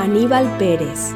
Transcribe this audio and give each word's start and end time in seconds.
Aníbal 0.00 0.56
Pérez. 0.56 1.14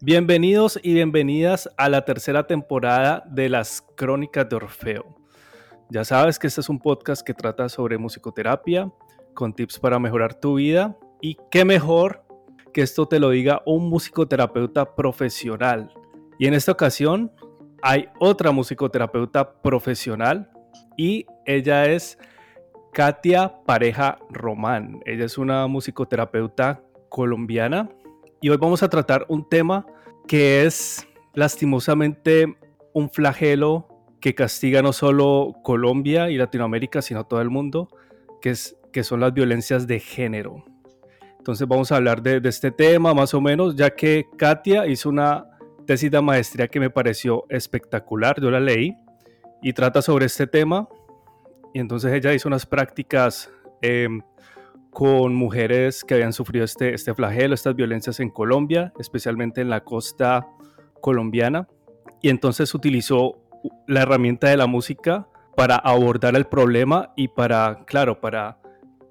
Bienvenidos 0.00 0.78
y 0.80 0.94
bienvenidas 0.94 1.68
a 1.76 1.88
la 1.88 2.04
tercera 2.04 2.46
temporada 2.46 3.24
de 3.26 3.48
las 3.48 3.84
Crónicas 3.96 4.48
de 4.48 4.54
Orfeo. 4.54 5.16
Ya 5.90 6.04
sabes 6.04 6.38
que 6.38 6.46
este 6.46 6.60
es 6.60 6.68
un 6.68 6.78
podcast 6.78 7.26
que 7.26 7.34
trata 7.34 7.68
sobre 7.68 7.98
musicoterapia, 7.98 8.92
con 9.34 9.52
tips 9.54 9.80
para 9.80 9.98
mejorar 9.98 10.38
tu 10.38 10.54
vida 10.54 10.96
y 11.20 11.36
qué 11.50 11.64
mejor 11.64 12.24
que 12.72 12.82
esto 12.82 13.08
te 13.08 13.18
lo 13.18 13.30
diga 13.30 13.62
un 13.66 13.88
musicoterapeuta 13.88 14.94
profesional. 14.94 15.92
Y 16.38 16.46
en 16.46 16.54
esta 16.54 16.70
ocasión 16.70 17.32
hay 17.82 18.08
otra 18.20 18.52
musicoterapeuta 18.52 19.60
profesional 19.62 20.48
y 20.96 21.26
ella 21.44 21.86
es 21.86 22.16
Katia 22.96 23.52
Pareja 23.66 24.18
Román. 24.30 25.02
Ella 25.04 25.26
es 25.26 25.36
una 25.36 25.66
musicoterapeuta 25.66 26.80
colombiana 27.10 27.90
y 28.40 28.48
hoy 28.48 28.56
vamos 28.56 28.82
a 28.82 28.88
tratar 28.88 29.26
un 29.28 29.46
tema 29.46 29.84
que 30.26 30.64
es 30.64 31.06
lastimosamente 31.34 32.56
un 32.94 33.10
flagelo 33.10 33.86
que 34.18 34.34
castiga 34.34 34.80
no 34.80 34.94
solo 34.94 35.56
Colombia 35.62 36.30
y 36.30 36.38
Latinoamérica, 36.38 37.02
sino 37.02 37.24
todo 37.24 37.42
el 37.42 37.50
mundo, 37.50 37.90
que, 38.40 38.48
es, 38.48 38.78
que 38.94 39.04
son 39.04 39.20
las 39.20 39.34
violencias 39.34 39.86
de 39.86 40.00
género. 40.00 40.64
Entonces 41.36 41.68
vamos 41.68 41.92
a 41.92 41.96
hablar 41.96 42.22
de, 42.22 42.40
de 42.40 42.48
este 42.48 42.70
tema 42.70 43.12
más 43.12 43.34
o 43.34 43.42
menos, 43.42 43.76
ya 43.76 43.90
que 43.90 44.24
Katia 44.38 44.86
hizo 44.86 45.10
una 45.10 45.44
tesis 45.86 46.10
de 46.10 46.22
maestría 46.22 46.66
que 46.66 46.80
me 46.80 46.88
pareció 46.88 47.44
espectacular, 47.50 48.40
yo 48.40 48.50
la 48.50 48.58
leí 48.58 48.96
y 49.60 49.74
trata 49.74 50.00
sobre 50.00 50.24
este 50.24 50.46
tema. 50.46 50.88
Y 51.76 51.78
entonces 51.78 52.10
ella 52.14 52.32
hizo 52.32 52.48
unas 52.48 52.64
prácticas 52.64 53.52
em, 53.82 54.22
con 54.88 55.34
mujeres 55.34 56.04
que 56.04 56.14
habían 56.14 56.32
sufrido 56.32 56.64
este, 56.64 56.94
este 56.94 57.14
flagelo, 57.14 57.54
estas 57.54 57.76
violencias 57.76 58.18
en 58.18 58.30
Colombia, 58.30 58.94
especialmente 58.98 59.60
en 59.60 59.68
la 59.68 59.84
costa 59.84 60.48
colombiana. 61.02 61.68
Y 62.22 62.30
entonces 62.30 62.74
utilizó 62.74 63.42
la 63.86 64.00
herramienta 64.00 64.48
de 64.48 64.56
la 64.56 64.66
música 64.66 65.28
para 65.54 65.76
abordar 65.76 66.34
el 66.34 66.46
problema 66.46 67.12
y 67.14 67.28
para, 67.28 67.84
claro, 67.84 68.22
para 68.22 68.58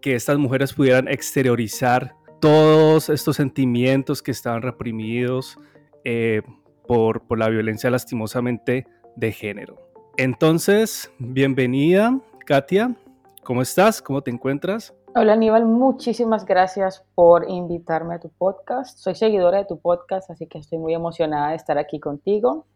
que 0.02 0.16
estas 0.16 0.40
mujeres 0.40 0.74
pudieran 0.74 1.08
exteriorizar 1.08 2.16
todos 2.42 3.10
estos 3.10 3.36
sentimientos 3.36 4.24
que 4.24 4.32
estaban 4.32 4.64
reprimidos 4.64 5.60
eh, 6.04 6.42
por, 6.88 7.28
por 7.28 7.38
la 7.38 7.48
violencia 7.48 7.92
lastimosamente 7.92 8.88
de 9.16 9.32
género. 9.32 9.86
Entonces, 10.18 11.12
bienvenida, 11.20 12.20
Katia. 12.46 12.96
¿Cómo 13.44 13.64
estás? 13.64 14.04
¿Cómo 14.04 14.22
te 14.22 14.30
encuentras? 14.30 14.94
Hola 15.16 15.34
Aníbal, 15.34 15.66
muchísimas 15.66 16.46
gracias 16.46 17.04
por 17.16 17.50
invitarme 17.50 18.16
a 18.16 18.20
tu 18.20 18.30
podcast. 18.30 19.00
Soy 19.00 19.16
seguidora 19.16 19.58
de 19.58 19.66
tu 19.66 19.80
podcast, 19.80 20.30
así 20.30 20.46
que 20.46 20.60
estoy 20.60 20.78
muy 20.78 20.94
emocionada 20.94 21.50
de 21.50 21.56
estar 21.56 21.80
aquí 21.80 22.00
contigo. 22.00 22.68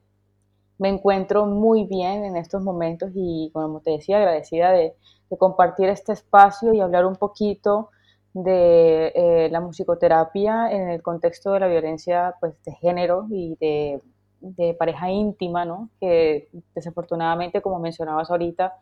Me 0.79 0.89
encuentro 0.89 1.45
muy 1.45 1.85
bien 1.85 2.25
en 2.25 2.35
estos 2.35 2.63
momentos 2.63 3.11
y, 3.13 3.51
como 3.53 3.81
te 3.81 3.91
decía, 3.91 4.17
agradecida 4.17 4.71
de, 4.71 4.95
compartir 5.37 5.89
este 5.89 6.13
espacio 6.13 6.73
y 6.73 6.79
hablar 6.79 7.05
un 7.05 7.15
poquito 7.15 7.91
de 8.33 9.11
eh, 9.13 9.49
la 9.51 9.61
musicoterapia 9.61 10.71
en 10.71 10.89
el 10.89 11.03
contexto 11.03 11.51
de 11.51 11.59
la 11.59 11.67
violencia 11.67 12.33
pues, 12.39 12.55
de 12.63 12.71
género 12.73 13.27
y 13.29 13.55
de 13.59 14.01
de 14.41 14.73
pareja 14.73 15.09
íntima, 15.09 15.65
¿no? 15.65 15.89
Que 15.99 16.49
desafortunadamente, 16.75 17.61
como 17.61 17.79
mencionabas 17.79 18.29
ahorita, 18.31 18.73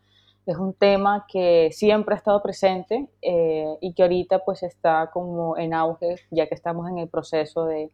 es 0.47 0.57
un 0.57 0.73
tema 0.73 1.25
que 1.27 1.69
siempre 1.73 2.15
ha 2.15 2.17
estado 2.17 2.41
presente 2.41 3.09
eh, 3.21 3.77
y 3.81 3.93
que 3.93 4.03
ahorita 4.03 4.39
pues 4.45 4.63
está 4.63 5.09
como 5.11 5.57
en 5.57 5.73
auge, 5.73 6.15
ya 6.31 6.47
que 6.47 6.55
estamos 6.55 6.89
en 6.89 6.99
el 6.99 7.09
proceso 7.09 7.65
de, 7.65 7.91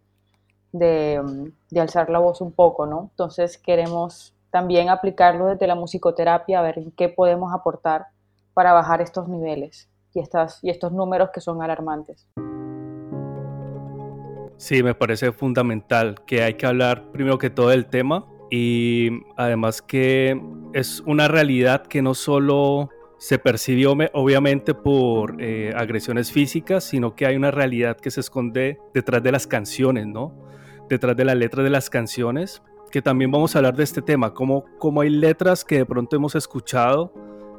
de, 0.71 1.51
alzar 1.79 2.11
la 2.11 2.19
voz 2.19 2.41
un 2.41 2.51
poco, 2.51 2.85
¿no? 2.85 3.09
Entonces 3.11 3.57
queremos 3.57 4.35
también 4.51 4.89
aplicarlo 4.89 5.47
desde 5.47 5.65
la 5.65 5.73
musicoterapia, 5.73 6.59
a 6.59 6.61
ver 6.61 6.83
qué 6.95 7.09
podemos 7.09 7.51
aportar 7.51 8.05
para 8.53 8.71
bajar 8.71 9.01
estos 9.01 9.27
niveles 9.27 9.89
y, 10.13 10.19
estas, 10.19 10.63
y 10.63 10.69
estos 10.69 10.91
números 10.91 11.31
que 11.33 11.41
son 11.41 11.63
alarmantes. 11.63 12.27
Sí, 14.57 14.83
me 14.83 14.93
parece 14.93 15.31
fundamental 15.31 16.21
que 16.25 16.43
hay 16.43 16.53
que 16.53 16.67
hablar 16.67 17.11
primero 17.11 17.39
que 17.39 17.49
todo 17.49 17.69
del 17.69 17.87
tema 17.87 18.27
y 18.55 19.09
además 19.35 19.81
que 19.81 20.39
es 20.73 21.01
una 21.07 21.27
realidad 21.27 21.87
que 21.87 22.03
no 22.03 22.13
solo 22.13 22.91
se 23.17 23.39
percibió 23.39 23.95
obviamente 24.13 24.75
por 24.75 25.41
eh, 25.41 25.73
agresiones 25.75 26.31
físicas, 26.31 26.83
sino 26.83 27.15
que 27.15 27.25
hay 27.25 27.35
una 27.35 27.49
realidad 27.49 27.97
que 27.97 28.11
se 28.11 28.19
esconde 28.19 28.77
detrás 28.93 29.23
de 29.23 29.31
las 29.31 29.47
canciones, 29.47 30.05
¿no? 30.05 30.35
Detrás 30.87 31.17
de 31.17 31.25
la 31.25 31.33
letra 31.33 31.63
de 31.63 31.71
las 31.71 31.89
canciones, 31.89 32.61
que 32.91 33.01
también 33.01 33.31
vamos 33.31 33.55
a 33.55 33.57
hablar 33.57 33.75
de 33.75 33.85
este 33.85 34.03
tema, 34.03 34.35
como, 34.35 34.65
como 34.77 35.01
hay 35.01 35.09
letras 35.09 35.65
que 35.65 35.77
de 35.77 35.85
pronto 35.87 36.15
hemos 36.15 36.35
escuchado 36.35 37.11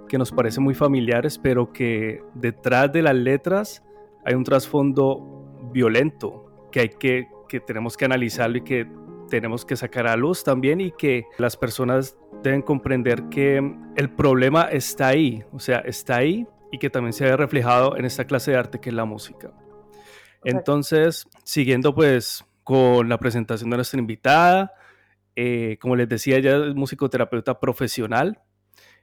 que 0.09 0.16
nos 0.16 0.31
parecen 0.31 0.62
muy 0.62 0.75
familiares, 0.75 1.41
pero 1.43 1.72
que 1.72 2.22
detrás 2.34 2.93
de 2.93 3.03
las 3.03 3.16
letras 3.16 3.83
hay 4.25 4.34
un 4.34 4.44
trasfondo 4.44 5.59
violento, 5.72 6.69
que 6.71 6.78
hay 6.78 6.88
que, 6.91 7.27
que 7.49 7.59
tenemos 7.59 7.97
que 7.97 8.04
analizarlo 8.04 8.59
y 8.59 8.62
que 8.62 8.87
tenemos 9.28 9.64
que 9.64 9.76
sacar 9.76 10.06
a 10.06 10.16
luz 10.16 10.44
también 10.44 10.80
y 10.80 10.90
que 10.92 11.24
las 11.38 11.56
personas 11.56 12.16
deben 12.42 12.62
comprender 12.62 13.24
que 13.30 13.56
el 13.96 14.10
problema 14.10 14.64
está 14.64 15.08
ahí, 15.08 15.42
o 15.52 15.58
sea, 15.58 15.78
está 15.80 16.16
ahí 16.16 16.46
y 16.70 16.78
que 16.78 16.90
también 16.90 17.12
se 17.12 17.24
ve 17.24 17.36
reflejado 17.36 17.96
en 17.96 18.04
esta 18.04 18.26
clase 18.26 18.50
de 18.50 18.58
arte 18.58 18.80
que 18.80 18.90
es 18.90 18.94
la 18.94 19.04
música. 19.04 19.52
Entonces, 20.44 21.26
siguiendo 21.42 21.94
pues 21.94 22.44
con 22.62 23.08
la 23.08 23.18
presentación 23.18 23.70
de 23.70 23.76
nuestra 23.76 23.98
invitada, 23.98 24.72
eh, 25.36 25.78
como 25.80 25.96
les 25.96 26.08
decía, 26.08 26.36
ella 26.36 26.56
es 26.66 26.74
musicoterapeuta 26.74 27.58
profesional, 27.58 28.41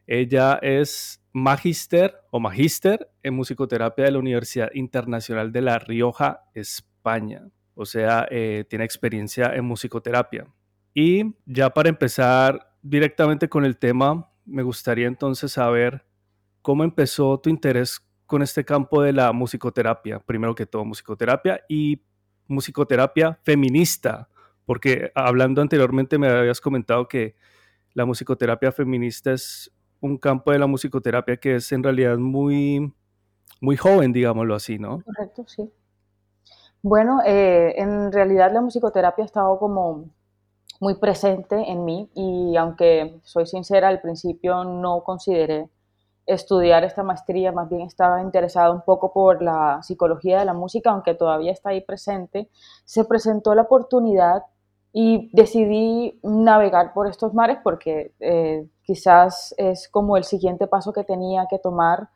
ella 0.08 0.60
es 0.62 1.24
magíster 1.34 2.16
o 2.32 2.40
magíster 2.40 3.10
en 3.24 3.34
musicoterapia 3.34 4.06
de 4.06 4.12
la 4.12 4.20
Universidad 4.20 4.70
Internacional 4.74 5.52
de 5.52 5.62
La 5.62 5.80
Rioja, 5.80 6.44
España 6.54 7.44
o 7.76 7.86
sea, 7.86 8.28
eh, 8.30 8.66
tiene 8.70 8.86
experiencia 8.86 9.56
en 9.56 9.66
musicoterapia. 9.66 10.48
Y 10.94 11.36
ya 11.46 11.70
para 11.70 11.90
empezar 11.90 12.76
directamente 12.82 13.48
con 13.48 13.66
el 13.66 13.78
tema, 13.78 14.30
me 14.46 14.64
gustaría 14.64 15.08
entonces 15.08 15.54
saber 15.54 16.06
cómo 16.62 16.84
empezó 16.84 17.40
tu 17.40 17.50
interés 17.50 18.02
con 18.26 18.42
este 18.42 18.64
campo 18.64 19.02
de 19.02 19.14
la 19.14 19.32
musicoterapia, 19.32 20.20
primero 20.20 20.56
que 20.56 20.66
todo 20.66 20.86
musicoterapia 20.86 21.62
y 21.68 22.02
musicoterapia 22.48 23.40
feminista, 23.44 24.30
porque 24.66 25.12
hablando 25.16 25.62
anteriormente 25.62 26.18
me 26.18 26.30
habías 26.30 26.62
comentado 26.62 27.08
que 27.08 27.36
la 27.94 28.06
musicoterapia 28.06 28.72
feminista 28.72 29.34
es 29.34 29.72
un 30.00 30.18
campo 30.18 30.52
de 30.52 30.60
la 30.60 30.68
musicoterapia 30.68 31.38
que 31.38 31.56
es 31.56 31.72
en 31.72 31.84
realidad 31.84 32.18
muy, 32.18 32.94
muy 33.60 33.78
joven, 33.78 34.14
digámoslo 34.14 34.56
así, 34.56 34.80
¿no? 34.80 35.02
Correcto, 35.04 35.46
sí. 35.48 35.70
Bueno, 36.84 37.20
eh, 37.26 37.76
en 37.78 38.12
realidad 38.12 38.52
la 38.52 38.62
musicoterapia 38.62 39.24
ha 39.24 39.26
estado 39.26 39.60
como 39.60 40.06
muy 40.80 40.96
presente 40.96 41.56
en 41.72 41.86
mí 41.86 42.10
y 42.16 42.56
aunque 42.58 43.20
soy 43.24 43.46
sincera, 43.46 43.88
al 43.88 44.02
principio 44.02 44.64
no 44.64 45.04
consideré 45.04 45.70
estudiar 46.26 46.84
esta 46.84 47.04
maestría, 47.04 47.52
más 47.52 47.70
bien 47.70 47.82
estaba 47.82 48.22
interesada 48.22 48.72
un 48.72 48.82
poco 48.82 49.14
por 49.14 49.44
la 49.44 49.82
psicología 49.84 50.40
de 50.40 50.46
la 50.46 50.54
música, 50.54 50.92
aunque 50.92 51.14
todavía 51.16 51.52
está 51.52 51.70
ahí 51.72 51.82
presente, 51.82 52.50
se 52.86 53.06
presentó 53.06 53.54
la 53.56 53.64
oportunidad 53.64 54.44
y 54.94 55.30
decidí 55.34 56.20
navegar 56.24 56.94
por 56.94 57.08
estos 57.08 57.34
mares 57.34 57.60
porque 57.64 58.14
eh, 58.20 58.68
quizás 58.84 59.54
es 59.58 59.88
como 59.90 60.18
el 60.18 60.24
siguiente 60.24 60.68
paso 60.68 60.94
que 60.94 61.04
tenía 61.04 61.48
que 61.50 61.60
tomar 61.60 62.10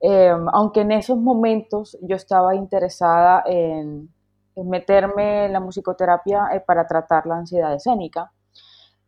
Em, 0.00 0.46
aunque 0.52 0.82
en 0.82 0.92
esos 0.92 1.18
momentos 1.18 1.98
yo 2.02 2.14
estaba 2.16 2.54
interesada 2.54 3.42
en, 3.46 4.08
meterme 4.56 5.46
en 5.46 5.52
la 5.52 5.60
musicoterapia 5.60 6.48
eh, 6.52 6.60
para 6.60 6.86
tratar 6.86 7.26
la 7.26 7.36
ansiedad 7.36 7.74
escénica. 7.74 8.32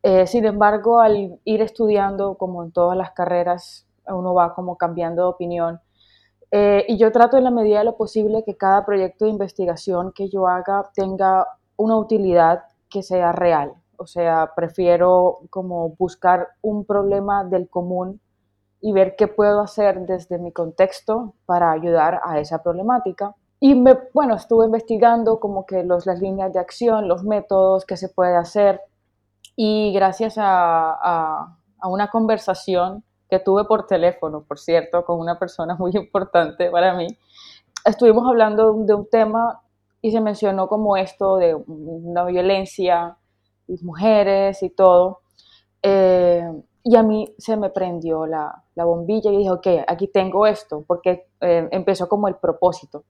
Eh, 0.03 0.27
sin 0.27 0.45
embargo, 0.47 1.01
al 1.01 1.39
ir 1.45 1.63
estudiando, 1.63 2.37
como 2.37 2.63
en 2.65 2.73
todas 2.73 2.97
las 2.97 3.13
carreras, 3.13 3.87
uno 4.07 4.35
va 4.35 4.55
como 4.55 4.77
cambiando 4.77 5.23
de 5.23 5.29
opinión. 5.29 5.81
Eh, 6.53 6.85
y 6.89 6.99
yo 6.99 7.13
trato 7.13 7.37
en 7.37 7.45
la 7.45 7.51
medida 7.51 7.79
de 7.81 7.85
lo 7.85 7.97
posible 7.97 8.43
que 8.45 8.57
cada 8.57 8.85
proyecto 8.85 9.25
de 9.25 9.31
investigación 9.31 10.13
que 10.13 10.29
yo 10.29 10.49
haga 10.49 10.91
tenga 10.95 11.47
una 11.77 11.97
utilidad 11.97 12.65
que 12.89 13.03
sea 13.03 13.33
real. 13.33 13.75
O 13.97 14.07
sea, 14.07 14.53
prefiero 14.57 15.41
como 15.51 15.91
buscar 15.91 16.49
un 16.63 16.85
problema 16.85 17.45
del 17.45 17.69
común 17.69 18.21
y 18.81 18.93
ver 18.93 19.15
qué 19.17 19.29
puedo 19.29 19.61
hacer 19.61 20.01
desde 20.07 20.39
mi 20.39 20.53
contexto 20.53 21.35
para 21.47 21.71
ayudar 21.71 22.21
a 22.25 22.39
esa 22.39 22.63
problemática. 22.63 23.35
Y 23.61 23.75
me, 23.75 23.99
bueno, 24.15 24.37
estuve 24.37 24.67
investigando 24.67 25.39
como 25.39 25.67
que 25.67 25.85
los, 25.85 26.07
las 26.07 26.21
líneas 26.21 26.53
de 26.53 26.61
acción, 26.61 27.09
los 27.09 27.25
métodos 27.25 27.85
que 27.85 27.97
se 27.97 28.09
puede 28.09 28.37
hacer 28.37 28.81
y 29.55 29.93
gracias 29.93 30.39
a, 30.39 30.93
a, 30.93 31.59
a 31.79 31.89
una 31.89 32.09
conversación 32.09 33.05
que 33.29 33.39
tuve 33.39 33.65
por 33.65 33.87
teléfono, 33.87 34.43
por 34.43 34.59
cierto, 34.59 35.05
con 35.05 35.21
una 35.21 35.39
persona 35.39 35.75
muy 35.79 35.93
importante 35.95 36.71
para 36.71 36.95
mí, 36.95 37.07
estuvimos 37.85 38.27
hablando 38.27 38.73
de 38.75 38.95
un 38.95 39.09
tema 39.09 39.63
y 40.03 40.11
se 40.11 40.21
mencionó 40.21 40.69
como 40.69 40.97
esto 40.97 41.37
de 41.37 41.55
una 41.55 42.25
violencia 42.25 43.17
y 43.69 43.85
mujeres 43.85 44.63
y 44.63 44.71
todo. 44.71 45.21
Eh, 45.83 46.43
y 46.83 46.97
a 46.97 47.03
mí 47.03 47.35
se 47.39 47.57
me 47.57 47.71
prendió 47.71 48.27
la, 48.27 48.65
la, 48.75 48.85
bombilla 48.85 49.31
y 49.31 49.37
dije, 49.39 49.51
ok, 49.51 49.67
aquí 49.87 50.09
tengo 50.09 50.47
esto, 50.47 50.85
porque 50.87 51.29
eh, 51.41 51.69
empezó 51.71 52.09
como 52.09 52.29
el 52.29 52.37
propósito, 52.37 53.05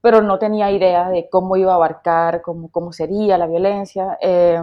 pero 0.00 0.22
no 0.22 0.38
tenía 0.38 0.70
idea 0.70 1.08
de 1.08 1.28
cómo 1.30 1.56
iba 1.56 1.72
a 1.72 1.76
abarcar, 1.76 2.42
cómo, 2.42 2.70
cómo 2.70 2.92
sería 2.92 3.38
la 3.38 3.46
violencia. 3.46 4.18
Eh, 4.20 4.62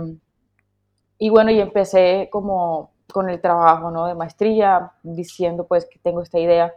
y 1.17 1.29
bueno, 1.29 1.51
y 1.51 1.59
empecé 1.59 2.29
como 2.31 2.91
con 3.11 3.29
el 3.29 3.41
trabajo 3.41 3.91
¿no? 3.91 4.07
de 4.07 4.15
maestría, 4.15 4.93
diciendo 5.03 5.65
pues 5.67 5.85
que 5.85 5.99
tengo 5.99 6.21
esta 6.21 6.39
idea. 6.39 6.73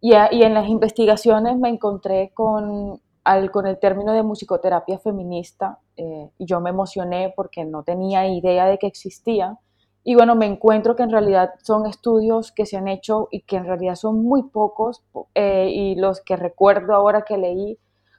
Y, 0.00 0.12
y 0.14 0.42
en 0.42 0.54
las 0.54 0.68
investigaciones 0.68 1.56
me 1.58 1.68
encontré 1.68 2.32
con, 2.34 3.00
al, 3.24 3.50
con 3.50 3.66
el 3.66 3.78
término 3.78 4.12
de 4.12 4.22
musicoterapia 4.22 4.98
feminista 4.98 5.78
eh, 5.96 6.30
y 6.38 6.46
yo 6.46 6.60
me 6.60 6.70
emocioné 6.70 7.32
porque 7.36 7.64
no 7.64 7.82
tenía 7.82 8.26
idea 8.26 8.66
de 8.66 8.78
que 8.78 8.86
existía. 8.86 9.58
Y 10.02 10.14
bueno, 10.14 10.34
me 10.34 10.46
encuentro 10.46 10.96
que 10.96 11.02
en 11.02 11.10
realidad 11.10 11.50
son 11.62 11.86
estudios 11.86 12.52
que 12.52 12.64
se 12.64 12.76
han 12.76 12.88
hecho 12.88 13.28
y 13.30 13.42
que 13.42 13.56
en 13.56 13.66
realidad 13.66 13.96
son 13.96 14.22
muy 14.24 14.44
pocos 14.44 15.04
eh, 15.34 15.68
y 15.70 15.94
los 15.96 16.20
que 16.22 16.36
recuerdo 16.36 16.94
ahora 16.94 17.22
que 17.22 17.36
leí, 17.36 17.78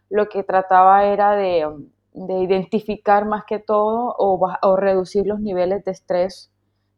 lo 0.09 0.29
que 0.29 0.43
trataba 0.43 1.05
era 1.05 1.35
de, 1.35 1.67
de 2.13 2.39
identificar 2.39 3.25
más 3.25 3.45
que 3.45 3.59
todo 3.59 4.13
o, 4.17 4.39
o 4.61 4.75
reducir 4.75 5.25
los 5.25 5.39
niveles 5.39 5.83
de 5.83 5.91
estrés 5.91 6.51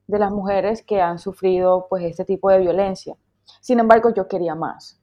de 0.07 0.19
las 0.19 0.31
mujeres 0.31 0.83
que 0.83 1.01
han 1.01 1.17
sufrido 1.17 1.87
pues 1.89 2.03
este 2.03 2.25
tipo 2.25 2.49
de 2.49 2.59
violencia. 2.59 3.15
Sin 3.61 3.79
embargo, 3.79 4.13
yo 4.13 4.27
quería 4.27 4.55
más, 4.55 4.99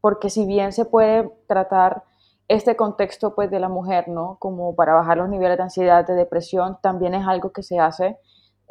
porque 0.00 0.28
si 0.28 0.44
bien 0.44 0.72
se 0.72 0.84
puede 0.84 1.30
tratar 1.46 2.02
este 2.48 2.74
contexto 2.74 3.34
pues 3.36 3.48
de 3.48 3.60
la 3.60 3.68
mujer, 3.68 4.08
¿no? 4.08 4.36
Como 4.40 4.74
para 4.74 4.94
bajar 4.94 5.18
los 5.18 5.28
niveles 5.28 5.56
de 5.56 5.62
ansiedad, 5.62 6.04
de 6.04 6.14
depresión, 6.14 6.78
también 6.82 7.14
es 7.14 7.26
algo 7.26 7.52
que 7.52 7.62
se 7.62 7.78
hace 7.78 8.18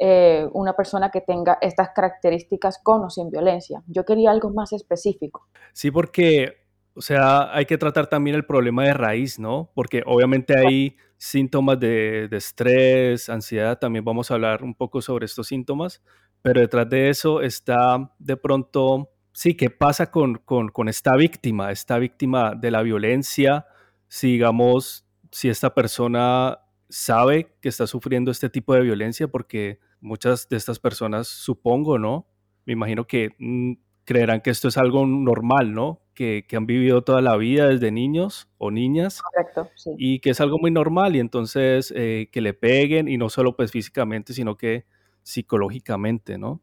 eh, 0.02 0.48
una 0.54 0.72
persona 0.72 1.10
que 1.10 1.20
tenga 1.20 1.58
estas 1.60 1.90
características 1.90 2.80
con 2.82 3.04
o 3.04 3.10
sin 3.10 3.28
violencia. 3.30 3.82
Yo 3.86 4.06
quería 4.06 4.30
algo 4.30 4.48
más 4.48 4.72
específico. 4.72 5.46
Sí, 5.74 5.90
porque, 5.90 6.54
o 6.94 7.02
sea, 7.02 7.54
hay 7.54 7.66
que 7.66 7.76
tratar 7.76 8.06
también 8.06 8.34
el 8.34 8.46
problema 8.46 8.84
de 8.84 8.94
raíz, 8.94 9.38
¿no? 9.38 9.70
Porque 9.74 10.02
obviamente 10.06 10.54
hay 10.56 10.96
síntomas 11.18 11.78
de, 11.78 12.30
estrés, 12.32 13.28
ansiedad, 13.28 13.78
también 13.78 14.02
vamos 14.02 14.30
a 14.30 14.34
hablar 14.34 14.64
un 14.64 14.74
poco 14.74 15.02
sobre 15.02 15.26
estos 15.26 15.48
síntomas, 15.48 16.02
pero 16.40 16.62
detrás 16.62 16.88
de 16.88 17.10
eso 17.10 17.42
está 17.42 18.10
de 18.18 18.38
pronto, 18.38 19.10
sí, 19.34 19.54
¿qué 19.54 19.68
pasa 19.68 20.10
con, 20.10 20.36
con, 20.46 20.70
con 20.70 20.88
esta 20.88 21.14
víctima, 21.14 21.72
esta 21.72 21.98
víctima 21.98 22.54
de 22.54 22.70
la 22.70 22.80
violencia? 22.80 23.66
Si 24.08 24.32
digamos, 24.32 25.04
si 25.30 25.50
esta 25.50 25.74
persona 25.74 26.58
sabe 26.88 27.54
que 27.60 27.68
está 27.68 27.86
sufriendo 27.86 28.30
este 28.30 28.48
tipo 28.48 28.72
de 28.72 28.80
violencia, 28.80 29.28
porque 29.28 29.78
muchas 30.00 30.48
de 30.48 30.56
estas 30.56 30.78
personas, 30.78 31.28
supongo, 31.28 31.98
¿no? 31.98 32.26
Me 32.66 32.72
imagino 32.72 33.06
que 33.06 33.30
mm, 33.38 33.72
creerán 34.04 34.40
que 34.40 34.50
esto 34.50 34.68
es 34.68 34.76
algo 34.76 35.06
normal, 35.06 35.72
¿no? 35.72 36.00
que, 36.20 36.44
que, 36.46 36.56
han 36.56 36.66
vivido 36.66 37.02
toda 37.02 37.22
la 37.22 37.34
vida 37.38 37.68
desde 37.68 37.90
niños 37.90 38.46
o 38.58 38.70
niñas. 38.70 39.22
Correcto, 39.22 39.70
sí. 39.74 39.92
Y 39.96 40.18
que 40.18 40.28
es 40.28 40.40
algo 40.42 40.58
muy 40.58 40.70
normal 40.70 41.16
y 41.16 41.18
entonces 41.18 41.94
eh, 41.96 42.28
que 42.30 42.42
le 42.42 42.52
peguen 42.52 43.08
y 43.08 43.16
no 43.16 43.30
solo 43.30 43.56
pues 43.56 43.70
físicamente, 43.72 44.34
sino 44.34 44.58
que 44.58 44.84
psicológicamente, 45.22 46.36
¿no? 46.36 46.60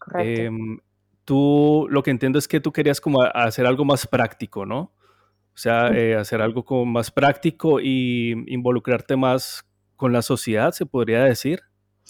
Correcto. 0.00 0.42
Eh, 0.42 0.50
tú, 1.24 1.86
lo 1.88 2.02
que 2.02 2.10
entiendo 2.10 2.36
es 2.36 2.48
que 2.48 2.58
tú 2.58 2.72
querías 2.72 3.00
como 3.00 3.22
hacer 3.22 3.64
algo 3.64 3.84
más 3.84 4.08
práctico, 4.08 4.66
¿no? 4.66 4.92
O 5.54 5.56
sea, 5.56 5.88
eh, 5.96 6.16
hacer 6.16 6.42
algo 6.42 6.64
como 6.64 6.84
más 6.84 7.12
práctico 7.12 7.78
y 7.80 8.32
involucrarte 8.52 9.14
más 9.14 9.64
con 9.94 10.12
la 10.12 10.20
sociedad, 10.20 10.72
se 10.72 10.84
podría 10.84 11.22
decir. 11.22 11.60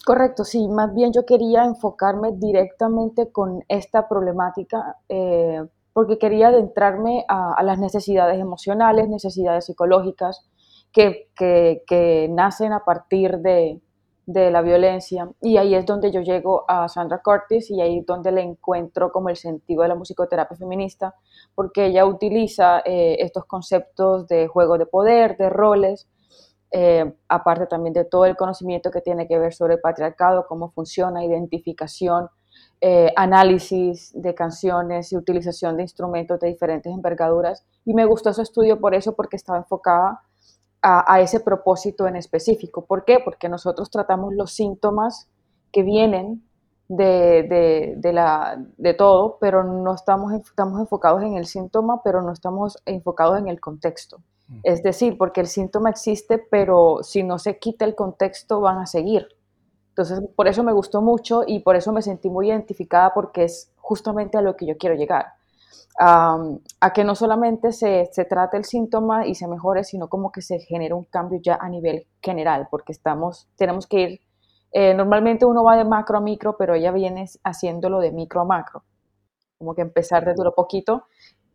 Correcto, 0.04 0.44
sí, 0.44 0.68
más 0.68 0.92
bien 0.94 1.12
yo 1.12 1.24
quería 1.24 1.64
enfocarme 1.64 2.32
directamente 2.32 3.32
con 3.32 3.64
esta 3.68 4.06
problemática 4.06 4.98
eh, 5.08 5.64
porque 5.94 6.18
quería 6.18 6.48
adentrarme 6.48 7.24
a, 7.28 7.62
las 7.62 7.78
necesidades 7.78 8.38
emocionales, 8.38 9.08
necesidades 9.08 9.64
psicológicas 9.64 10.46
que, 10.92 11.30
que, 11.36 11.84
que 11.86 12.28
nacen 12.30 12.72
a 12.72 12.84
partir 12.84 13.38
de, 13.38 13.80
de, 14.26 14.50
la 14.50 14.60
violencia. 14.60 15.30
Y 15.40 15.56
ahí 15.56 15.74
es 15.74 15.86
donde 15.86 16.10
yo 16.10 16.20
llego 16.20 16.64
a 16.68 16.88
Sandra 16.88 17.22
Curtis 17.22 17.70
y 17.70 17.80
ahí 17.80 17.98
es 17.98 18.06
donde 18.06 18.32
le 18.32 18.42
encuentro 18.42 19.12
como 19.12 19.28
el 19.28 19.36
sentido 19.36 19.82
de 19.82 19.88
la 19.88 19.94
musicoterapia 19.94 20.56
feminista, 20.56 21.14
porque 21.54 21.86
ella 21.86 22.04
utiliza 22.04 22.80
eh, 22.84 23.16
estos 23.20 23.44
conceptos 23.46 24.26
de 24.26 24.48
juego 24.48 24.76
de 24.76 24.86
poder, 24.86 25.36
de 25.36 25.48
roles, 25.48 26.08
eh, 26.76 27.14
aparte 27.28 27.66
también 27.66 27.92
de 27.92 28.04
todo 28.04 28.24
el 28.24 28.34
conocimiento 28.34 28.90
que 28.90 29.00
tiene 29.00 29.28
que 29.28 29.38
ver 29.38 29.54
sobre 29.54 29.74
el 29.74 29.80
patriarcado, 29.80 30.46
cómo 30.48 30.70
funciona, 30.70 31.24
identificación, 31.24 32.28
eh, 32.80 33.12
análisis 33.14 34.10
de 34.14 34.34
canciones 34.34 35.12
y 35.12 35.16
utilización 35.16 35.76
de 35.76 35.82
instrumentos 35.82 36.40
de 36.40 36.48
diferentes 36.48 36.92
envergaduras. 36.92 37.64
Y 37.84 37.94
me 37.94 38.04
gustó 38.04 38.30
ese 38.30 38.42
estudio 38.42 38.80
por 38.80 38.92
eso, 38.92 39.14
porque 39.14 39.36
estaba 39.36 39.58
enfocada 39.58 40.22
a, 40.82 41.14
a, 41.14 41.20
ese 41.20 41.38
propósito 41.38 42.08
en 42.08 42.16
específico. 42.16 42.84
¿Por 42.84 43.04
qué? 43.04 43.20
Porque 43.24 43.48
nosotros 43.48 43.88
tratamos 43.88 44.34
los 44.34 44.52
síntomas 44.52 45.28
que 45.70 45.84
vienen 45.84 46.42
de, 46.88 48.10
la, 48.12 48.60
de 48.76 48.94
todo, 48.94 49.38
pero 49.40 49.62
no 49.62 49.94
estamos, 49.94 50.32
estamos 50.32 50.80
enfocados 50.80 51.22
en 51.22 51.36
el 51.36 51.46
síntoma, 51.46 52.02
pero 52.02 52.20
no 52.20 52.32
estamos 52.32 52.78
enfocados 52.84 53.38
en 53.38 53.46
el 53.46 53.60
contexto. 53.60 54.18
Es 54.62 54.82
decir, 54.82 55.16
porque 55.16 55.40
el 55.40 55.46
síntoma 55.46 55.90
existe, 55.90 56.38
pero 56.38 56.98
si 57.02 57.22
no 57.22 57.38
se 57.38 57.58
quita 57.58 57.84
el 57.84 57.94
contexto 57.94 58.60
van 58.60 58.78
a 58.78 58.86
seguir. 58.86 59.28
Entonces, 59.88 60.20
por 60.34 60.48
eso 60.48 60.62
me 60.62 60.72
gustó 60.72 61.00
mucho 61.00 61.44
y 61.46 61.60
por 61.60 61.76
eso 61.76 61.92
me 61.92 62.02
sentí 62.02 62.28
muy 62.28 62.48
identificada 62.48 63.14
porque 63.14 63.44
es 63.44 63.72
justamente 63.76 64.36
a 64.36 64.42
lo 64.42 64.56
que 64.56 64.66
yo 64.66 64.76
quiero 64.76 64.96
llegar. 64.96 65.26
A 65.98 66.92
que 66.92 67.04
no 67.04 67.14
solamente 67.14 67.70
se, 67.70 68.08
se 68.12 68.24
trate 68.24 68.56
el 68.56 68.64
síntoma 68.64 69.26
y 69.26 69.36
se 69.36 69.46
mejore, 69.46 69.84
sino 69.84 70.08
como 70.08 70.32
que 70.32 70.42
se 70.42 70.58
genere 70.58 70.94
un 70.94 71.04
cambio 71.04 71.40
ya 71.40 71.54
a 71.54 71.68
nivel 71.68 72.06
general, 72.20 72.66
porque 72.70 72.92
estamos, 72.92 73.48
tenemos 73.56 73.86
que 73.86 74.00
ir, 74.00 74.20
eh, 74.76 74.92
normalmente 74.92 75.46
uno 75.46 75.62
va 75.62 75.76
de 75.76 75.84
macro 75.84 76.18
a 76.18 76.20
micro, 76.20 76.56
pero 76.56 76.74
ella 76.74 76.90
viene 76.90 77.26
haciéndolo 77.44 78.00
de 78.00 78.10
micro 78.10 78.40
a 78.40 78.44
macro, 78.44 78.82
como 79.56 79.72
que 79.72 79.82
empezar 79.82 80.24
de 80.24 80.34
duro 80.34 80.52
poquito. 80.52 81.06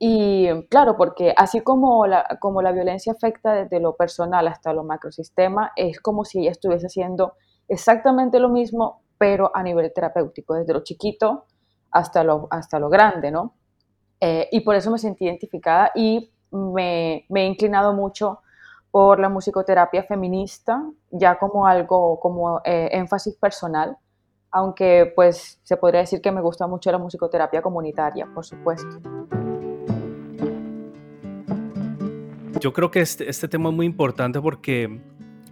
Y 0.02 0.48
claro, 0.70 0.96
porque 0.96 1.34
así 1.36 1.60
como 1.60 2.08
la, 2.08 2.26
como 2.40 2.62
la 2.62 2.72
violencia 2.72 3.12
afecta 3.12 3.54
desde 3.54 3.82
lo 3.82 3.98
personal 3.98 4.48
hasta 4.48 4.72
lo 4.72 4.86
macrosistema, 4.86 5.74
es 5.76 6.00
como 6.00 6.24
si 6.24 6.40
ella 6.40 6.52
estuviese 6.52 6.88
haciendo 6.88 7.34
exactamente 7.68 8.40
lo 8.40 8.48
mismo, 8.48 9.02
pero 9.18 9.52
a 9.54 9.62
nivel 9.62 9.92
terapéutico, 9.94 10.54
desde 10.54 10.72
lo 10.72 10.84
chiquito 10.84 11.46
hasta 11.92 12.24
lo, 12.24 12.48
hasta 12.50 12.80
lo 12.80 12.90
grande, 12.90 13.30
¿no? 13.30 13.56
Eh, 14.22 14.48
y 14.52 14.62
por 14.62 14.76
eso 14.76 14.90
me 14.90 14.98
sentí 14.98 15.26
identificada 15.26 15.92
y 15.94 16.32
me, 16.52 17.26
me, 17.28 17.44
he 17.44 17.48
inclinado 17.48 17.94
mucho 17.94 18.40
por 18.92 19.20
la 19.20 19.28
musicoterapia 19.28 20.04
feminista, 20.04 20.82
ya 21.12 21.38
como 21.38 21.68
algo, 21.68 22.20
como 22.22 22.62
eh, 22.64 22.90
énfasis 22.94 23.36
personal, 23.36 23.98
aunque 24.50 25.12
pues 25.14 25.60
se 25.64 25.76
podría 25.76 26.02
decir 26.02 26.22
que 26.22 26.32
me 26.32 26.42
gusta 26.42 26.68
mucho 26.68 26.90
la 26.92 26.98
musicoterapia 26.98 27.62
comunitaria, 27.62 28.28
por 28.34 28.46
supuesto. 28.46 29.49
Yo 32.60 32.74
creo 32.74 32.92
que 32.92 33.00
este, 33.00 33.30
este 33.30 33.48
tema 33.48 33.70
es 33.70 33.76
muy 33.76 33.86
importante 33.86 34.42
porque 34.42 35.00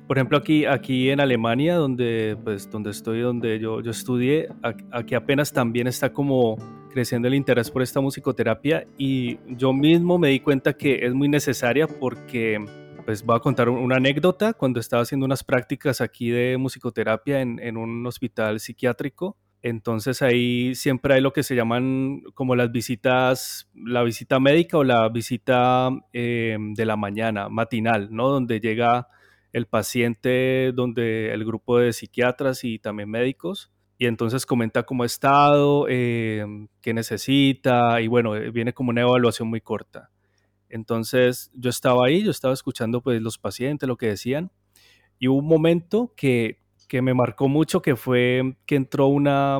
por 0.07 0.17
ejemplo, 0.17 0.37
aquí, 0.37 0.65
aquí 0.65 1.09
en 1.09 1.19
Alemania, 1.19 1.75
donde, 1.75 2.37
pues, 2.41 2.71
donde 2.71 2.91
estoy, 2.91 3.19
donde 3.19 3.59
yo, 3.59 3.81
yo 3.81 3.91
estudié, 3.91 4.47
aquí 4.89 5.15
apenas 5.15 5.51
también 5.51 5.85
está 5.87 6.13
como 6.13 6.55
creciendo 6.89 7.27
el 7.27 7.35
interés 7.35 7.69
por 7.69 7.81
esta 7.81 7.99
musicoterapia 7.99 8.87
y 8.97 9.37
yo 9.49 9.73
mismo 9.73 10.17
me 10.17 10.29
di 10.29 10.39
cuenta 10.39 10.73
que 10.73 11.05
es 11.05 11.13
muy 11.13 11.27
necesaria 11.27 11.87
porque, 11.87 12.65
pues 13.05 13.21
voy 13.21 13.35
a 13.35 13.39
contar 13.39 13.67
una 13.67 13.97
anécdota, 13.97 14.53
cuando 14.53 14.79
estaba 14.79 15.03
haciendo 15.03 15.25
unas 15.25 15.43
prácticas 15.43 15.99
aquí 15.99 16.29
de 16.29 16.55
musicoterapia 16.57 17.41
en, 17.41 17.59
en 17.59 17.75
un 17.75 18.07
hospital 18.07 18.61
psiquiátrico, 18.61 19.35
Entonces 19.61 20.21
ahí 20.21 20.75
siempre 20.75 21.15
hay 21.15 21.21
lo 21.21 21.33
que 21.33 21.43
se 21.43 21.55
llaman 21.55 22.21
como 22.35 22.55
las 22.55 22.71
visitas, 22.71 23.69
la 23.73 24.03
visita 24.03 24.39
médica 24.39 24.77
o 24.77 24.83
la 24.83 25.09
visita 25.09 25.89
eh, 26.13 26.57
de 26.59 26.85
la 26.85 26.95
mañana, 26.95 27.49
matinal, 27.49 28.09
¿no? 28.11 28.29
Donde 28.29 28.59
llega 28.59 29.07
el 29.53 29.65
paciente, 29.65 30.71
donde 30.73 31.33
el 31.33 31.43
grupo 31.43 31.79
de 31.79 31.93
psiquiatras 31.93 32.63
y 32.63 32.79
también 32.79 33.09
médicos, 33.09 33.71
y 33.97 34.05
entonces 34.05 34.45
comenta 34.45 34.83
cómo 34.83 35.03
ha 35.03 35.07
estado, 35.07 35.87
eh, 35.89 36.45
qué 36.81 36.93
necesita, 36.93 37.99
y 37.99 38.07
bueno, 38.07 38.35
eh, 38.35 38.51
viene 38.51 38.73
como 38.73 38.91
una 38.91 39.01
evaluación 39.01 39.47
muy 39.47 39.61
corta. 39.61 40.11
Entonces 40.69 41.49
yo 41.55 41.69
estaba 41.69 42.05
ahí, 42.05 42.23
yo 42.23 42.31
estaba 42.31 42.53
escuchando 42.53 43.01
pues 43.01 43.21
los 43.21 43.37
pacientes, 43.39 43.87
lo 43.87 43.97
que 43.97 44.07
decían, 44.07 44.51
y 45.17 45.27
hubo 45.27 45.39
un 45.39 45.47
momento 45.47 46.13
que 46.15 46.59
que 46.87 47.01
me 47.01 47.13
marcó 47.13 47.47
mucho, 47.47 47.81
que 47.81 47.95
fue 47.95 48.57
que 48.65 48.75
entró 48.75 49.07
una, 49.07 49.59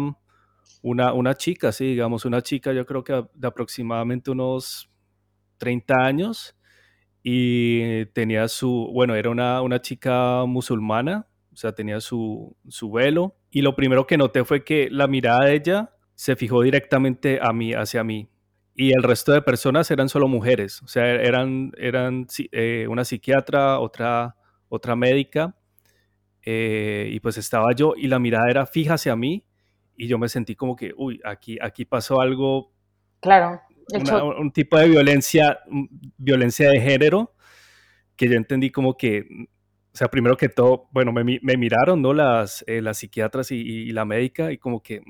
una, 0.82 1.14
una 1.14 1.36
chica, 1.36 1.72
sí, 1.72 1.86
digamos, 1.86 2.26
una 2.26 2.42
chica 2.42 2.74
yo 2.74 2.86
creo 2.86 3.04
que 3.04 3.26
de 3.34 3.48
aproximadamente 3.48 4.32
unos 4.32 4.90
30 5.58 5.96
años 5.96 6.56
y 7.24 8.06
tenía 8.08 8.48
su, 8.48 8.90
bueno, 8.94 9.16
era 9.16 9.30
una, 9.30 9.62
una 9.62 9.82
chica 9.82 10.46
musulmana, 10.46 11.28
o 11.52 11.56
sea, 11.56 11.74
tenía 11.74 12.00
su, 12.00 12.56
su 12.68 12.92
velo 12.92 13.36
y 13.52 13.62
lo 13.62 13.76
primero 13.76 14.08
que 14.08 14.18
noté 14.18 14.46
fue 14.46 14.64
que 14.64 14.90
la 14.90 15.08
mirada 15.08 15.46
de 15.46 15.56
ella 15.56 15.94
se 16.16 16.36
fijó 16.36 16.62
directamente 16.62 17.40
a 17.42 17.52
mí, 17.54 17.74
hacia 17.74 18.04
mí. 18.04 18.30
Y 18.76 18.92
el 18.96 19.02
resto 19.04 19.32
de 19.32 19.42
personas 19.42 19.90
eran 19.90 20.08
solo 20.08 20.28
mujeres, 20.28 20.82
o 20.84 20.88
sea, 20.88 21.06
eran, 21.06 21.72
eran 21.78 22.28
eh, 22.52 22.86
una 22.88 23.04
psiquiatra, 23.04 23.80
otra, 23.80 24.36
otra 24.70 24.96
médica 24.96 25.56
eh, 26.50 27.10
y 27.12 27.20
pues 27.20 27.38
estaba 27.38 27.74
yo 27.74 27.94
y 27.98 28.08
la 28.08 28.20
mirada 28.20 28.50
era 28.50 28.66
fija 28.66 28.94
hacia 28.94 29.18
mí 29.18 29.44
y 29.98 30.08
yo 30.08 30.18
me 30.18 30.30
sentí 30.30 30.56
como 30.56 30.78
que, 30.78 30.94
uy, 30.96 31.20
aquí, 31.26 31.58
aquí 31.62 31.84
pasó 31.84 32.22
algo. 32.22 32.72
Claro. 33.20 33.62
un 34.40 34.54
tipo 34.54 34.78
de 34.78 34.88
violencia, 34.88 35.60
violencia 36.18 36.70
de 36.70 36.80
género 36.80 37.34
que 38.16 38.30
yo 38.30 38.36
entendí 38.36 38.72
como 38.72 38.96
que, 38.96 39.28
o 39.94 39.98
sea, 39.98 40.08
primero 40.08 40.38
que 40.38 40.48
todo, 40.48 40.88
bueno, 40.92 41.12
me, 41.12 41.26
me 41.26 41.58
miraron, 41.58 42.02
¿no? 42.02 42.14
Las, 42.14 42.64
eh, 42.66 42.82
las 42.82 43.00
psiquiatras 43.00 43.52
y, 43.52 43.58
y, 43.58 43.92
la 43.92 44.06
médica 44.06 44.50
y 44.54 44.58
como 44.58 44.82
que 44.82 45.02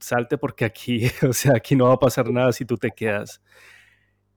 salte 0.00 0.36
porque 0.36 0.64
aquí, 0.64 1.04
o 1.28 1.32
sea, 1.32 1.52
aquí 1.54 1.76
no 1.76 1.86
va 1.86 1.94
a 1.94 2.00
pasar 2.00 2.28
nada 2.32 2.50
si 2.50 2.64
tú 2.64 2.76
te 2.76 2.90
quedas 2.90 3.40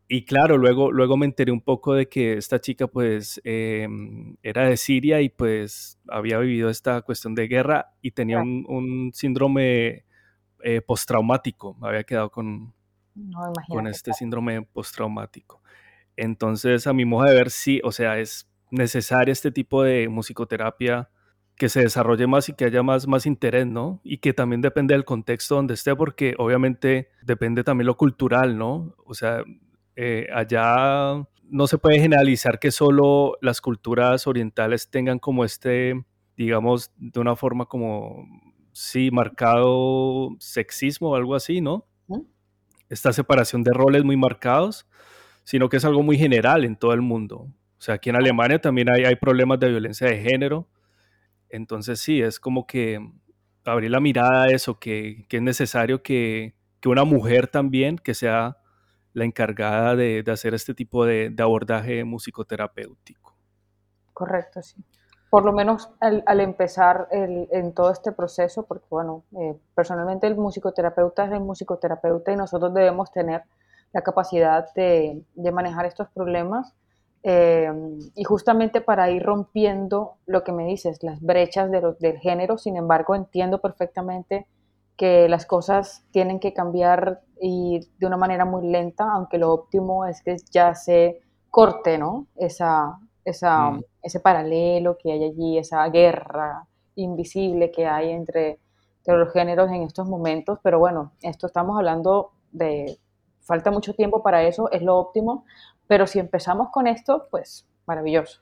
y 0.07 0.25
claro, 0.25 0.57
luego, 0.57 0.91
luego 0.91 1.17
me 1.17 1.25
enteré 1.25 1.51
un 1.51 1.61
poco 1.61 1.95
de 1.95 2.07
que 2.07 2.33
esta 2.33 2.59
chica 2.61 2.85
pues 2.87 3.41
em, 3.43 4.35
era 4.43 4.69
de 4.69 4.77
Siria 4.77 5.21
y 5.21 5.29
pues 5.29 5.99
había 6.07 6.37
vivido 6.37 6.69
esta 6.69 7.01
cuestión 7.01 7.33
de 7.33 7.47
guerra 7.47 7.93
y 8.01 8.11
tenía 8.11 8.39
un, 8.39 9.11
síndrome 9.13 10.05
eh, 10.63 10.81
postraumático, 10.81 11.75
había 11.81 12.03
quedado 12.03 12.29
con, 12.29 12.73
con 13.67 13.87
este 13.87 14.13
síndrome 14.13 14.61
postraumático. 14.61 15.63
Entonces 16.15 16.85
a 16.85 16.93
mi 16.93 17.05
modo 17.05 17.27
de 17.27 17.33
ver 17.33 17.49
sí, 17.49 17.81
o 17.83 17.91
sea, 17.91 18.19
es 18.19 18.47
necesaria 18.69 19.31
este 19.31 19.51
tipo 19.51 19.81
de 19.81 20.07
musicoterapia 20.07 21.09
que 21.55 21.69
se 21.69 21.81
desarrolle 21.81 22.27
más 22.27 22.49
y 22.49 22.53
que 22.53 22.65
haya 22.65 22.83
más, 22.83 23.07
más 23.07 23.25
interés, 23.25 23.65
¿no? 23.65 24.01
Y 24.03 24.17
que 24.17 24.33
también 24.33 24.61
depende 24.61 24.93
del 24.93 25.05
contexto 25.05 25.55
donde 25.55 25.75
esté, 25.75 25.95
porque 25.95 26.35
obviamente 26.37 27.09
depende 27.23 27.63
también 27.63 27.87
lo 27.87 27.97
cultural, 27.97 28.57
¿no? 28.57 28.93
O 29.05 29.13
sea, 29.13 29.43
eh, 29.95 30.27
allá 30.33 31.25
no 31.49 31.67
se 31.67 31.77
puede 31.77 31.99
generalizar 31.99 32.59
que 32.59 32.71
solo 32.71 33.37
las 33.41 33.61
culturas 33.61 34.27
orientales 34.27 34.89
tengan 34.89 35.19
como 35.19 35.45
este, 35.45 36.03
digamos, 36.35 36.91
de 36.97 37.19
una 37.19 37.35
forma 37.35 37.65
como, 37.65 38.27
sí, 38.71 39.11
marcado 39.11 40.35
sexismo 40.39 41.11
o 41.11 41.15
algo 41.15 41.35
así, 41.35 41.61
¿no? 41.61 41.87
Esta 42.89 43.13
separación 43.13 43.63
de 43.63 43.73
roles 43.73 44.03
muy 44.03 44.15
marcados, 44.15 44.87
sino 45.43 45.69
que 45.69 45.77
es 45.77 45.85
algo 45.85 46.03
muy 46.03 46.17
general 46.17 46.65
en 46.65 46.75
todo 46.75 46.93
el 46.93 47.01
mundo. 47.01 47.47
O 47.77 47.81
sea, 47.81 47.95
aquí 47.95 48.09
en 48.09 48.15
Alemania 48.15 48.59
también 48.59 48.89
hay, 48.89 49.05
hay 49.05 49.15
problemas 49.15 49.59
de 49.59 49.69
violencia 49.69 50.07
de 50.07 50.21
género. 50.21 50.67
Entonces 51.49 51.99
sí, 51.99 52.21
es 52.21 52.39
como 52.39 52.67
que 52.67 52.99
abrir 53.63 53.91
la 53.91 53.99
mirada 53.99 54.43
a 54.43 54.47
eso, 54.49 54.79
que, 54.79 55.25
que 55.29 55.37
es 55.37 55.43
necesario 55.43 56.03
que, 56.03 56.53
que, 56.79 56.89
una 56.89 57.03
mujer 57.03 57.47
también, 57.47 57.97
que 57.97 58.13
sea 58.13 58.57
la 59.15 59.23
encargada 59.23 59.95
de, 59.95 60.23
hacer 60.31 60.53
este 60.53 60.73
tipo 60.73 61.05
de, 61.05 61.33
abordaje 61.39 62.03
musicoterapéutico. 62.03 63.33
Correcto, 64.13 64.61
sí. 64.61 64.75
Por 65.29 65.45
lo 65.45 65.53
menos 65.53 65.89
al, 65.99 66.39
empezar 66.39 67.07
en 67.11 67.73
todo 67.73 67.91
este 67.91 68.11
proceso, 68.11 68.63
porque 68.63 68.85
bueno, 68.89 69.23
eh, 69.37 69.57
personalmente 69.73 70.27
el 70.27 70.35
musicoterapeuta 70.35 71.25
es 71.25 71.31
el 71.31 71.39
musicoterapeuta 71.39 72.31
y 72.31 72.35
nosotros 72.35 72.73
debemos 72.73 73.11
tener 73.11 73.43
la 73.91 74.01
capacidad 74.01 74.73
de, 74.75 75.23
manejar 75.51 75.85
estos 75.85 76.09
problemas 76.09 76.73
eh, 77.23 77.71
y 78.15 78.23
justamente 78.23 78.81
para 78.81 79.09
ir 79.09 79.23
rompiendo 79.23 80.17
lo 80.25 80.43
que 80.43 80.51
me 80.51 80.65
dices, 80.65 81.01
las 81.01 81.19
brechas 81.21 81.71
de 81.71 81.95
del 81.99 82.17
género, 82.19 82.57
sin 82.57 82.77
embargo 82.77 83.15
entiendo 83.15 83.59
perfectamente 83.59 84.47
que 84.97 85.27
las 85.27 85.45
cosas 85.45 86.03
tienen 86.11 86.39
que 86.39 86.53
cambiar 86.53 87.21
y 87.41 87.87
de 87.99 88.07
una 88.07 88.17
manera 88.17 88.45
muy 88.45 88.67
lenta, 88.67 89.11
aunque 89.11 89.37
lo 89.37 89.51
óptimo 89.51 90.05
es 90.05 90.21
que 90.21 90.37
ya 90.51 90.73
se 90.73 91.21
corte, 91.49 91.97
¿no? 91.97 92.27
Esa, 92.35 92.99
esa, 93.23 93.71
mm. 93.71 93.83
Ese 94.03 94.19
paralelo 94.19 94.97
que 94.97 95.11
hay 95.11 95.23
allí, 95.23 95.57
esa 95.57 95.87
guerra 95.89 96.67
invisible 96.95 97.71
que 97.71 97.85
hay 97.87 98.11
entre, 98.11 98.59
los 99.07 99.31
géneros 99.33 99.69
en 99.69 99.83
estos 99.83 100.07
momentos, 100.07 100.59
pero 100.63 100.79
bueno, 100.79 101.11
esto 101.21 101.45
estamos 101.45 101.77
hablando 101.77 102.31
de, 102.51 102.97
falta 103.41 103.69
mucho 103.69 103.93
tiempo 103.93 104.23
para 104.23 104.43
eso, 104.43 104.71
es 104.71 104.81
lo 104.81 104.97
óptimo, 104.97 105.45
pero 105.85 106.07
si 106.07 106.17
empezamos 106.17 106.69
con 106.69 106.87
esto, 106.87 107.27
pues 107.29 107.67
maravilloso. 107.85 108.41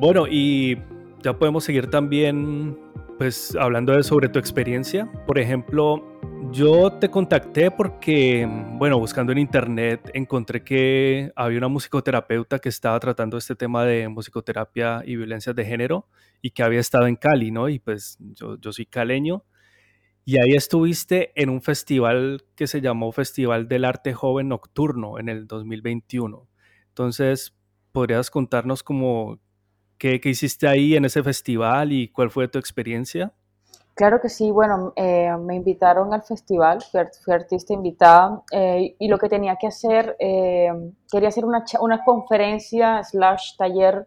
Bueno, 0.00 0.26
y 0.28 0.80
ya 1.22 1.38
podemos 1.38 1.64
seguir 1.64 1.88
también, 1.88 2.78
pues, 3.18 3.56
hablando 3.56 3.92
de 3.92 4.02
sobre 4.02 4.28
tu 4.28 4.38
experiencia. 4.38 5.10
Por 5.26 5.38
ejemplo, 5.38 6.04
yo 6.52 6.92
te 6.92 7.10
contacté 7.10 7.70
porque, 7.70 8.48
bueno, 8.78 8.98
buscando 8.98 9.32
en 9.32 9.38
internet 9.38 10.10
encontré 10.14 10.62
que 10.62 11.32
había 11.36 11.58
una 11.58 11.68
musicoterapeuta 11.68 12.58
que 12.58 12.68
estaba 12.68 12.98
tratando 13.00 13.36
este 13.36 13.54
tema 13.54 13.84
de 13.84 14.08
musicoterapia 14.08 15.02
y 15.04 15.16
violencias 15.16 15.54
de 15.54 15.64
género 15.64 16.06
y 16.40 16.50
que 16.50 16.62
había 16.62 16.80
estado 16.80 17.06
en 17.06 17.16
Cali, 17.16 17.50
¿no? 17.50 17.68
Y 17.68 17.78
pues 17.78 18.16
yo, 18.20 18.58
yo 18.58 18.72
soy 18.72 18.86
caleño. 18.86 19.44
Y 20.24 20.38
ahí 20.38 20.54
estuviste 20.54 21.32
en 21.40 21.48
un 21.48 21.62
festival 21.62 22.44
que 22.54 22.66
se 22.66 22.80
llamó 22.82 23.12
Festival 23.12 23.66
del 23.66 23.84
Arte 23.84 24.12
Joven 24.12 24.48
Nocturno 24.48 25.18
en 25.18 25.30
el 25.30 25.46
2021. 25.46 26.46
Entonces, 26.88 27.54
¿podrías 27.92 28.30
contarnos 28.30 28.82
como 28.82 29.40
¿Qué, 29.98 30.20
hiciste 30.24 30.68
ahí 30.68 30.94
en 30.94 31.04
ese 31.04 31.24
festival 31.24 31.92
y 31.92 32.08
cuál 32.08 32.30
fue 32.30 32.46
tu 32.46 32.58
experiencia? 32.58 33.32
Claro 33.94 34.20
que 34.20 34.28
sí, 34.28 34.52
bueno, 34.52 34.92
eh, 34.94 35.28
me 35.40 35.56
invitaron 35.56 36.14
al 36.14 36.22
festival, 36.22 36.78
fui, 36.82 37.34
artista 37.34 37.72
invitada 37.72 38.42
eh, 38.52 38.94
y 38.96 39.08
lo 39.08 39.18
que 39.18 39.28
tenía 39.28 39.56
que 39.56 39.66
hacer, 39.66 40.14
eh, 40.20 40.70
quería 41.10 41.30
hacer 41.30 41.44
una, 41.44 41.64
una, 41.80 42.04
conferencia 42.04 43.02
slash 43.02 43.56
taller 43.56 44.06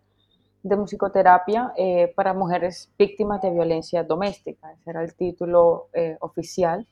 de 0.63 0.77
musicoterapia 0.77 1.73
para 2.15 2.33
mujeres 2.33 2.89
víctimas 2.97 3.41
de 3.41 3.49
violencia 3.49 4.03
doméstica, 4.03 4.71
ese 4.71 4.91
era 4.91 5.03
el 5.03 5.13
título 5.15 5.89
oficial. 6.19 6.87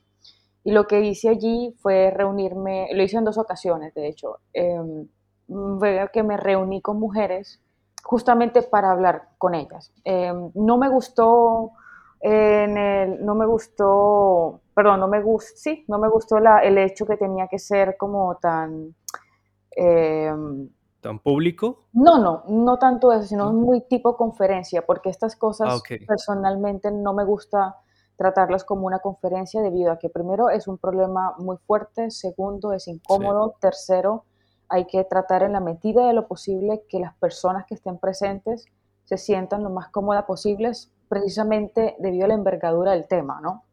Y 0.64 0.72
lo 0.72 0.86
que 0.88 1.00
hice 1.00 1.28
allí 1.28 1.72
fue 1.78 2.10
reunirme, 2.10 2.88
lo 2.92 3.02
hice 3.02 3.16
en 3.16 3.24
dos 3.24 3.38
ocasiones, 3.38 3.94
de 3.94 4.08
hecho, 4.08 4.40
veo 5.46 6.08
que 6.12 6.22
me 6.24 6.36
reuní 6.36 6.82
con 6.82 6.98
mujeres 6.98 7.60
justamente 8.02 8.62
para 8.62 8.90
hablar 8.90 9.28
con 9.38 9.54
ellas. 9.54 9.92
Em, 10.04 10.50
no 10.54 10.78
me 10.78 10.88
gustó 10.88 11.72
en 12.20 12.76
el, 12.76 13.24
no 13.24 13.34
me 13.34 13.46
gustó, 13.46 14.60
perdón, 14.74 15.00
no 15.00 15.08
me 15.08 15.22
gustó, 15.22 15.56
sí, 15.56 15.84
no 15.88 15.98
me 15.98 16.08
gustó 16.08 16.38
la, 16.38 16.58
el 16.58 16.76
hecho 16.78 17.06
que 17.06 17.16
tenía 17.16 17.48
que 17.48 17.58
ser 17.58 17.96
como 17.96 18.36
tan... 18.36 18.94
Em, 19.70 20.68
¿Tan 21.00 21.18
público? 21.18 21.84
No, 21.94 22.18
no, 22.18 22.44
no 22.48 22.78
tanto 22.78 23.10
eso, 23.12 23.26
sino 23.26 23.52
muy 23.52 23.80
tipo 23.82 24.16
conferencia, 24.18 24.84
porque 24.84 25.08
estas 25.08 25.34
cosas 25.34 25.80
ah, 25.82 25.96
personalmente 26.06 26.90
no 26.90 27.14
me 27.14 27.24
gusta 27.24 27.76
tratarlas 28.16 28.64
como 28.64 28.86
una 28.86 28.98
conferencia 28.98 29.62
debido 29.62 29.92
a 29.92 29.98
que 29.98 30.10
primero 30.10 30.50
es 30.50 30.68
un 30.68 30.76
problema 30.76 31.34
muy 31.38 31.56
fuerte, 31.56 32.10
segundo 32.10 32.74
es 32.74 32.86
incómodo, 32.86 33.54
tercero 33.60 34.24
hay 34.70 34.86
que 34.86 35.04
tratar 35.04 35.42
en 35.42 35.52
la 35.52 35.60
medida 35.60 36.06
de 36.06 36.12
lo 36.12 36.26
posible 36.26 36.84
que 36.88 37.00
las 37.00 37.14
personas 37.16 37.66
que 37.66 37.74
estén 37.74 37.98
presentes 37.98 38.66
se 39.04 39.18
sientan 39.18 39.62
lo 39.62 39.70
más 39.70 39.88
cómodas 39.88 40.24
posibles, 40.24 40.92
precisamente 41.08 41.96
debido 41.98 42.24
a 42.24 42.28
la 42.28 42.34
envergadura 42.34 42.92
del 42.92 43.08
tema, 43.08 43.40
¿no? 43.42 43.64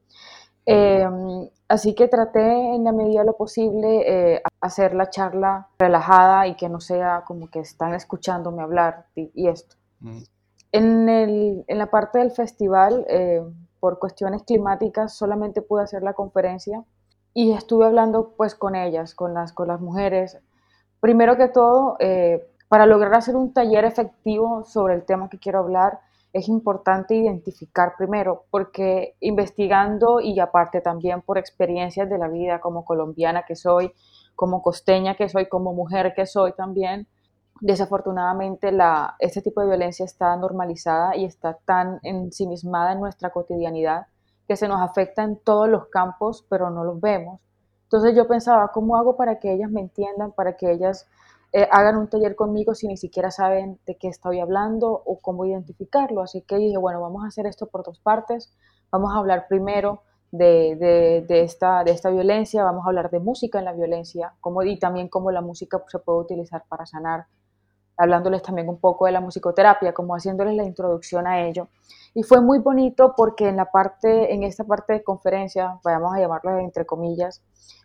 Em, 0.65 1.47
así 1.69 1.95
que 1.95 2.09
traté 2.09 2.41
en 2.75 2.83
la 2.83 2.91
medida 2.91 3.21
de 3.21 3.27
lo 3.27 3.37
posible 3.37 4.33
eh, 4.35 4.41
hacer 4.59 4.93
la 4.93 5.09
charla 5.09 5.69
relajada 5.79 6.45
y 6.47 6.55
que 6.55 6.67
no 6.67 6.81
sea 6.81 7.23
como 7.25 7.49
que 7.49 7.59
están 7.59 7.93
escuchándome 7.93 8.63
hablar 8.63 9.05
y, 9.15 9.47
esto. 9.47 9.77
Mm. 10.01 10.17
En, 10.73 11.09
el, 11.09 11.63
en 11.67 11.77
la 11.77 11.89
parte 11.89 12.19
del 12.19 12.31
festival, 12.31 13.05
eh, 13.07 13.41
por 13.79 13.97
cuestiones 13.99 14.43
climáticas, 14.43 15.13
solamente 15.13 15.61
pude 15.61 15.83
hacer 15.83 16.03
la 16.03 16.13
conferencia 16.13 16.83
y 17.33 17.53
estuve 17.53 17.85
hablando 17.85 18.33
pues 18.35 18.55
con 18.55 18.75
ellas, 18.75 19.13
con 19.13 19.33
las, 19.35 19.53
con 19.53 19.67
las 19.67 19.79
mujeres. 19.79 20.39
Primero 20.99 21.37
que 21.37 21.47
todo, 21.47 21.95
eh, 21.99 22.47
para 22.67 22.85
lograr 22.85 23.15
hacer 23.15 23.35
un 23.35 23.53
taller 23.53 23.85
efectivo 23.85 24.63
sobre 24.65 24.95
el 24.95 25.05
tema 25.05 25.29
que 25.29 25.37
quiero 25.37 25.59
hablar, 25.59 25.99
es 26.33 26.49
importante 26.49 27.15
identificar 27.15 27.93
primero, 27.97 28.45
porque 28.51 29.15
investigando 29.21 30.19
y 30.19 30.39
aparte 30.39 30.81
también 30.81 31.21
por 31.21 31.37
experiencias 31.37 32.09
de 32.09 32.17
la 32.17 32.27
vida 32.27 32.59
como 32.59 32.85
colombiana 32.85 33.43
que 33.43 33.55
soy, 33.55 33.91
como 34.35 34.61
costeña 34.61 35.15
que 35.15 35.29
soy, 35.29 35.47
como 35.47 35.73
mujer 35.73 36.13
que 36.15 36.25
soy 36.25 36.53
también, 36.53 37.07
desafortunadamente 37.61 38.71
este 39.19 39.41
tipo 39.41 39.61
de 39.61 39.67
violencia 39.67 40.05
está 40.05 40.35
normalizada 40.35 41.15
y 41.15 41.25
está 41.25 41.57
tan 41.65 41.99
ensimismada 42.03 42.93
en 42.93 42.99
nuestra 42.99 43.31
cotidianidad 43.31 44.07
que 44.47 44.55
se 44.55 44.67
nos 44.67 44.81
afecta 44.81 45.23
en 45.23 45.37
todos 45.37 45.67
los 45.67 45.87
campos, 45.87 46.45
pero 46.49 46.69
no 46.69 46.83
los 46.83 47.01
vemos. 47.01 47.41
Entonces 47.87 48.15
yo 48.15 48.27
pensaba, 48.27 48.69
¿cómo 48.73 48.97
hago 48.97 49.15
para 49.15 49.39
que 49.39 49.53
ellas 49.53 49.71
me 49.71 49.79
entiendan, 49.81 50.33
para 50.33 50.57
que 50.57 50.71
ellas 50.71 51.07
eh, 51.53 51.67
hagan 51.71 51.97
un 51.97 52.09
taller 52.09 52.35
conmigo 52.35 52.75
si 52.75 52.87
ni 52.87 52.97
siquiera 52.97 53.31
saben 53.31 53.79
de 53.85 53.95
qué 53.95 54.09
estoy 54.09 54.41
hablando 54.41 54.91
o 55.05 55.19
cómo 55.19 55.45
identificarlo? 55.45 56.21
Así 56.21 56.41
que 56.41 56.57
dije, 56.57 56.77
bueno, 56.77 57.01
vamos 57.01 57.23
a 57.23 57.27
hacer 57.27 57.45
esto 57.47 57.67
por 57.67 57.83
dos 57.83 57.99
partes. 57.99 58.53
Vamos 58.91 59.13
a 59.13 59.19
hablar 59.19 59.47
primero 59.47 60.01
de, 60.31 61.23
de, 61.27 61.43
esta, 61.43 61.83
de 61.83 61.91
esta 61.91 62.09
violencia, 62.09 62.63
vamos 62.63 62.85
a 62.85 62.89
hablar 62.89 63.09
de 63.09 63.19
música 63.19 63.59
en 63.59 63.65
la 63.65 63.73
violencia 63.73 64.33
cómo, 64.41 64.61
y 64.63 64.77
también 64.77 65.07
cómo 65.07 65.31
la 65.31 65.41
música 65.41 65.81
se 65.87 65.99
puede 65.99 66.19
utilizar 66.19 66.65
para 66.67 66.85
sanar 66.85 67.25
hablándoles 67.97 68.43
también 68.43 68.69
un 68.69 68.77
poco 68.77 69.05
de 69.05 69.11
la 69.11 69.21
musicoterapia, 69.21 69.93
como 69.93 70.13
haciéndoles 70.13 70.55
la 70.55 70.63
introducción 70.63 71.25
a 71.25 71.41
ello. 71.47 71.67
Y 72.17 72.23
fue 72.23 72.41
muy 72.41 72.57
bonito 72.57 73.13
porque 73.15 73.47
en 73.47 73.57
la 73.57 73.69
parte, 73.69 74.33
en 74.33 74.41
esta 74.41 74.63
parte 74.63 74.93
de 74.93 75.03
conferencia, 75.03 75.79
vamos 75.83 76.15
a 76.15 76.19
llamarlo 76.19 76.57
entre 76.57 76.83
comillas, 76.83 77.43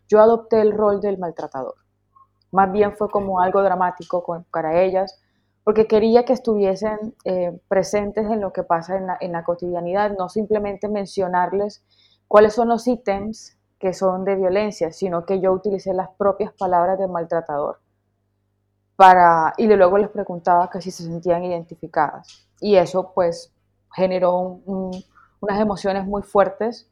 yo 0.08 0.22
adopté 0.22 0.62
el 0.62 0.72
rol 0.72 1.02
del 1.02 1.18
maltratador. 1.18 1.74
Más 2.50 2.72
bien 2.72 2.96
fue 2.96 3.10
como 3.10 3.42
algo 3.42 3.62
dramático 3.62 4.24
para 4.50 4.80
ellas, 4.80 5.20
porque 5.64 5.86
quería 5.86 6.24
que 6.24 6.32
estuviesen 6.32 7.14
eh, 7.26 7.60
presentes 7.68 8.24
en 8.24 8.40
lo 8.40 8.54
que 8.54 8.62
pasa 8.62 8.96
en 8.96 9.06
la, 9.06 9.18
en 9.20 9.32
la 9.32 9.44
cotidianidad, 9.44 10.16
no 10.18 10.30
simplemente 10.30 10.88
mencionarles 10.88 11.84
cuáles 12.26 12.54
son 12.54 12.68
los 12.68 12.88
ítems 12.88 13.58
que 13.78 13.92
son 13.92 14.24
de 14.24 14.36
violencia, 14.36 14.92
sino 14.92 15.26
que 15.26 15.40
yo 15.40 15.52
utilicé 15.52 15.92
las 15.92 16.08
propias 16.16 16.54
palabras 16.54 16.98
del 16.98 17.10
maltratador 17.10 17.80
y 19.56 19.66
luego 19.66 19.98
les 19.98 20.10
preguntaba 20.10 20.70
que 20.70 20.80
si 20.80 20.90
se 20.90 21.04
sentían 21.04 21.44
identificadas. 21.44 22.46
Y 22.60 22.76
eso 22.76 23.12
pues 23.14 23.51
generó 23.94 24.60
unas 24.66 25.60
emociones 25.60 26.06
muy 26.06 26.22
fuertes, 26.22 26.88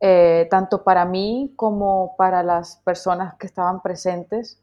eh, 0.00 0.46
tanto 0.50 0.84
para 0.84 1.04
mí 1.04 1.52
como 1.56 2.14
para 2.16 2.42
las 2.42 2.76
personas 2.78 3.34
que 3.34 3.46
estaban 3.46 3.80
presentes. 3.82 4.60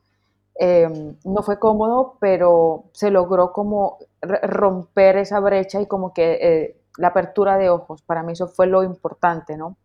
Em, 0.55 1.15
no 1.23 1.41
fue 1.43 1.59
cómodo, 1.59 2.17
pero 2.19 2.85
se 2.93 3.09
logró 3.09 3.53
como 3.53 3.97
romper 4.21 5.17
esa 5.17 5.39
brecha 5.39 5.81
y 5.81 5.87
como 5.87 6.13
que 6.13 6.33
eh, 6.33 6.81
la 6.97 7.07
apertura 7.09 7.57
de 7.57 7.69
ojos, 7.69 8.01
para 8.01 8.21
mí 8.23 8.33
eso 8.33 8.47
fue 8.47 8.67
lo 8.67 8.83
importante, 8.83 9.57
¿no? 9.57 9.77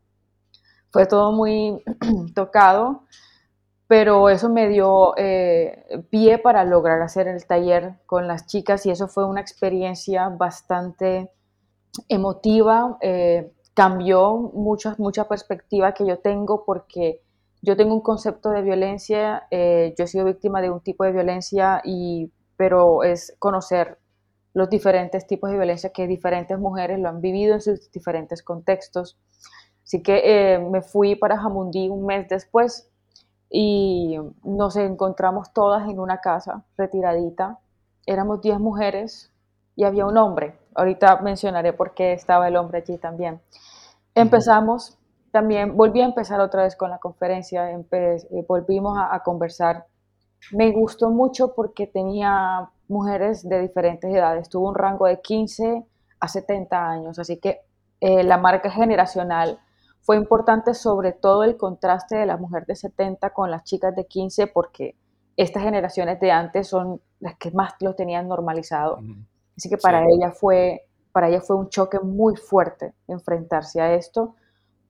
Fue 0.91 1.07
todo 1.07 1.33
muy 1.33 1.83
tocado 2.35 3.03
pero 3.89 4.29
eso 4.29 4.49
me 4.49 4.69
dio 4.69 5.15
eh, 5.17 6.05
pie 6.11 6.39
para 6.39 6.65
lograr 6.65 7.01
hacer 7.03 7.29
el 7.29 7.47
taller 7.47 7.95
con 8.07 8.27
las 8.27 8.47
chicas 8.47 8.85
y 8.87 8.91
eso 8.91 9.07
fue 9.07 9.25
una 9.25 9.41
experiencia 9.41 10.29
bastante 10.29 11.31
emotiva, 12.09 12.99
eh, 13.01 13.53
cambió 13.75 14.37
mucha, 14.55 14.95
mucha 14.99 15.29
perspectiva 15.29 15.93
que 15.93 16.07
yo 16.07 16.19
tengo 16.19 16.65
porque 16.65 17.23
yo 17.63 17.77
tengo 17.77 17.95
un 17.95 18.01
concepto 18.01 18.51
de 18.51 18.63
violencia, 18.63 19.47
eh, 19.51 19.95
yo 19.99 20.05
he 20.05 20.07
sido 20.07 20.25
víctima 20.25 20.61
de 20.61 20.71
un 20.71 20.81
tipo 20.81 21.05
de 21.05 21.13
violencia, 21.13 21.83
y, 21.85 22.31
pero 22.57 23.03
es 23.03 23.35
conocer 23.39 23.99
los 24.55 24.71
diferentes 24.71 25.27
tipos 25.27 25.51
de 25.51 25.57
violencia 25.57 25.91
que 25.91 26.07
diferentes 26.07 26.59
mujeres 26.59 26.99
lo 26.99 27.09
han 27.09 27.21
vivido 27.21 27.55
en 27.55 27.61
sus 27.61 27.91
diferentes 27.91 28.43
contextos. 28.43 29.19
Así 29.85 30.03
que 30.03 30.59
me 30.71 30.81
fui 30.81 31.15
para 31.15 31.39
Jamundí 31.39 31.89
un 31.89 32.07
mes 32.07 32.29
después 32.29 32.89
y 33.51 34.17
nos 34.45 34.77
encontramos 34.77 35.53
todas 35.53 35.89
en 35.89 36.01
una 36.01 36.21
casa 36.21 36.65
retiradita. 36.77 37.59
Éramos 38.07 38.41
10 38.41 38.59
mujeres 38.61 39.31
y 39.77 39.85
había 39.85 40.07
un 40.07 40.17
hombre. 40.17 40.59
Ahorita 40.77 41.21
mencionaré 41.23 41.73
por 41.73 41.95
qué 41.95 42.13
estaba 42.13 42.49
el 42.49 42.57
hombre 42.57 42.79
allí 42.79 42.99
también. 42.99 43.41
Empezamos 44.15 44.99
también, 45.31 45.77
volví 45.77 46.01
a 46.01 46.07
empezar 46.07 46.41
otra 46.41 46.63
vez 46.63 46.77
con 46.77 46.91
la 46.91 46.99
conferencia, 46.99 47.71
eh, 47.71 48.45
volvimos 48.49 48.99
a, 48.99 49.21
conversar. 49.23 49.87
Me 50.53 50.73
gustó 50.73 51.11
mucho 51.11 51.55
porque 51.55 51.87
tenía 51.87 52.71
mujeres 52.89 53.47
de 53.47 53.61
diferentes 53.61 54.15
edades, 54.15 54.49
tuvo 54.49 54.69
un 54.69 54.75
rango 54.75 55.07
de 55.07 55.21
15 55.21 55.85
a 56.21 56.29
70 56.29 56.89
años, 56.89 57.19
así 57.19 57.39
que 57.39 57.61
eh, 58.01 58.23
la 58.23 58.39
marca 58.39 58.71
generacional 58.71 59.59
fue 60.01 60.17
importante 60.17 60.73
sobre 60.73 61.13
todo 61.13 61.43
el 61.43 61.57
contraste 61.57 62.17
de 62.17 62.27
la 62.27 62.37
mujer 62.37 62.65
de 62.65 62.77
70 62.77 63.31
con 63.31 63.51
las 63.51 63.65
chicas 63.65 63.95
de 63.95 64.07
15 64.07 64.47
porque 64.47 64.97
estas 65.37 65.63
generaciones 65.65 66.21
de 66.21 66.31
antes 66.31 66.69
son 66.69 67.01
las 67.21 67.37
que 67.37 67.51
más 67.51 67.75
lo 67.81 67.95
tenían 67.95 68.29
normalizado. 68.29 69.01
Así 69.57 69.69
que 69.69 69.79
para 69.79 70.05
ella 70.05 70.33
fue 70.33 70.83
para 71.13 71.29
ella 71.31 71.41
fue 71.41 71.57
un 71.57 71.71
choque 71.71 71.99
muy 71.99 72.37
fuerte 72.37 72.93
enfrentarse 73.09 73.81
a 73.81 73.95
esto, 73.95 74.35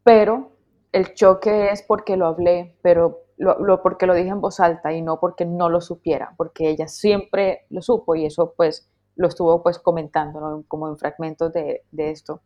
pero 0.02 0.50
el 0.90 1.14
choque 1.14 1.70
es 1.70 1.82
porque 1.82 2.16
lo 2.16 2.26
hablé, 2.26 2.76
pero 2.82 3.20
lo, 3.36 3.80
porque 3.80 4.06
lo 4.06 4.14
dije 4.14 4.30
en 4.30 4.40
voz 4.40 4.58
alta 4.58 4.92
y 4.92 5.02
no 5.02 5.20
porque 5.20 5.44
no 5.44 5.68
lo 5.68 5.80
supiera, 5.80 6.34
porque 6.36 6.68
ella 6.68 6.88
siempre 6.88 7.66
lo 7.70 7.80
supo 7.80 8.16
y 8.16 8.26
eso 8.26 8.54
pues 8.56 8.88
lo 9.14 9.28
estuvo 9.28 9.62
pues 9.62 9.78
comentando 9.78 10.64
como 10.66 10.88
en 10.88 10.98
fragmentos 10.98 11.52
de, 11.52 11.82
de 11.92 12.10
esto. 12.10 12.40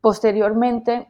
Posteriormente 0.00 1.06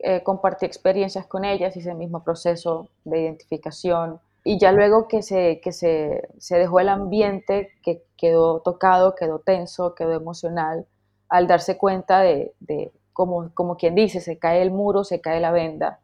eh, 0.00 0.22
compartí 0.22 0.66
experiencias 0.66 1.26
con 1.26 1.44
ellas, 1.44 1.76
hice 1.76 1.90
el 1.90 1.98
mismo 1.98 2.24
proceso 2.24 2.88
de 3.04 3.20
identificación 3.20 4.20
y 4.48 4.58
ya 4.58 4.72
luego 4.72 5.08
que 5.08 5.20
se, 5.20 5.60
que 5.60 5.72
se, 5.72 6.26
se 6.38 6.56
dejó 6.56 6.80
el 6.80 6.88
ambiente, 6.88 7.68
que 7.82 8.02
quedó 8.16 8.62
tocado, 8.62 9.14
quedó 9.14 9.40
tenso, 9.40 9.94
quedó 9.94 10.14
emocional, 10.14 10.86
al 11.28 11.46
darse 11.46 11.76
cuenta 11.76 12.20
de, 12.20 12.54
de 12.58 12.90
como, 13.12 13.52
como 13.52 13.76
quien 13.76 13.94
dice, 13.94 14.22
se 14.22 14.38
cae 14.38 14.62
el 14.62 14.70
muro, 14.70 15.04
se 15.04 15.20
cae 15.20 15.38
la 15.38 15.52
venda, 15.52 16.00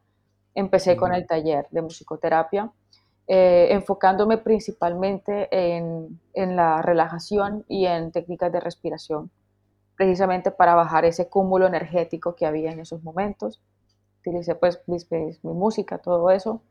empecé 0.53 0.95
con 0.95 1.11
el 1.11 1.25
taller 1.25 1.65
de 1.71 1.81
musicoterapia, 1.81 2.71
eh, 3.25 3.69
enfocándome 3.71 4.37
principalmente 4.37 5.47
en, 5.49 6.21
en, 6.35 6.55
la 6.55 6.83
relajación 6.83 7.65
y 7.67 7.87
en 7.87 8.11
técnicas 8.11 8.51
de 8.51 8.59
respiración, 8.59 9.31
precisamente 9.97 10.51
para 10.51 10.75
bajar 10.75 11.03
ese 11.05 11.29
cúmulo 11.29 11.65
energético 11.65 12.35
que 12.35 12.45
había 12.45 12.71
en 12.71 12.79
esos 12.79 13.01
momentos. 13.01 13.59
Utilicé 14.19 14.53
pues 14.53 14.83
mi, 14.85 14.99
música, 15.41 15.97
todo 15.97 16.29
eso. 16.29 16.61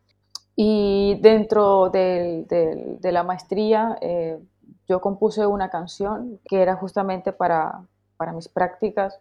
Y 0.57 1.19
dentro 1.21 1.91
de 1.91 2.99
la 3.03 3.23
maestría 3.23 3.99
eh, 4.01 4.39
yo 4.87 5.01
compuse 5.01 5.47
una 5.47 5.71
canción 5.71 6.39
que 6.45 6.63
era 6.63 6.77
justamente 6.77 7.33
para, 7.33 7.83
para 8.17 8.33
mis 8.33 8.49
prácticas, 8.49 9.19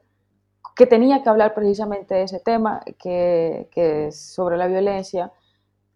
que 0.75 0.85
tenía 0.85 1.23
que 1.23 1.29
hablar 1.29 1.53
precisamente 1.53 2.15
de 2.15 2.23
ese 2.23 2.39
tema, 2.39 2.81
que, 2.99 3.67
que 3.71 4.07
es 4.07 4.19
sobre 4.19 4.57
la 4.57 4.67
violencia. 4.67 5.31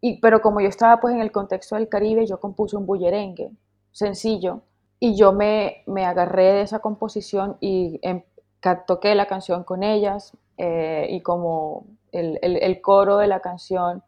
Y, 0.01 0.19
pero 0.19 0.41
como 0.41 0.61
yo 0.61 0.67
estaba 0.67 0.99
pues 0.99 1.13
en 1.13 1.21
el 1.21 1.31
contexto 1.31 1.75
del 1.75 1.89
Caribe, 1.89 2.25
yo 2.25 2.39
compuse 2.39 2.75
un 2.75 2.85
bullerengue 2.85 3.51
sencillo 3.91 4.61
y 4.99 5.15
yo 5.15 5.33
me, 5.33 5.83
me 5.85 6.05
agarré 6.05 6.53
de 6.53 6.61
esa 6.61 6.79
composición 6.79 7.57
y 7.59 7.99
em, 8.01 8.23
toqué 8.85 9.15
la 9.15 9.27
canción 9.27 9.63
con 9.63 9.83
ellas 9.83 10.35
eh, 10.57 11.07
y 11.09 11.21
como 11.21 11.85
el, 12.11 12.81
coro 12.81 13.17
de 13.17 13.27
la 13.27 13.39
canción 13.39 14.03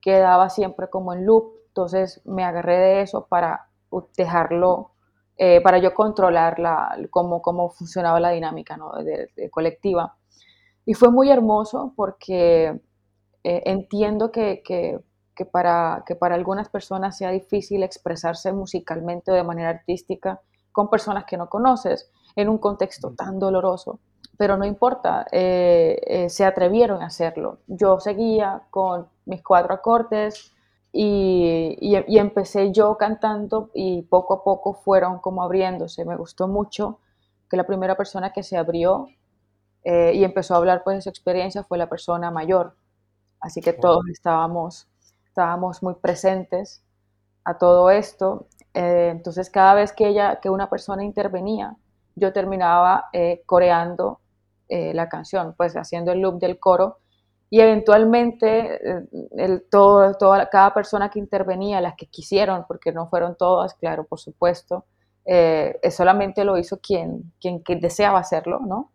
quedaba 0.00 0.50
siempre 0.50 0.88
como 0.88 1.12
en 1.12 1.26
loop, 1.26 1.52
entonces 1.68 2.20
me 2.24 2.44
agarré 2.44 2.78
de 2.78 3.02
eso 3.02 3.26
para 3.26 3.68
dejarlo, 4.16 4.92
eh, 5.36 5.60
para 5.60 5.78
yo 5.78 5.94
controlar 5.94 6.58
la, 6.58 6.96
cómo, 7.10 7.42
cómo 7.42 7.70
funcionaba 7.70 8.20
la 8.20 8.30
dinámica 8.30 8.78
de, 9.04 9.50
colectiva. 9.50 10.16
Y 10.84 10.94
fue 10.94 11.10
muy 11.10 11.30
hermoso 11.30 11.92
porque 11.96 12.80
eh, 13.44 13.62
entiendo 13.66 14.30
que, 14.32 14.62
que, 14.62 15.00
para, 15.46 16.02
que 16.06 16.16
para 16.16 16.34
algunas 16.34 16.68
personas 16.68 17.16
sea 17.16 17.30
difícil 17.30 17.82
expresarse 17.82 18.52
musicalmente 18.52 19.30
o 19.30 19.34
de 19.34 19.44
manera 19.44 19.70
artística 19.70 20.40
con 20.72 20.90
personas 20.90 21.24
que 21.24 21.36
no 21.36 21.48
conoces 21.48 22.10
en 22.36 22.48
un 22.48 22.58
contexto 22.58 23.14
tan 23.14 23.38
doloroso 23.38 24.00
pero 24.40 24.56
no 24.56 24.64
importa, 24.64 25.26
eh, 25.32 26.00
eh, 26.06 26.30
se 26.30 26.46
atrevieron 26.46 27.02
a 27.02 27.08
hacerlo. 27.08 27.58
Yo 27.66 28.00
seguía 28.00 28.62
con 28.70 29.06
mis 29.26 29.42
cuatro 29.42 29.74
acordes 29.74 30.54
y, 30.90 31.76
y, 31.78 32.16
empecé 32.18 32.72
yo 32.72 32.96
cantando 32.96 33.68
y 33.74 34.00
poco 34.00 34.32
a 34.32 34.42
poco 34.42 34.72
fueron 34.72 35.18
como 35.18 35.42
abriéndose. 35.42 36.06
Me 36.06 36.16
gustó 36.16 36.48
mucho 36.48 37.00
que 37.50 37.58
la 37.58 37.64
primera 37.64 37.98
persona 37.98 38.32
que 38.32 38.42
se 38.42 38.56
abrió 38.56 39.08
eh, 39.84 40.12
y 40.14 40.24
empezó 40.24 40.54
a 40.54 40.56
hablar 40.56 40.84
pues 40.84 40.96
de 40.96 41.02
su 41.02 41.10
experiencia 41.10 41.62
fue 41.62 41.76
la 41.76 41.90
persona 41.90 42.30
mayor. 42.30 42.74
Así 43.42 43.60
que 43.60 43.74
todos 43.74 44.08
estábamos, 44.10 44.88
estábamos 45.26 45.82
muy 45.82 45.96
presentes 45.96 46.82
a 47.44 47.58
todo 47.58 47.90
esto. 47.90 48.46
Entonces 48.72 49.50
cada 49.50 49.74
vez 49.74 49.92
que, 49.92 50.08
ella, 50.08 50.40
que 50.40 50.48
una 50.48 50.70
persona 50.70 51.04
intervenía, 51.04 51.76
yo 52.16 52.32
terminaba 52.32 53.10
eh, 54.70 54.94
la 54.94 55.08
canción, 55.08 55.54
pues 55.56 55.74
haciendo 55.74 56.12
el 56.12 56.20
loop 56.20 56.40
del 56.40 56.58
coro 56.58 56.98
y 57.50 57.60
eventualmente 57.60 58.80
el, 59.36 59.64
todo, 59.70 60.16
cada 60.50 60.72
persona 60.72 61.10
que 61.10 61.18
intervenía, 61.18 61.80
las 61.80 61.96
que 61.96 62.06
quisieron, 62.06 62.64
porque 62.66 62.92
no 62.92 63.08
fueron 63.08 63.36
todas, 63.36 63.74
claro, 63.74 64.04
por 64.04 64.20
supuesto, 64.20 64.84
solamente 65.90 66.44
lo 66.44 66.56
hizo 66.56 66.78
quien, 66.78 67.32
quien, 67.40 67.62
deseaba 67.80 68.20
hacerlo, 68.20 68.60
¿no? 68.60 68.92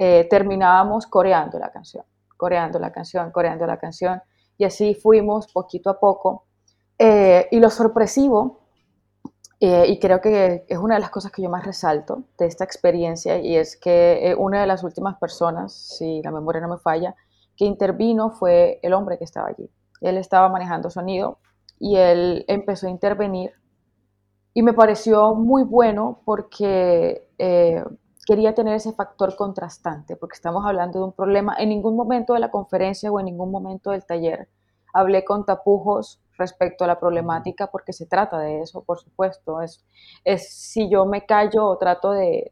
Eh, 0.00 0.28
terminábamos 0.30 1.08
coreando 1.08 1.58
la 1.58 1.72
canción, 1.72 2.04
coreando 2.36 2.78
la 2.78 2.92
canción, 2.92 3.32
coreando 3.32 3.66
la 3.66 3.78
canción, 3.78 4.22
y 4.56 4.64
así 4.64 4.94
fuimos 4.94 5.52
poquito 5.52 5.90
a 5.90 5.98
poco. 5.98 6.44
Eh, 6.98 7.48
y 7.50 7.58
lo 7.58 7.68
sorpresivo, 7.68 8.60
eh, 9.60 9.86
y 9.88 9.98
creo 9.98 10.20
que 10.20 10.64
es 10.68 10.78
una 10.78 10.94
de 10.94 11.00
las 11.00 11.10
cosas 11.10 11.32
que 11.32 11.42
yo 11.42 11.50
más 11.50 11.66
resalto 11.66 12.24
de 12.38 12.46
esta 12.46 12.64
experiencia, 12.64 13.38
y 13.38 13.56
es 13.56 13.76
que 13.76 14.34
una 14.38 14.60
de 14.60 14.66
las 14.66 14.84
últimas 14.84 15.18
personas, 15.18 15.72
si 15.72 16.22
la 16.22 16.30
memoria 16.30 16.60
no 16.60 16.68
me 16.68 16.78
falla, 16.78 17.14
que 17.56 17.64
intervino 17.64 18.30
fue 18.30 18.78
el 18.82 18.92
hombre 18.92 19.18
que 19.18 19.24
estaba 19.24 19.48
allí. 19.48 19.70
Él 20.00 20.16
estaba 20.16 20.48
manejando 20.48 20.90
sonido 20.90 21.38
y 21.78 21.96
él 21.96 22.44
empezó 22.46 22.86
a 22.86 22.90
intervenir 22.90 23.52
y 24.54 24.62
me 24.62 24.72
pareció 24.72 25.34
muy 25.34 25.64
bueno 25.64 26.22
porque 26.24 27.26
quería 28.26 28.54
tener 28.54 28.74
ese 28.74 28.92
factor 28.92 29.34
contrastante, 29.36 30.14
porque 30.14 30.34
estamos 30.34 30.64
hablando 30.66 30.98
de 30.98 31.04
un 31.06 31.12
problema. 31.12 31.56
En 31.58 31.70
ningún 31.70 31.96
momento 31.96 32.34
de 32.34 32.40
la 32.40 32.50
conferencia 32.50 33.10
o 33.10 33.18
en 33.18 33.26
ningún 33.26 33.50
momento 33.50 33.90
del 33.90 34.04
taller 34.04 34.48
hablé 34.92 35.24
con 35.24 35.44
tapujos 35.46 36.20
respecto 36.38 36.84
a 36.84 36.86
la 36.86 36.98
problemática, 36.98 37.66
porque 37.66 37.92
se 37.92 38.06
trata 38.06 38.38
de 38.38 38.60
eso, 38.62 38.82
por 38.84 38.98
supuesto. 38.98 39.60
Es, 39.60 39.84
es 40.24 40.50
si 40.52 40.88
yo 40.88 41.04
me 41.04 41.26
callo 41.26 41.66
o 41.66 41.76
trato 41.76 42.12
de, 42.12 42.50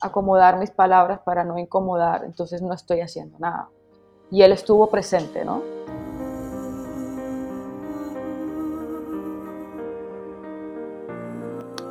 acomodar 0.00 0.58
mis 0.58 0.70
palabras 0.70 1.20
para 1.20 1.44
no 1.44 1.58
incomodar, 1.58 2.24
entonces 2.24 2.60
no 2.60 2.74
estoy 2.74 3.00
haciendo 3.00 3.38
nada. 3.38 3.68
Y 4.30 4.42
él 4.42 4.52
estuvo 4.52 4.88
presente, 4.88 5.44
¿no? 5.44 5.62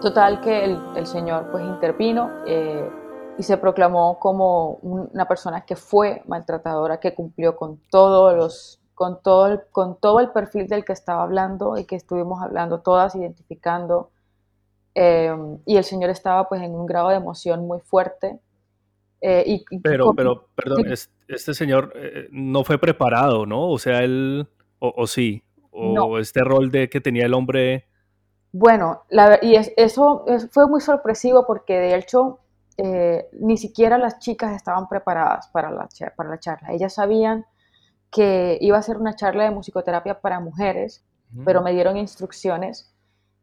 Total 0.02 0.42
que 0.42 0.66
el, 0.66 1.06
Señor 1.06 1.52
pues 1.52 1.64
intervino 1.64 2.32
eh, 2.48 2.90
y 3.38 3.44
se 3.44 3.56
proclamó 3.58 4.20
como 4.20 4.80
una 4.82 5.28
persona 5.28 5.62
que 5.62 5.76
fue 5.76 6.24
maltratadora, 6.26 7.00
que 7.00 7.14
cumplió 7.14 7.56
con 7.56 7.78
todos 7.90 8.36
los 8.36 8.81
con 9.02 9.20
todo, 9.24 9.48
el, 9.48 9.62
con 9.72 10.00
todo 10.00 10.20
el 10.20 10.30
perfil 10.30 10.68
del 10.68 10.86
que 10.86 10.94
estaba 10.94 11.24
hablando 11.24 11.76
y 11.76 11.86
que 11.86 11.96
estuvimos 11.96 12.40
hablando 12.40 12.82
todas, 12.82 13.16
identificando. 13.16 14.12
Eh, 14.94 15.36
y 15.66 15.78
el 15.78 15.84
Señor 15.84 16.12
estaba 16.12 16.48
pues 16.48 16.62
en 16.62 16.76
un 16.76 16.86
grado 16.86 17.10
de 17.10 17.16
emoción 17.16 17.66
muy 17.66 17.80
fuerte. 17.80 18.38
Eh, 19.20 19.64
y, 19.72 19.80
pero, 19.80 20.14
pero, 20.14 20.46
perdón, 20.54 20.86
este 21.28 21.54
señor 21.56 21.92
no 22.30 22.64
fue 22.64 22.78
preparado, 22.78 23.48
¿no? 23.48 23.70
O 23.70 23.80
sea, 23.80 24.04
él, 24.04 24.48
o, 24.78 25.08
sí, 25.08 25.42
o 25.72 26.20
este 26.20 26.42
rol 26.42 26.70
de 26.70 26.88
que 26.88 27.02
tenía 27.02 27.26
el 27.26 27.34
hombre 27.34 27.88
bueno, 28.52 29.04
y 29.42 29.56
eso 29.56 30.26
fue 30.52 30.68
muy 30.68 30.82
sorpresivo 30.82 31.48
porque 31.48 31.74
de 31.74 31.96
hecho 31.96 32.40
eh, 32.78 33.30
ni 33.40 33.58
siquiera 33.58 33.98
las 33.98 34.20
chicas 34.20 34.54
estaban 34.54 34.90
preparadas 34.90 35.48
para 35.50 35.72
la, 35.72 35.88
para 36.16 36.30
la 36.30 36.40
charla. 36.40 36.74
Ellas 36.74 36.96
sabían 36.96 37.46
que 38.12 38.58
iba 38.60 38.78
a 38.78 38.82
ser 38.82 38.98
una 38.98 39.16
charla 39.16 39.46
de 39.46 39.52
musicoterapia 39.52 40.20
para 40.20 40.40
mujeres, 40.40 41.04
pero 41.46 41.62
me 41.62 41.72
dieron 41.72 41.96
instrucciones 41.96 42.94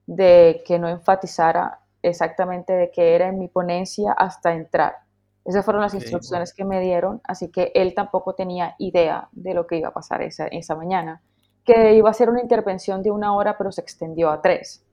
de 0.07 0.63
que 0.67 0.79
no 0.79 0.89
enfatizara 0.89 1.81
exactamente 2.03 2.75
de 2.75 2.91
qué 2.91 3.15
era 3.15 3.29
en 3.29 3.39
mi 3.39 3.49
ponencia 3.49 4.13
hasta 4.13 4.53
entrar. 4.53 4.97
Esas 5.45 5.65
fueron 5.65 5.81
las 5.81 5.95
instrucciones 5.95 6.53
que 6.53 6.67
me 6.67 6.81
dieron, 6.81 7.23
así 7.25 7.49
que 7.49 7.73
él 7.75 7.95
tampoco 7.95 8.35
tenía 8.35 8.75
idea 8.79 9.29
de 9.33 9.55
lo 9.55 9.67
que 9.67 9.79
iba 9.79 9.89
a 9.89 9.95
pasar 9.95 10.21
esa, 10.21 10.47
esa 10.49 10.75
mañana, 10.75 11.23
que 11.65 11.95
iba 11.95 12.11
a 12.11 12.15
ser 12.15 12.29
una 12.29 12.43
intervención 12.43 13.03
de 13.03 13.11
una 13.11 13.35
hora, 13.35 13.57
pero 13.57 13.73
se 13.73 13.81
extendió 13.81 14.31
a 14.31 14.43
tres. 14.43 14.85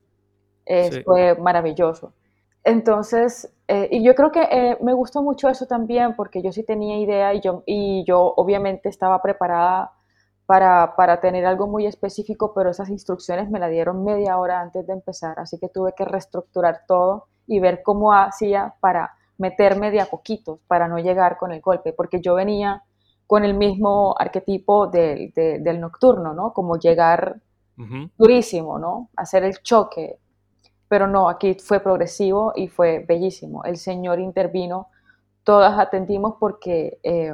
Fue 1.04 1.36
maravilloso. 1.36 2.14
Entonces, 2.66 3.54
eh, 3.68 3.88
y 3.92 4.04
yo 4.04 4.16
creo 4.16 4.32
que 4.32 4.42
eh, 4.42 4.78
me 4.82 4.94
gustó 4.94 5.22
mucho 5.22 5.48
eso 5.50 5.68
también 5.68 6.16
porque 6.16 6.42
yo 6.42 6.52
sí 6.52 6.64
tenía 6.64 6.98
idea 6.98 7.32
y 7.36 7.40
yo, 7.40 7.62
y 7.68 8.04
yo 8.08 8.34
obviamente 8.36 8.90
estaba 8.90 9.22
preparada 9.22 9.92
para, 10.48 10.96
para, 10.96 11.22
tener 11.22 11.46
algo 11.46 11.68
muy 11.68 11.86
específico, 11.86 12.54
pero 12.56 12.72
esas 12.72 12.90
instrucciones 12.90 13.52
me 13.52 13.60
la 13.60 13.68
dieron 13.68 14.04
media 14.04 14.38
hora 14.40 14.62
antes 14.62 14.86
de 14.88 14.94
empezar, 14.94 15.40
así 15.40 15.60
que 15.60 15.70
tuve 15.70 15.94
que 15.96 16.06
reestructurar 16.06 16.82
todo 16.88 17.28
y 17.46 17.60
ver 17.60 17.84
cómo 17.84 18.14
hacía 18.14 18.74
para 18.80 19.14
meterme 19.38 19.92
de 19.92 20.02
a 20.02 20.08
poquitos, 20.08 20.60
para 20.68 20.88
no 20.88 20.98
llegar 20.98 21.38
con 21.38 21.52
el 21.52 21.62
golpe, 21.62 21.94
porque 21.94 22.20
yo 22.20 22.34
venía 22.34 22.82
con 23.28 23.46
el 23.46 23.54
mismo 23.54 24.16
arquetipo 24.18 24.88
del, 24.88 25.32
del 25.36 25.80
nocturno, 25.80 26.34
¿no? 26.34 26.52
Como 26.52 26.78
llegar 26.78 27.42
durísimo, 28.18 28.80
¿no? 28.80 29.10
Hacer 29.16 29.44
el 29.44 29.62
choque, 29.62 30.20
pero 30.88 31.08
no, 31.08 31.30
aquí 31.30 31.56
fue 31.56 31.80
progresivo 31.80 32.54
y 32.56 32.68
fue 32.68 33.06
bellísimo. 33.08 33.64
El 33.64 33.78
Señor 33.78 34.20
intervino, 34.20 34.88
todas 35.44 35.80
atendimos 35.80 36.36
porque 36.40 37.00
eh, 37.04 37.34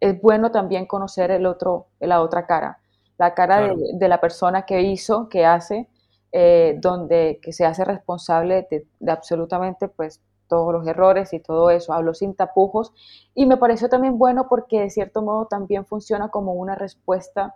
es 0.00 0.20
bueno 0.20 0.50
también 0.50 0.86
conocer 0.86 1.30
el 1.30 1.46
otro, 1.46 1.86
la 2.00 2.20
otra 2.22 2.46
cara, 2.46 2.78
la 3.18 3.34
cara 3.34 3.74
de, 3.92 4.08
la 4.08 4.20
persona 4.20 4.64
que 4.64 4.82
hizo, 4.82 5.28
que 5.28 5.44
hace, 5.44 5.88
eh, 6.32 6.76
donde 6.80 7.38
que 7.42 7.52
se 7.52 7.66
hace 7.66 7.84
responsable 7.84 8.66
de, 8.70 8.86
absolutamente 9.10 9.88
pues 9.88 10.20
todos 10.48 10.72
los 10.72 10.86
errores 10.86 11.32
y 11.32 11.40
todo 11.40 11.70
eso, 11.70 11.92
habló 11.92 12.12
sin 12.12 12.34
tapujos. 12.34 12.92
Y 13.34 13.46
me 13.46 13.56
pareció 13.56 13.88
también 13.88 14.18
bueno 14.18 14.48
porque 14.48 14.80
de 14.80 14.90
cierto 14.90 15.22
modo 15.22 15.46
también 15.46 15.86
funciona 15.86 16.28
como 16.28 16.54
una 16.54 16.74
respuesta 16.74 17.54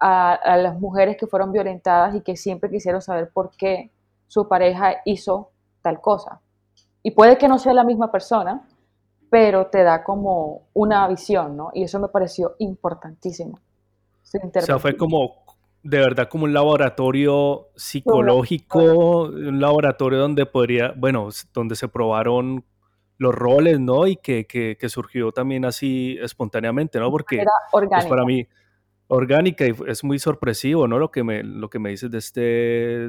a, 0.00 0.32
a 0.34 0.56
las 0.56 0.80
mujeres 0.80 1.16
que 1.16 1.26
fueron 1.26 1.52
violentadas 1.52 2.14
y 2.16 2.22
que 2.22 2.36
siempre 2.36 2.70
quisieron 2.70 3.00
saber 3.00 3.30
por 3.32 3.50
qué 3.56 3.90
su 4.32 4.48
pareja 4.48 5.02
hizo 5.04 5.50
tal 5.82 6.00
cosa. 6.00 6.40
Y 7.02 7.10
puede 7.10 7.36
que 7.36 7.48
no 7.48 7.58
sea 7.58 7.74
la 7.74 7.84
misma 7.84 8.10
persona, 8.10 8.66
pero 9.28 9.66
te 9.66 9.82
da 9.82 10.02
como 10.02 10.68
una 10.72 11.06
visión, 11.06 11.54
¿no? 11.54 11.70
Y 11.74 11.82
eso 11.82 12.00
me 12.00 12.08
pareció 12.08 12.54
importantísimo. 12.58 13.60
O 14.22 14.60
sea, 14.62 14.78
fue 14.78 14.96
como, 14.96 15.44
de 15.82 15.98
verdad, 15.98 16.30
como 16.30 16.44
un 16.44 16.54
laboratorio 16.54 17.68
psicológico, 17.76 19.24
un 19.24 19.60
laboratorio 19.60 20.18
donde 20.18 20.46
podría, 20.46 20.94
bueno, 20.96 21.28
donde 21.52 21.76
se 21.76 21.88
probaron 21.88 22.64
los 23.18 23.34
roles, 23.34 23.80
¿no? 23.80 24.06
Y 24.06 24.16
que, 24.16 24.46
que, 24.46 24.88
surgió 24.88 25.30
también 25.30 25.66
así 25.66 26.16
espontáneamente, 26.22 26.98
¿no? 26.98 27.10
Porque 27.10 27.44
pues, 27.70 28.06
para 28.06 28.24
mí, 28.24 28.48
orgánica 29.12 29.66
y 29.66 29.74
es 29.88 30.04
muy 30.04 30.18
sorpresivo, 30.18 30.88
¿no? 30.88 30.98
Lo 30.98 31.10
que 31.10 31.22
me, 31.22 31.42
lo 31.42 31.68
que 31.68 31.78
me 31.78 31.90
dices 31.90 32.10
de 32.10 32.16
este, 32.16 32.40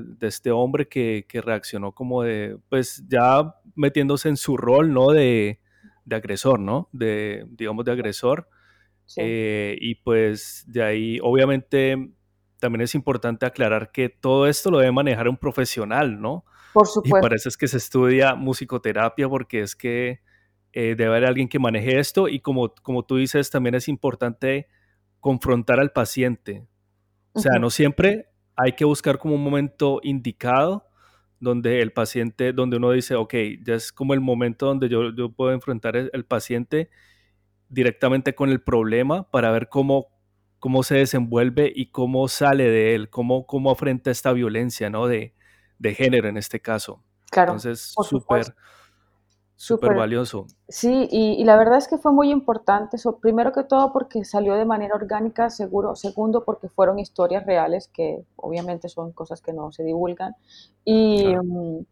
de 0.01 0.27
este 0.27 0.51
hombre 0.51 0.89
que, 0.89 1.25
reaccionó 1.33 1.93
como 1.93 2.23
de, 2.23 2.57
pues 2.67 3.05
ya 3.07 3.55
metiéndose 3.75 4.27
en 4.27 4.35
su 4.35 4.57
rol, 4.57 4.93
¿no? 4.93 5.11
De, 5.11 5.61
agresor, 6.11 6.59
¿no? 6.59 6.89
De, 6.91 7.45
digamos, 7.51 7.85
de 7.85 7.93
agresor. 7.93 8.49
Eh, 9.15 9.77
y 9.79 9.95
pues 9.95 10.65
de 10.67 10.83
ahí, 10.83 11.19
obviamente, 11.21 12.11
también 12.59 12.81
es 12.81 12.95
importante 12.95 13.45
aclarar 13.45 13.91
que 13.93 14.09
todo 14.09 14.47
esto 14.47 14.71
lo 14.71 14.79
debe 14.79 14.91
manejar 14.91 15.29
un 15.29 15.37
profesional, 15.37 16.19
¿no? 16.19 16.43
Por 16.73 16.85
supuesto. 16.85 17.17
Y 17.17 17.21
parece 17.21 17.47
es 17.47 17.55
que 17.55 17.67
se 17.67 17.77
estudia 17.77 18.35
musicoterapia 18.35 19.29
porque 19.29 19.61
es 19.61 19.75
que 19.75 20.19
eh, 20.73 20.95
debe 20.97 21.05
haber 21.05 21.25
alguien 21.25 21.47
que 21.47 21.59
maneje 21.59 21.97
esto 21.97 22.27
y 22.27 22.41
como, 22.41 22.73
como 22.81 23.03
tú 23.03 23.15
dices, 23.15 23.49
también 23.49 23.75
es 23.75 23.87
importante 23.87 24.67
confrontar 25.23 25.79
al 25.79 25.93
paciente. 25.93 26.67
O 27.31 27.39
sea, 27.39 27.53
no 27.53 27.69
siempre 27.69 28.27
hay 28.57 28.73
que 28.73 28.83
buscar 28.83 29.17
como 29.17 29.35
un 29.35 29.41
momento 29.41 30.01
indicado 30.03 30.85
donde 31.39 31.81
el 31.81 31.93
paciente, 31.93 32.51
donde 32.51 32.75
uno 32.75 32.91
dice, 32.91 33.15
ok, 33.15 33.33
ya 33.65 33.75
es 33.75 33.93
como 33.93 34.13
el 34.13 34.19
momento 34.19 34.65
donde 34.65 34.89
yo, 34.89 35.15
yo 35.15 35.31
puedo 35.31 35.53
enfrentar 35.53 35.95
el, 35.95 36.25
paciente 36.25 36.89
directamente 37.69 38.35
con 38.35 38.49
el 38.49 38.61
problema 38.61 39.31
para 39.31 39.49
ver 39.51 39.69
cómo, 39.69 40.07
cómo 40.59 40.83
se 40.83 40.95
desenvuelve 40.95 41.71
y 41.73 41.85
cómo 41.85 42.27
sale 42.27 42.69
de 42.69 42.93
él, 42.93 43.09
cómo, 43.09 43.47
cómo 43.47 43.71
afrenta 43.71 44.11
esta 44.11 44.33
violencia, 44.33 44.89
¿no? 44.89 45.07
De, 45.07 45.33
de 45.79 45.95
género 45.95 46.27
en 46.27 46.35
este 46.35 46.59
caso. 46.59 47.01
Claro. 47.31 47.53
Entonces, 47.53 47.93
súper 48.09 48.53
Súper 49.63 49.95
valioso. 49.95 50.47
Sí, 50.67 51.07
y, 51.09 51.41
la 51.45 51.55
verdad 51.55 51.77
es 51.77 51.87
que 51.87 51.97
fue 51.97 52.11
muy 52.11 52.31
importante, 52.31 52.97
primero 53.21 53.53
que 53.53 53.63
todo 53.63 53.93
porque 53.93 54.25
salió 54.25 54.55
de 54.55 54.65
manera 54.65 54.93
orgánica, 54.93 55.49
seguro, 55.49 55.95
segundo 55.95 56.43
porque 56.43 56.67
fueron 56.67 56.99
historias 56.99 57.45
reales, 57.45 57.87
que 57.87 58.25
obviamente 58.35 58.89
son 58.89 59.13
cosas 59.13 59.41
que 59.41 59.53
no 59.53 59.71
se 59.71 59.83
divulgan, 59.83 60.35
y, 60.83 61.33
mm, 61.33 61.85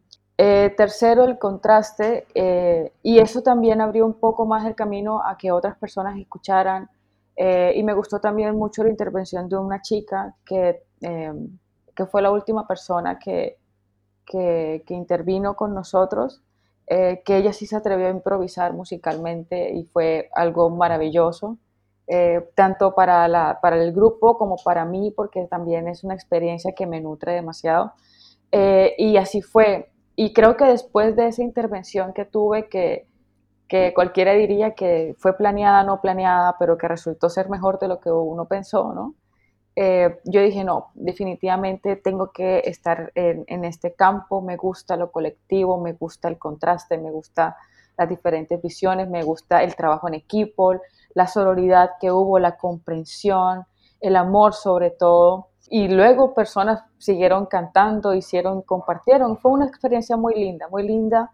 Eh, 0.44 0.74
tercero, 0.76 1.24
el 1.24 1.38
contraste, 1.38 2.26
eh, 2.34 2.92
y 3.04 3.20
eso 3.20 3.44
también 3.44 3.80
abrió 3.80 4.06
un 4.08 4.16
poco 4.16 4.46
más 4.48 4.66
el 4.66 4.74
camino 4.74 5.22
a 5.24 5.38
que 5.38 5.52
otras 5.52 5.78
personas 5.78 6.18
escucharan. 6.18 6.90
Eh, 7.36 7.74
y 7.76 7.84
me 7.84 7.94
gustó 7.94 8.20
también 8.20 8.56
mucho 8.56 8.84
la 8.84 8.90
intervención 8.90 9.48
de 9.48 9.58
una 9.58 9.82
chica 9.82 10.36
que, 10.44 10.84
que 11.96 12.06
fue 12.08 12.22
la 12.24 12.32
última 12.32 12.68
persona 12.68 13.20
que, 13.20 13.58
que, 14.26 14.84
que 14.88 14.94
intervino 14.96 15.56
con 15.56 15.76
nosotros, 15.76 16.42
que 17.26 17.38
ella 17.38 17.54
sí 17.54 17.66
se 17.68 17.78
atrevió 17.78 18.08
a 18.08 18.12
improvisar 18.12 18.74
musicalmente 18.74 19.72
y 19.74 19.86
fue 19.86 20.30
algo 20.34 20.70
maravilloso. 20.70 21.58
tanto 22.56 22.94
para, 22.94 23.28
la, 23.28 23.60
para 23.62 23.82
el 23.82 23.94
grupo 23.94 24.38
como 24.38 24.58
para 24.58 24.84
mí, 24.86 25.14
porque 25.16 25.48
también 25.48 25.88
es 25.88 26.04
una 26.04 26.14
experiencia 26.14 26.74
que 26.74 26.86
me 26.88 27.00
nutre 27.02 27.34
demasiado. 27.34 27.94
y 28.98 29.18
así 29.18 29.42
fue, 29.42 29.92
y 30.16 30.34
creo 30.34 30.58
que 30.58 30.66
después 30.66 31.16
de 31.16 31.28
esa 31.28 31.44
intervención 31.44 32.14
que 32.14 32.26
tuve, 32.26 32.68
que, 32.70 33.08
que 33.72 33.94
cualquiera 33.94 34.34
diría 34.34 34.76
que 34.76 35.16
fue 35.18 35.38
planeada, 35.38 35.84
no 35.84 36.02
planeada, 36.02 36.58
pero 36.60 36.78
que 36.78 36.90
resultó 36.90 37.30
ser 37.30 37.50
mejor 37.50 37.80
de 37.80 37.88
lo 37.88 38.02
que 38.02 38.12
uno 38.12 38.46
pensó, 38.46 38.94
¿no? 38.94 39.16
Eh, 39.84 40.20
yo 40.26 40.42
dije, 40.44 40.64
no, 40.64 40.92
definitivamente 40.94 41.96
tengo 41.96 42.32
que 42.32 42.60
estar 42.66 43.12
en, 43.16 43.66
este 43.66 43.96
campo, 43.96 44.40
me 44.40 44.56
gusta 44.56 44.96
lo 44.96 45.12
colectivo, 45.12 45.82
me 45.82 45.94
gusta 45.94 46.28
el 46.28 46.38
contraste, 46.38 47.00
me 47.00 47.10
gusta 47.10 47.58
las 47.98 48.08
diferentes 48.08 48.62
visiones, 48.62 49.10
me 49.10 49.24
gusta 49.24 49.64
el 49.64 49.76
trabajo 49.76 50.08
en 50.08 50.14
equipo, 50.14 50.76
la 51.16 51.26
sororidad 51.26 51.94
que 52.00 52.12
hubo, 52.12 52.38
la 52.38 52.58
comprensión, 52.58 53.66
el 54.00 54.18
amor 54.18 54.54
sobre 54.54 54.92
todo. 54.92 55.48
Y 55.68 55.88
luego 55.88 56.36
personas 56.36 56.84
siguieron 57.00 57.48
cantando, 57.48 58.14
hicieron, 58.14 58.62
compartieron. 58.62 59.40
Fue 59.40 59.52
una 59.52 59.66
experiencia 59.66 60.16
muy 60.16 60.36
linda, 60.36 60.68
muy 60.70 60.84
linda, 60.84 61.32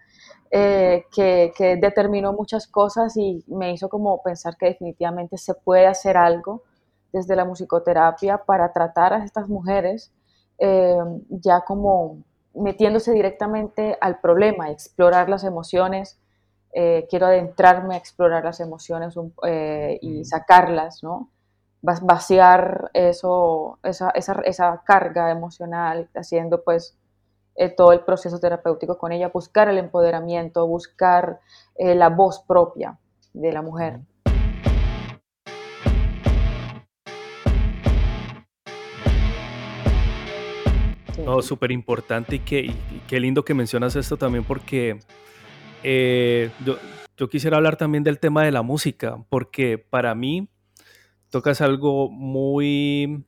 eh, 0.51 1.03
que, 1.13 1.51
que, 1.53 1.75
determinó 1.75 2.31
muchas 2.31 2.65
cosas 2.65 3.17
y 3.17 3.43
me 3.47 3.73
hizo 3.73 3.89
como 3.89 4.21
pensar 4.23 4.55
que 4.55 4.67
definitivamente 4.67 5.38
se 5.38 5.53
puede 5.53 5.86
hacer 5.86 6.15
algo 6.15 6.63
desde 7.17 7.36
la 7.36 7.45
musicoterapia 7.45 8.45
para 8.45 8.71
tratar 8.73 9.13
a 9.13 9.23
estas 9.23 9.49
mujeres 9.49 10.13
eh, 10.60 10.97
ya 11.30 11.62
como 11.62 12.23
metiéndose 12.56 13.12
directamente 13.12 13.97
al 14.01 14.19
problema, 14.19 14.71
explorar 14.71 15.30
las 15.30 15.43
emociones. 15.43 16.19
Eh, 16.73 17.08
quiero 17.10 17.27
adentrarme 17.27 17.95
a 17.95 17.97
explorar 17.97 18.43
las 18.43 18.60
emociones 18.60 19.15
y 20.01 20.25
sacarlas, 20.25 21.03
¿no? 21.03 21.30
vaciar 21.82 22.89
eso, 22.93 23.80
esa, 23.84 24.10
esa, 24.12 24.41
esa 24.45 24.82
carga 24.86 25.32
emocional, 25.32 26.10
haciendo 26.15 26.63
pues 26.63 26.97
eh, 27.56 27.69
todo 27.69 27.91
el 27.91 28.01
proceso 28.01 28.39
terapéutico 28.39 28.97
con 28.97 29.12
ella, 29.12 29.30
buscar 29.30 29.69
el 29.69 29.77
empoderamiento, 29.77 30.67
buscar 30.67 31.39
eh, 31.75 31.95
la 31.95 32.10
voz 32.10 32.43
propia 32.47 32.99
de 33.34 33.51
la 33.51 33.62
mujer. 33.62 33.99
No, 41.28 41.42
súper 41.42 41.74
importante 41.74 42.38
y, 42.38 42.40
que, 42.40 42.74
qué 43.06 43.20
lindo 43.20 43.44
que 43.44 43.54
mencionas 43.54 43.98
esto 43.98 44.16
también 44.16 44.46
porque 44.46 45.00
eh, 45.84 46.50
yo, 46.66 46.78
yo, 47.18 47.28
quisiera 47.28 47.58
hablar 47.58 47.76
también 47.76 48.06
del 48.06 48.18
tema 48.18 48.46
de 48.46 48.52
la 48.54 48.62
música, 48.62 49.18
porque 49.28 49.78
para 49.78 50.16
mí 50.16 50.48
tocas 51.30 51.60
algo 51.60 52.10
muy 52.10 53.26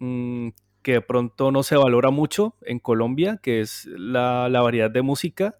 mm, 0.00 0.48
que 0.82 0.94
de 0.94 1.00
pronto 1.00 1.52
no 1.52 1.62
se 1.62 1.76
valora 1.76 2.10
mucho 2.10 2.56
en 2.62 2.80
Colombia, 2.80 3.38
que 3.40 3.60
es 3.60 3.86
la, 3.86 4.48
variedad 4.48 4.90
de 4.90 5.02
música 5.02 5.54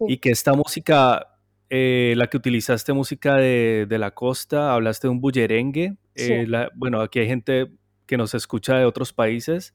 y 0.00 0.18
que 0.18 0.28
esta 0.28 0.52
música, 0.52 1.38
eh, 1.70 2.12
la 2.18 2.26
que 2.26 2.36
utilizaste 2.36 2.92
música 2.92 3.36
de, 3.36 3.86
la 3.88 4.10
costa, 4.10 4.74
hablaste 4.74 5.06
de 5.06 5.12
un 5.12 5.22
bullerengue, 5.22 5.96
eh, 6.16 6.46
bueno, 6.74 7.00
aquí 7.00 7.20
hay 7.20 7.28
gente 7.28 7.72
que 8.04 8.18
nos 8.18 8.34
escucha 8.34 8.76
de 8.76 8.84
otros 8.84 9.14
países. 9.14 9.74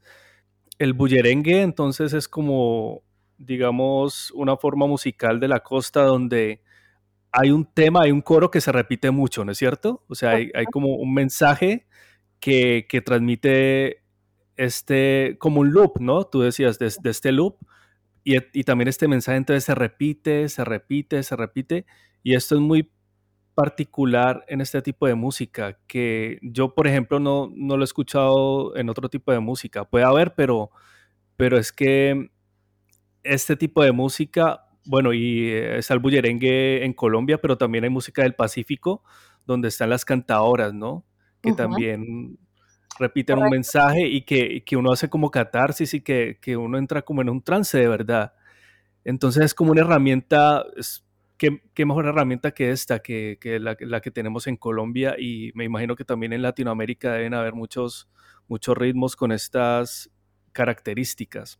El 0.79 0.93
bullerengue 0.93 1.61
entonces 1.61 2.13
es 2.13 2.27
como, 2.27 3.03
digamos, 3.37 4.31
una 4.31 4.57
forma 4.57 4.87
musical 4.87 5.39
de 5.39 5.47
la 5.47 5.59
costa 5.61 6.03
donde 6.03 6.61
hay 7.31 7.49
un 7.49 7.65
tema, 7.65 8.01
hay 8.03 8.11
un 8.11 8.21
coro 8.21 8.51
que 8.51 8.61
se 8.61 8.71
repite 8.71 9.09
mucho, 9.09 9.43
¿no 9.43 9.51
es 9.51 9.57
cierto? 9.57 10.03
O 10.07 10.15
sea, 10.15 10.31
hay, 10.31 10.51
como 10.71 10.95
un 10.95 11.13
mensaje 11.13 11.87
que, 12.39 12.85
transmite 13.03 14.03
este, 14.55 15.35
como 15.39 15.61
un 15.61 15.71
loop, 15.71 15.99
¿no? 15.99 16.25
Tú 16.25 16.41
decías, 16.41 16.77
de, 16.77 16.87
este 16.87 17.31
loop, 17.31 17.57
y, 18.23 18.63
también 18.63 18.87
este 18.87 19.07
mensaje 19.07 19.37
entonces 19.37 19.63
se 19.63 19.73
repite, 19.73 20.47
se 20.47 20.63
repite, 20.63 21.23
se 21.23 21.35
repite, 21.35 21.85
y 22.21 22.35
esto 22.35 22.53
es 22.55 22.61
muy 22.61 22.91
particular 23.55 24.43
en 24.47 24.61
este 24.61 24.81
tipo 24.81 25.07
de 25.07 25.15
música, 25.15 25.79
que 25.87 26.39
yo, 26.41 26.73
por 26.73 26.87
ejemplo, 26.87 27.19
no, 27.19 27.51
no 27.55 27.77
lo 27.77 27.83
he 27.83 27.85
escuchado 27.85 28.75
en 28.75 28.89
otro 28.89 29.09
tipo 29.09 29.31
de 29.31 29.39
música. 29.39 29.85
Puede 29.85 30.05
haber, 30.05 30.33
pero, 30.35 30.71
pero 31.35 31.57
es 31.57 31.71
que 31.71 32.31
este 33.23 33.55
tipo 33.55 33.83
de 33.83 33.91
música 33.91 34.63
bueno, 34.85 35.13
y 35.13 35.49
eh, 35.49 35.77
está 35.77 35.93
el 35.93 35.99
bullerengue 35.99 36.83
en 36.83 36.93
Colombia, 36.93 37.39
pero 37.39 37.57
también 37.57 37.83
hay 37.83 37.89
música 37.89 38.23
del 38.23 38.35
Pacífico, 38.35 39.03
donde 39.45 39.69
están 39.69 39.89
las 39.89 40.05
cantadoras, 40.05 40.73
¿no? 40.73 41.05
Que 41.41 41.53
también 41.53 42.37
repiten 42.99 43.39
un 43.39 43.49
mensaje 43.49 44.07
y 44.07 44.21
que, 44.21 44.63
uno 44.77 44.91
hace 44.91 45.09
como 45.09 45.29
catarsis 45.29 45.93
y 45.93 46.01
que, 46.01 46.57
uno 46.57 46.77
entra 46.77 47.01
como 47.01 47.21
en 47.21 47.29
un 47.29 47.41
trance 47.41 47.77
de 47.77 47.87
verdad. 47.87 48.33
Entonces 49.03 49.43
es 49.43 49.53
como 49.53 49.71
una 49.71 49.81
herramienta, 49.81 50.65
¿qué, 51.73 51.85
mejor 51.85 52.05
herramienta 52.05 52.51
que 52.51 52.71
esta, 52.71 52.99
que, 52.99 53.37
la, 53.59 53.75
que 53.75 54.11
tenemos 54.11 54.47
en 54.47 54.55
Colombia 54.55 55.15
y 55.17 55.51
me 55.55 55.65
imagino 55.65 55.95
que 55.95 56.05
también 56.05 56.31
en 56.31 56.41
Latinoamérica 56.41 57.11
deben 57.11 57.33
haber 57.33 57.53
muchos, 57.53 58.07
muchos 58.47 58.77
ritmos 58.77 59.15
con 59.15 59.31
estas 59.31 60.09
características. 60.53 61.59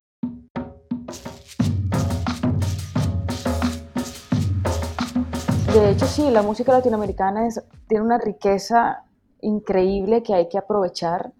De 5.74 5.92
hecho, 5.92 6.06
sí, 6.06 6.30
la 6.30 6.44
música 6.44 6.72
latinoamericana 6.72 7.48
tiene 7.88 8.06
una 8.06 8.20
riqueza 8.20 9.04
increíble 9.42 10.24
que 10.24 10.34
hay 10.34 10.48
que 10.48 10.60
aprovechar 10.60 11.34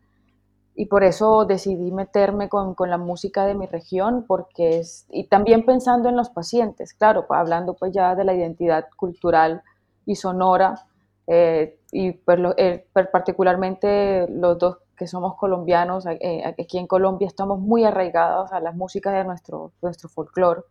y 0.76 0.88
por 0.88 1.04
eso 1.04 1.46
decidí 1.46 1.92
meterme 1.92 2.50
con, 2.50 2.76
la 2.80 2.98
música 2.98 3.46
de 3.46 3.54
mi 3.54 3.68
región, 3.68 4.26
porque 4.28 4.80
es, 4.80 5.06
y 5.10 5.26
también 5.28 5.66
pensando 5.66 6.10
en 6.10 6.16
los 6.16 6.30
pacientes, 6.30 6.94
claro, 6.94 7.26
hablando 7.30 7.76
pues 7.76 7.92
ya 7.94 8.16
de 8.16 8.24
la 8.24 8.34
identidad 8.34 8.88
cultural 8.98 9.62
y 10.06 10.16
sonora, 10.16 10.86
eh, 11.28 11.80
y 11.92 12.14
pues 12.14 12.40
eh, 12.58 12.88
particularmente 13.12 14.28
los 14.30 14.58
dos 14.58 14.78
que 14.98 15.08
somos 15.08 15.36
colombianos, 15.36 16.06
eh, 16.08 16.44
aquí 16.60 16.78
en 16.78 16.88
Colombia 16.88 17.28
estamos 17.28 17.60
muy 17.60 17.84
arraigados 17.84 18.52
a 18.52 18.60
las 18.60 18.76
músicas 18.76 19.14
de 19.14 19.24
nuestro, 19.24 19.72
nuestro 19.82 20.10
folclore, 20.10 20.64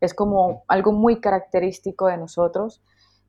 es 0.00 0.14
como 0.14 0.64
algo 0.68 0.92
muy 0.92 1.20
característico 1.20 2.06
de 2.06 2.16
nosotros. 2.16 2.82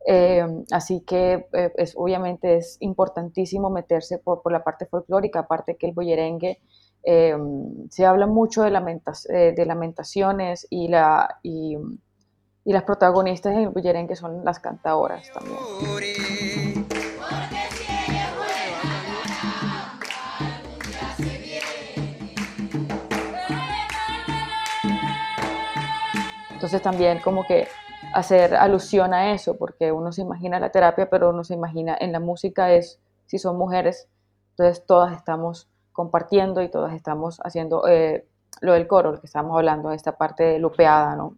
Eh, 0.05 0.45
así 0.71 1.01
que 1.01 1.47
eh, 1.53 1.73
es, 1.75 1.93
obviamente 1.97 2.55
es 2.57 2.77
importantísimo 2.79 3.69
meterse 3.69 4.17
por, 4.17 4.41
por, 4.41 4.51
la 4.51 4.63
parte 4.63 4.85
folclórica, 4.85 5.39
aparte 5.39 5.75
que 5.75 5.87
el 5.87 5.93
boyerengue 5.93 6.61
eh, 7.03 7.37
se 7.89 8.05
habla 8.05 8.25
mucho 8.25 8.63
de, 8.63 8.71
de 9.55 9.65
lamentaciones 9.65 10.67
y, 10.69 10.87
la, 10.87 11.39
y, 11.43 11.77
y, 12.65 12.73
las 12.73 12.83
protagonistas 12.83 13.53
en 13.53 13.59
el 13.63 13.69
boyerengue 13.69 14.15
son 14.15 14.43
las 14.43 14.59
cantadoras 14.59 15.29
también. 15.33 15.57
Entonces 26.53 26.81
también 26.81 27.19
como 27.19 27.45
que 27.47 27.67
hacer 28.13 28.55
alusión 28.55 29.13
a 29.13 29.33
eso, 29.33 29.57
porque 29.57 29.91
uno 29.91 30.11
se 30.11 30.21
imagina 30.21 30.59
la 30.59 30.71
terapia, 30.71 31.09
pero 31.09 31.29
uno 31.29 31.43
se 31.43 31.53
imagina 31.53 31.97
en 31.99 32.11
la 32.11 32.19
música 32.19 32.71
es, 32.73 32.99
si 33.25 33.37
son 33.37 33.57
mujeres, 33.57 34.07
entonces 34.51 34.85
todas 34.85 35.15
estamos 35.15 35.69
compartiendo 35.91 36.61
y 36.61 36.69
todas 36.69 36.93
estamos 36.93 37.39
haciendo 37.43 37.87
eh, 37.87 38.25
lo 38.61 38.73
del 38.73 38.87
coro, 38.87 39.11
lo 39.11 39.19
que 39.19 39.27
estamos 39.27 39.55
hablando, 39.55 39.91
esta 39.91 40.17
parte 40.17 40.59
lupeada, 40.59 41.15
¿no? 41.15 41.35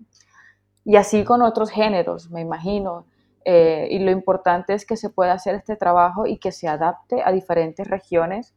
Y 0.83 0.95
así 0.95 1.23
con 1.23 1.41
otros 1.41 1.69
géneros, 1.69 2.31
me 2.31 2.41
imagino. 2.41 3.05
Eh, 3.43 3.87
y 3.91 3.99
lo 3.99 4.11
importante 4.11 4.73
es 4.73 4.85
que 4.85 4.97
se 4.97 5.09
pueda 5.09 5.33
hacer 5.33 5.55
este 5.55 5.75
trabajo 5.75 6.25
y 6.27 6.37
que 6.37 6.51
se 6.51 6.67
adapte 6.67 7.21
a 7.23 7.31
diferentes 7.31 7.87
regiones, 7.87 8.53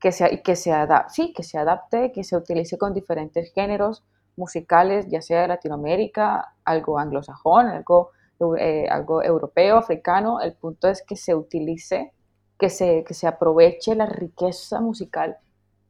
que 0.00 0.12
se, 0.12 0.42
que 0.42 0.56
se 0.56 0.72
adapte, 0.72 1.12
sí, 1.14 1.32
que 1.32 1.42
se 1.42 1.58
adapte, 1.58 2.12
que 2.12 2.24
se 2.24 2.36
utilice 2.36 2.78
con 2.78 2.94
diferentes 2.94 3.52
géneros, 3.52 4.04
musicales, 4.38 5.08
ya 5.08 5.20
sea 5.20 5.42
de 5.42 5.48
Latinoamérica, 5.48 6.54
algo 6.64 6.98
anglosajón, 6.98 7.66
algo, 7.66 8.12
eh, 8.58 8.86
algo 8.88 9.22
europeo, 9.22 9.76
africano. 9.76 10.40
El 10.40 10.54
punto 10.54 10.88
es 10.88 11.02
que 11.02 11.16
se 11.16 11.34
utilice, 11.34 12.12
que 12.58 12.70
se, 12.70 13.04
que 13.06 13.14
se 13.14 13.26
aproveche 13.26 13.94
la 13.94 14.06
riqueza 14.06 14.80
musical 14.80 15.36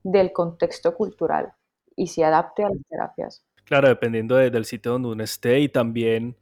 del 0.02 0.32
contexto 0.32 0.94
cultural 0.94 1.52
y 1.94 2.08
se 2.08 2.24
adapte 2.24 2.64
a 2.64 2.70
las 2.70 2.78
terapias. 2.88 3.44
Claro, 3.64 3.88
dependiendo 3.88 4.37
del 4.37 4.64
sitio 4.64 4.92
donde 4.92 5.08
uno 5.08 5.22
esté 5.22 5.61
y 5.61 5.68
también 5.68 6.37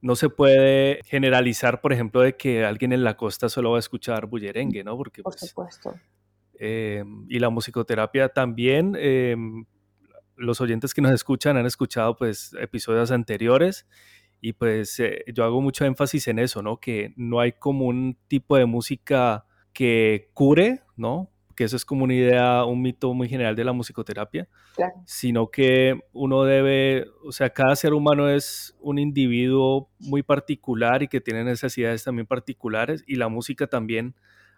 no 0.00 0.14
se 0.14 0.28
puede 0.28 1.00
generalizar, 1.04 1.80
por 1.80 1.92
ejemplo, 1.92 2.20
de 2.20 2.36
que 2.36 2.64
alguien 2.64 2.92
en 2.92 3.02
la 3.02 3.16
costa 3.16 3.48
solo 3.48 3.72
va 3.72 3.78
a 3.78 3.80
escuchar 3.80 4.26
bullerengue, 4.26 4.84
¿no? 4.84 4.96
Porque, 4.96 5.22
por 5.22 5.32
pues, 5.32 5.50
supuesto. 5.50 5.94
Eh, 6.54 7.02
y 7.28 7.38
la 7.40 7.50
musicoterapia 7.50 8.28
también. 8.28 8.94
Eh, 8.96 9.36
los 10.40 10.60
oyentes 10.60 10.94
que 10.94 11.02
nos 11.02 11.12
escuchan 11.12 11.56
han 11.56 11.66
escuchado 11.66 12.16
pues 12.16 12.54
episodios 12.58 13.10
anteriores 13.10 13.86
y 14.40 14.54
pues 14.54 14.98
eh, 15.00 15.24
yo 15.34 15.44
hago 15.44 15.60
mucho 15.60 15.84
énfasis 15.84 16.28
en 16.28 16.38
eso, 16.38 16.62
¿no? 16.62 16.78
Que 16.78 17.12
no 17.16 17.40
hay 17.40 17.52
como 17.52 17.86
un 17.86 18.16
tipo 18.26 18.56
de 18.56 18.64
música 18.64 19.44
que 19.72 20.30
cure, 20.32 20.82
¿no? 20.96 21.30
Que 21.54 21.64
eso 21.64 21.76
es 21.76 21.84
como 21.84 22.04
una 22.04 22.14
idea, 22.14 22.64
un 22.64 22.80
mito 22.80 23.12
muy 23.12 23.28
general 23.28 23.54
de 23.54 23.64
la 23.64 23.74
musicoterapia, 23.74 24.48
sino 25.04 25.50
que 25.50 26.00
uno 26.12 26.44
debe, 26.44 27.04
o 27.22 27.32
sea, 27.32 27.50
cada 27.50 27.76
ser 27.76 27.92
humano 27.92 28.30
es 28.30 28.74
un 28.80 28.98
individuo 28.98 29.90
muy 29.98 30.22
particular 30.22 31.02
y 31.02 31.08
que 31.08 31.20
tiene 31.20 31.44
necesidades 31.44 32.02
también 32.02 32.26
particulares 32.26 33.04
y 33.06 33.16
la 33.16 33.28
música 33.28 33.66
también 33.66 34.14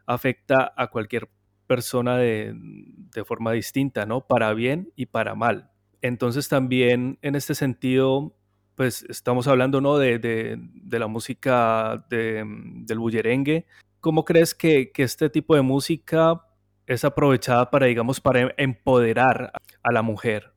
afecta 0.07 0.73
a 0.77 0.87
cualquier 0.89 1.29
persona 1.67 2.17
de, 2.19 2.55
de 2.55 3.25
forma 3.25 3.51
distinta, 3.51 4.07
¿no? 4.07 4.21
Para 4.21 4.55
bien 4.55 4.93
y 4.95 5.07
para 5.07 5.35
mal. 5.35 5.72
Entonces 6.03 6.49
también 6.49 7.19
en 7.23 7.37
este 7.37 7.55
sentido, 7.55 8.35
pues 8.75 9.05
estamos 9.09 9.47
hablando 9.47 9.81
¿no? 9.81 9.99
de, 9.99 10.19
de, 10.19 10.99
la 10.99 11.07
música 11.07 12.05
del 12.11 12.99
bullerengue. 12.99 13.67
¿Cómo 14.01 14.25
crees 14.25 14.53
que, 14.53 14.91
este 14.97 15.31
tipo 15.31 15.55
de 15.55 15.63
música 15.63 16.45
es 16.89 17.05
aprovechada 17.05 17.71
para, 17.71 17.87
digamos, 17.87 18.21
para 18.21 18.53
empoderar 18.57 19.53
a 19.83 19.93
la 19.93 20.03
mujer? 20.03 20.53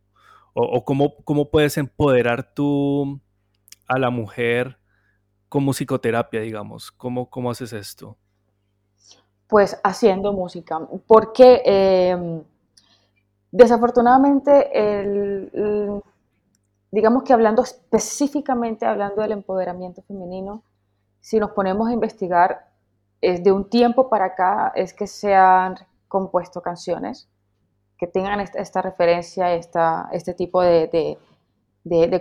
¿O, 0.53 0.84
cómo, 0.84 1.15
cómo, 1.23 1.51
puedes 1.51 1.77
empoderar 1.77 2.53
tú 2.55 3.21
a 3.88 3.99
la 3.99 4.10
mujer 4.10 4.79
con 5.47 5.63
musicoterapia, 5.63 6.41
digamos? 6.41 6.91
¿Cómo, 6.91 7.29
cómo 7.29 7.51
haces 7.51 7.71
esto? 7.71 8.17
Pues 9.47 9.79
haciendo 9.84 10.34
música, 10.34 10.79
porque... 11.05 11.62
Eh, 11.63 12.41
Desafortunadamente, 13.55 14.69
digamos 16.91 17.23
que 17.23 17.31
hablando 17.31 17.63
específicamente, 17.63 18.85
hablando 18.85 19.21
del 19.21 19.31
empoderamiento 19.31 20.01
femenino, 20.01 20.61
si 21.21 21.39
nos 21.39 21.51
ponemos 21.51 21.87
a 21.87 21.93
investigar, 21.93 22.67
es 23.21 23.45
de 23.45 23.53
un 23.53 23.69
tiempo 23.69 24.09
para 24.09 24.25
acá 24.25 24.73
es 24.75 24.93
que 24.93 25.07
se 25.07 25.33
han 25.33 25.75
compuesto 26.09 26.61
canciones 26.61 27.29
que 27.97 28.07
tengan 28.07 28.41
esta, 28.41 28.81
referencia, 28.81 29.53
esta, 29.53 30.09
este 30.11 30.33
tipo 30.33 30.61
de, 30.61 31.17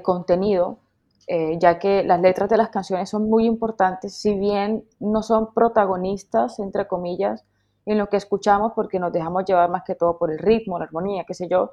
contenido, 0.04 0.78
eh, 1.26 1.58
ya 1.58 1.80
que 1.80 2.04
las 2.04 2.20
letras 2.20 2.48
de 2.48 2.58
las 2.58 2.68
canciones 2.68 3.10
son 3.10 3.28
muy 3.28 3.44
importantes, 3.44 4.14
si 4.14 4.38
bien 4.38 4.84
no 5.00 5.24
son 5.24 5.52
protagonistas, 5.52 6.60
entre 6.60 6.86
comillas, 6.86 7.44
en 7.86 7.98
lo 7.98 8.08
que 8.08 8.16
escuchamos 8.16 8.72
porque 8.74 8.98
nos 8.98 9.12
dejamos 9.12 9.44
llevar 9.44 9.70
más 9.70 9.82
que 9.84 9.94
todo 9.94 10.18
por 10.18 10.30
el 10.30 10.38
ritmo, 10.38 10.78
la 10.78 10.86
armonía, 10.86 11.24
qué 11.24 11.34
sé 11.34 11.48
yo. 11.48 11.72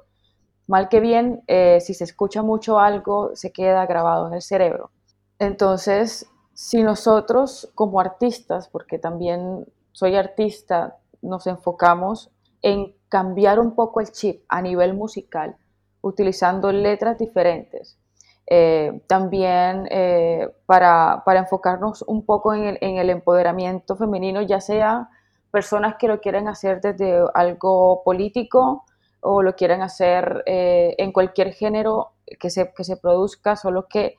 Mal 0.68 0.88
que 0.88 1.00
bien, 1.00 1.42
eh, 1.46 1.80
si 1.80 1.94
se 1.94 2.04
escucha 2.04 2.42
mucho 2.42 2.78
algo, 2.78 3.34
se 3.34 3.52
queda 3.52 3.86
grabado 3.86 4.28
en 4.28 4.34
el 4.34 4.42
cerebro. 4.42 4.90
Entonces, 5.38 6.30
si 6.54 6.82
nosotros 6.82 7.70
como 7.74 8.00
artistas, 8.00 8.68
porque 8.68 8.98
también 8.98 9.66
soy 9.92 10.16
artista, 10.16 10.98
nos 11.20 11.46
enfocamos 11.46 12.30
en 12.60 12.94
cambiar 13.08 13.58
un 13.58 13.74
poco 13.74 14.00
el 14.00 14.12
chip 14.12 14.44
a 14.48 14.62
nivel 14.62 14.94
musical, 14.94 15.56
utilizando 16.00 16.70
letras 16.70 17.18
diferentes. 17.18 17.98
Eh, 18.46 19.02
también 19.06 19.88
eh, 19.90 20.48
para, 20.66 21.22
enfocarnos 21.26 22.02
un 22.02 22.24
poco 22.24 22.54
en 22.54 22.76
el 22.80 23.10
empoderamiento 23.10 23.96
femenino, 23.96 24.42
ya 24.42 24.60
sea 24.60 25.08
personas 25.52 25.96
que 25.98 26.08
lo 26.08 26.20
quieren 26.20 26.48
hacer 26.48 26.80
desde 26.80 27.22
algo 27.34 28.02
político 28.04 28.84
o 29.20 29.42
lo 29.42 29.54
quieren 29.54 29.82
hacer 29.82 30.42
eh, 30.46 30.96
en 30.98 31.12
cualquier 31.12 31.52
género 31.52 32.14
que 32.40 32.50
se, 32.50 32.72
que 32.72 32.82
se 32.82 32.96
produzca, 32.96 33.54
solo 33.54 33.86
que, 33.86 34.16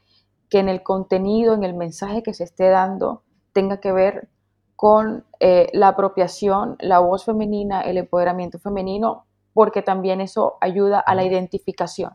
que 0.50 0.60
en 0.60 0.69
el 0.69 0.84
contenido, 0.84 1.56
en 1.56 1.63
el 1.63 1.74
mensaje 1.74 2.24
que 2.24 2.34
se 2.34 2.46
esté 2.46 2.69
dando, 2.69 3.24
tenga 3.52 3.82
que 3.82 3.91
ver 3.91 4.30
con 4.76 5.26
eh, 5.39 5.67
la 5.74 5.89
apropiación, 5.89 6.78
la 6.80 7.00
voz 7.00 7.26
femenina, 7.26 7.82
el 7.82 7.98
empoderamiento 7.98 8.60
femenino, 8.60 9.26
porque 9.54 9.82
también 9.82 10.22
eso 10.22 10.58
ayuda 10.62 11.00
a 11.00 11.15
la 11.15 11.26
identificación 11.26 12.12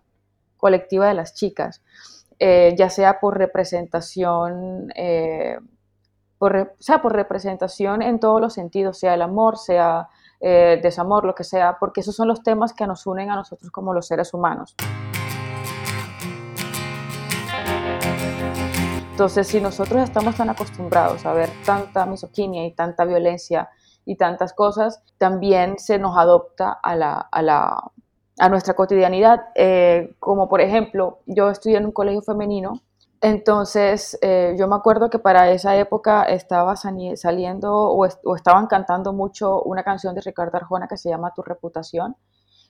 colectiva 0.56 1.08
de 1.08 1.14
las 1.14 1.34
chicas, 1.34 1.82
eh, 2.38 2.74
ya 2.78 2.88
sea 2.88 3.18
por 3.20 3.36
representación 3.36 4.92
por, 6.38 6.74
sea 6.78 7.02
por 7.02 7.12
representación 7.12 8.02
en 8.02 8.20
todos 8.20 8.40
los 8.40 8.54
sentidos, 8.54 8.98
sea 8.98 9.14
el 9.14 9.22
amor, 9.22 9.58
sea 9.58 10.08
eh, 10.40 10.78
desamor, 10.82 11.24
lo 11.24 11.34
que 11.34 11.44
sea, 11.44 11.78
porque 11.78 12.00
esos 12.00 12.14
son 12.14 12.28
los 12.28 12.42
temas 12.42 12.72
que 12.72 12.86
nos 12.86 13.06
unen 13.06 13.30
a 13.30 13.36
nosotros 13.36 13.70
como 13.70 13.92
los 13.92 14.06
seres 14.06 14.32
humanos. 14.32 14.76
Entonces, 19.10 19.48
si 19.48 19.60
nosotros 19.60 20.04
estamos 20.04 20.36
tan 20.36 20.48
acostumbrados 20.48 21.26
a 21.26 21.32
ver 21.32 21.50
tanta 21.66 22.06
misoginia 22.06 22.64
y 22.64 22.72
tanta 22.72 23.04
violencia 23.04 23.68
y 24.04 24.14
tantas 24.14 24.52
cosas, 24.52 25.02
también 25.18 25.76
se 25.80 25.98
nos 25.98 26.16
adopta 26.16 26.70
a, 26.80 26.94
la, 26.94 27.14
a, 27.14 27.42
la, 27.42 27.90
a 28.38 28.48
nuestra 28.48 28.74
cotidianidad. 28.74 29.46
Eh, 29.56 30.14
como 30.20 30.48
por 30.48 30.60
ejemplo, 30.60 31.18
yo 31.26 31.50
estudié 31.50 31.78
en 31.78 31.86
un 31.86 31.92
colegio 31.92 32.22
femenino 32.22 32.80
entonces, 33.20 34.16
eh, 34.22 34.54
yo 34.58 34.68
me 34.68 34.76
acuerdo 34.76 35.10
que 35.10 35.18
para 35.18 35.50
esa 35.50 35.76
época 35.76 36.22
estaba 36.24 36.76
saliendo 36.76 37.74
o, 37.74 38.06
estaban 38.36 38.66
cantando 38.68 39.12
mucho 39.12 39.62
una 39.62 39.82
canción 39.82 40.14
de 40.14 40.20
Ricardo 40.20 40.56
Arjona 40.56 40.86
que 40.86 40.96
se 40.96 41.08
llama 41.08 41.32
Tu 41.34 41.42
reputación. 41.42 42.16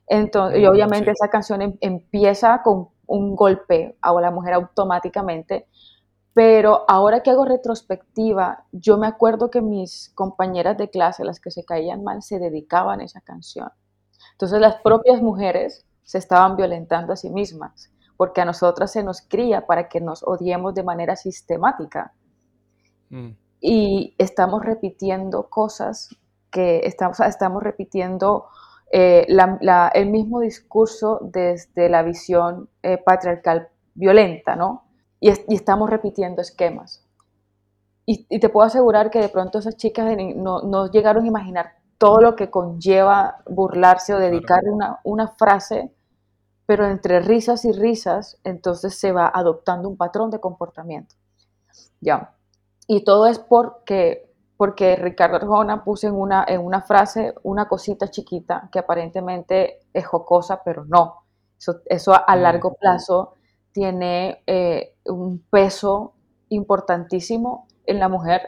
Entonces, 0.07 0.61
y 0.61 0.65
mm, 0.65 0.69
obviamente 0.71 1.11
esa 1.11 1.29
canción 1.29 1.61
em, 1.61 1.77
empieza 1.81 2.63
con 2.63 2.89
un 3.07 3.37
golpe 3.37 3.99
a 4.01 4.13
la 4.21 4.31
mujer 4.31 4.55
automáticamente, 4.55 5.67
pero 6.33 6.85
ahora 6.89 7.23
que 7.23 7.31
hago 7.31 7.45
retrospectiva, 7.45 8.65
yo 8.73 8.97
me 8.97 9.07
acuerdo 9.07 9.51
que 9.51 9.61
mis 9.61 10.11
compañeras 10.15 10.79
de 10.79 10.89
clase, 10.89 11.25
las 11.25 11.41
que 11.41 11.51
se 11.51 11.65
caían 11.65 12.05
mal, 12.05 12.23
se 12.23 12.39
dedicaban 12.39 13.01
a 13.01 13.05
esa 13.05 13.21
canción. 13.21 13.71
Entonces 14.33 14.61
las 14.61 14.77
propias 14.83 15.21
mujeres 15.21 15.85
se 16.05 16.19
estaban 16.19 16.57
violentando 16.57 17.13
a 17.13 17.17
sí 17.17 17.29
mismas 17.29 17.91
porque 18.19 18.41
a 18.41 18.45
nosotras 18.45 18.91
se 18.91 19.05
nos 19.05 19.23
cría 19.23 19.65
para 19.65 19.89
que 19.89 20.01
nos 20.01 20.25
odiemos 20.25 20.75
de 20.75 20.83
manera 20.83 21.15
sistemática. 21.15 22.13
Mm. 23.11 23.29
Y 23.61 24.15
estamos 24.19 24.65
repitiendo 24.65 25.49
cosas 25.49 26.11
que 26.51 26.81
estamos, 26.81 27.21
estamos 27.21 27.63
repitiendo 27.63 28.47
eh, 28.91 29.25
el 29.95 30.11
mismo 30.11 30.41
discurso 30.41 31.21
desde 31.23 31.89
la 31.89 32.03
visión 32.03 32.69
eh, 32.83 32.99
patriarcal 32.99 33.69
violenta, 33.95 34.57
¿no? 34.57 34.83
Y, 35.21 35.29
estamos 35.55 35.89
repitiendo 35.89 36.43
esquemas. 36.43 37.07
Y, 38.05 38.41
te 38.41 38.49
puedo 38.49 38.67
asegurar 38.67 39.11
que 39.11 39.21
de 39.21 39.29
pronto 39.29 39.61
esas 39.61 39.77
chicas 39.77 40.17
no, 40.35 40.91
llegaron 40.91 41.25
a 41.25 41.29
imaginar 41.29 41.75
todo 41.99 42.21
lo 42.21 42.35
que 42.35 42.51
conlleva 42.51 43.43
burlarse 43.47 44.13
o 44.13 44.19
dedicarle 44.19 44.71
una, 44.73 44.99
una 45.05 45.29
frase 45.29 45.93
pero 46.69 46.87
entre 46.87 47.21
risas 47.21 47.65
y 47.65 47.73
risas, 47.73 48.39
entonces 48.45 48.95
se 48.95 49.11
va 49.11 49.33
adoptando 49.35 49.89
un 49.89 49.97
patrón 49.97 50.31
de 50.31 50.39
comportamiento. 50.39 51.15
Ya. 51.99 52.35
Y 52.87 53.05
todo 53.05 53.27
es 53.27 53.39
porque, 53.39 54.31
porque 54.59 54.95
Ricardo 54.97 55.37
Arjona 55.37 55.83
puso 55.83 56.09
en 56.09 56.13
una, 56.13 56.45
en 56.47 56.61
una 56.61 56.83
frase 56.83 57.35
una 57.43 57.69
cosita 57.69 58.11
chiquita 58.11 58.69
que 58.71 58.81
aparentemente 58.81 59.81
es 59.95 60.07
jocosa, 60.07 60.63
pero 60.63 60.85
no. 60.85 61.23
Eso, 61.87 62.13
a, 62.13 62.37
mm. 62.37 62.39
largo 62.43 62.75
plazo 62.75 63.33
tiene 63.73 64.43
eh, 64.47 64.95
un 65.07 65.39
peso 65.49 66.13
importantísimo 66.51 67.67
en 67.87 67.99
la 67.99 68.11
mujer 68.11 68.43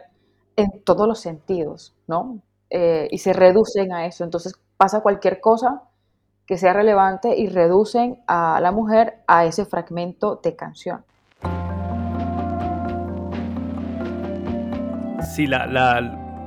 en 0.57 0.85
todos 0.85 1.09
los 1.09 1.21
sentidos, 1.21 1.97
¿no? 2.07 2.43
Eh, 2.68 3.09
y 3.11 3.16
se 3.16 3.33
reducen 3.33 3.95
a 3.95 4.05
eso. 4.05 4.25
Entonces 4.25 4.53
pasa 4.77 5.01
cualquier 5.01 5.41
cosa 5.41 5.85
que 6.51 6.59
sea 6.59 6.72
relevante 6.72 7.38
y 7.38 7.46
reducen 7.46 8.18
a 8.26 8.59
la 8.61 8.72
mujer 8.72 9.18
a 9.28 9.44
ese 9.44 9.66
fragmento 9.66 10.40
de 10.42 10.57
canción. 10.57 11.05
Sí, 15.32 15.46
la, 15.46 15.68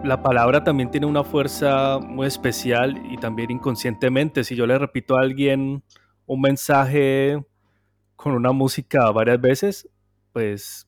la, 0.03 0.21
palabra 0.21 0.61
también 0.65 0.91
tiene 0.91 1.05
una 1.05 1.23
fuerza 1.23 1.99
muy 1.99 2.27
especial 2.27 3.01
y 3.11 3.15
también 3.15 3.49
inconscientemente. 3.51 4.43
Si 4.43 4.57
yo 4.57 4.67
le 4.67 4.77
repito 4.77 5.17
a 5.17 5.21
alguien 5.21 5.83
un 6.25 6.41
mensaje 6.41 7.41
con 8.17 8.33
una 8.33 8.51
música 8.51 9.09
varias 9.09 9.39
veces, 9.39 9.89
pues 10.33 10.85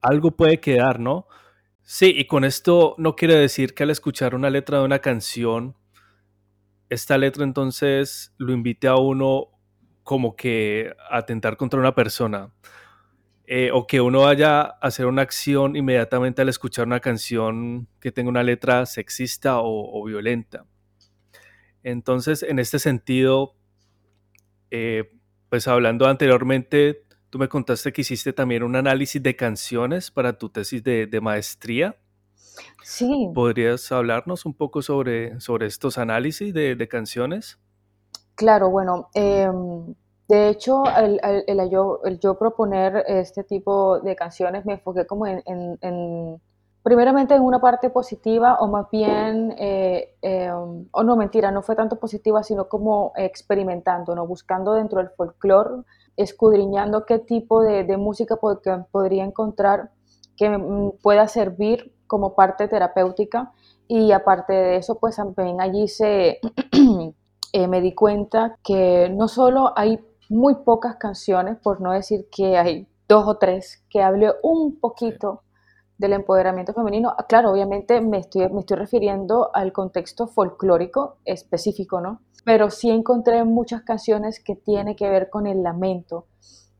algo 0.00 0.30
puede 0.30 0.60
quedar, 0.60 1.00
¿no? 1.00 1.26
Sí, 1.80 2.14
y 2.16 2.28
con 2.28 2.44
esto 2.44 2.94
no 2.96 3.16
quiere 3.16 3.34
decir 3.34 3.74
que 3.74 3.82
al 3.82 3.90
escuchar 3.90 4.36
una 4.36 4.50
letra 4.50 4.78
de 4.78 4.84
una 4.84 5.00
canción 5.00 5.74
esta 6.92 7.16
letra 7.18 7.44
entonces 7.44 8.34
lo 8.38 8.52
invite 8.52 8.86
a 8.88 8.96
uno 8.96 9.48
como 10.02 10.36
que 10.36 10.94
atentar 11.10 11.56
contra 11.56 11.80
una 11.80 11.94
persona. 11.94 12.52
Eh, 13.46 13.70
o 13.72 13.86
que 13.86 14.00
uno 14.00 14.22
vaya 14.22 14.60
a 14.60 14.66
hacer 14.80 15.06
una 15.06 15.22
acción 15.22 15.74
inmediatamente 15.76 16.40
al 16.42 16.48
escuchar 16.48 16.86
una 16.86 17.00
canción 17.00 17.88
que 18.00 18.12
tenga 18.12 18.30
una 18.30 18.42
letra 18.42 18.86
sexista 18.86 19.58
o, 19.58 20.04
violenta. 20.04 20.64
Entonces, 21.82 22.42
en 22.44 22.58
este 22.58 22.78
sentido, 22.78 23.56
eh, 24.70 25.10
pues 25.48 25.66
hablando 25.68 26.06
anteriormente, 26.06 27.04
tú 27.30 27.38
me 27.38 27.48
contaste 27.48 27.92
que 27.92 28.02
hiciste 28.02 28.32
también 28.32 28.62
un 28.62 28.76
análisis 28.76 29.22
de 29.22 29.34
canciones 29.34 30.10
para 30.10 30.38
tu 30.38 30.48
tesis 30.48 30.82
de, 30.82 31.20
maestría. 31.20 31.96
Sí. 32.82 33.30
¿Podrías 33.34 33.90
hablarnos 33.92 34.44
un 34.44 34.54
poco 34.54 34.82
sobre, 34.82 35.40
sobre 35.40 35.66
estos 35.66 35.98
análisis 35.98 36.52
de, 36.52 36.88
canciones? 36.88 37.58
Claro, 38.34 38.70
bueno, 38.70 39.08
em, 39.14 39.94
de 40.28 40.48
hecho, 40.48 40.84
el, 40.96 41.70
yo, 41.70 42.00
yo, 42.20 42.38
proponer 42.38 43.04
este 43.06 43.44
tipo 43.44 44.00
de 44.00 44.16
canciones 44.16 44.64
me 44.64 44.74
enfoqué 44.74 45.06
como 45.06 45.26
en, 45.26 45.40
primeramente 46.82 47.34
en 47.34 47.42
una 47.42 47.60
parte 47.60 47.90
positiva 47.90 48.56
o 48.60 48.66
más 48.68 48.86
bien, 48.90 49.54
eh, 49.58 50.16
eh, 50.22 50.50
o 50.50 51.02
no 51.02 51.16
mentira, 51.16 51.50
no 51.50 51.62
fue 51.62 51.76
tanto 51.76 51.98
positiva, 51.98 52.42
sino 52.42 52.68
como 52.68 53.12
experimentando, 53.16 54.14
¿no? 54.14 54.26
buscando 54.26 54.74
dentro 54.74 54.98
del 54.98 55.10
folclore, 55.10 55.84
escudriñando 56.16 57.06
qué 57.06 57.18
tipo 57.18 57.62
de, 57.62 57.96
música 57.96 58.36
podría 58.36 59.24
encontrar 59.24 59.90
que 60.36 60.58
pueda 61.02 61.28
servir 61.28 61.91
como 62.12 62.34
parte 62.34 62.68
terapéutica 62.68 63.52
y 63.88 64.12
aparte 64.12 64.52
de 64.52 64.76
eso, 64.76 64.98
pues 64.98 65.16
también 65.16 65.62
allí 65.62 65.88
se... 65.88 66.40
Eh, 67.54 67.68
me 67.68 67.82
di 67.82 67.92
cuenta 67.92 68.56
que 68.64 69.10
no 69.10 69.28
solo 69.28 69.74
hay 69.76 70.00
muy 70.30 70.54
pocas 70.54 70.96
canciones, 70.96 71.58
por 71.58 71.82
no 71.82 71.92
decir 71.92 72.26
que 72.34 72.56
hay 72.56 72.88
dos 73.06 73.28
o 73.28 73.36
tres, 73.36 73.84
que 73.90 74.02
hable 74.02 74.32
un 74.42 74.80
poquito 74.80 75.42
del 75.98 76.14
empoderamiento 76.14 76.72
femenino. 76.72 77.14
Ah, 77.14 77.26
claro, 77.26 77.50
obviamente 77.50 78.00
me 78.00 78.20
estoy, 78.20 78.48
me 78.48 78.60
estoy 78.60 78.78
refiriendo 78.78 79.50
al 79.52 79.70
contexto 79.70 80.28
folclórico 80.28 81.18
específico, 81.26 82.00
¿no? 82.00 82.22
Pero 82.42 82.70
sí 82.70 82.88
encontré 82.88 83.44
muchas 83.44 83.82
canciones 83.82 84.42
que 84.42 84.56
tienen 84.56 84.96
que 84.96 85.10
ver 85.10 85.28
con 85.28 85.46
el 85.46 85.62
lamento, 85.62 86.24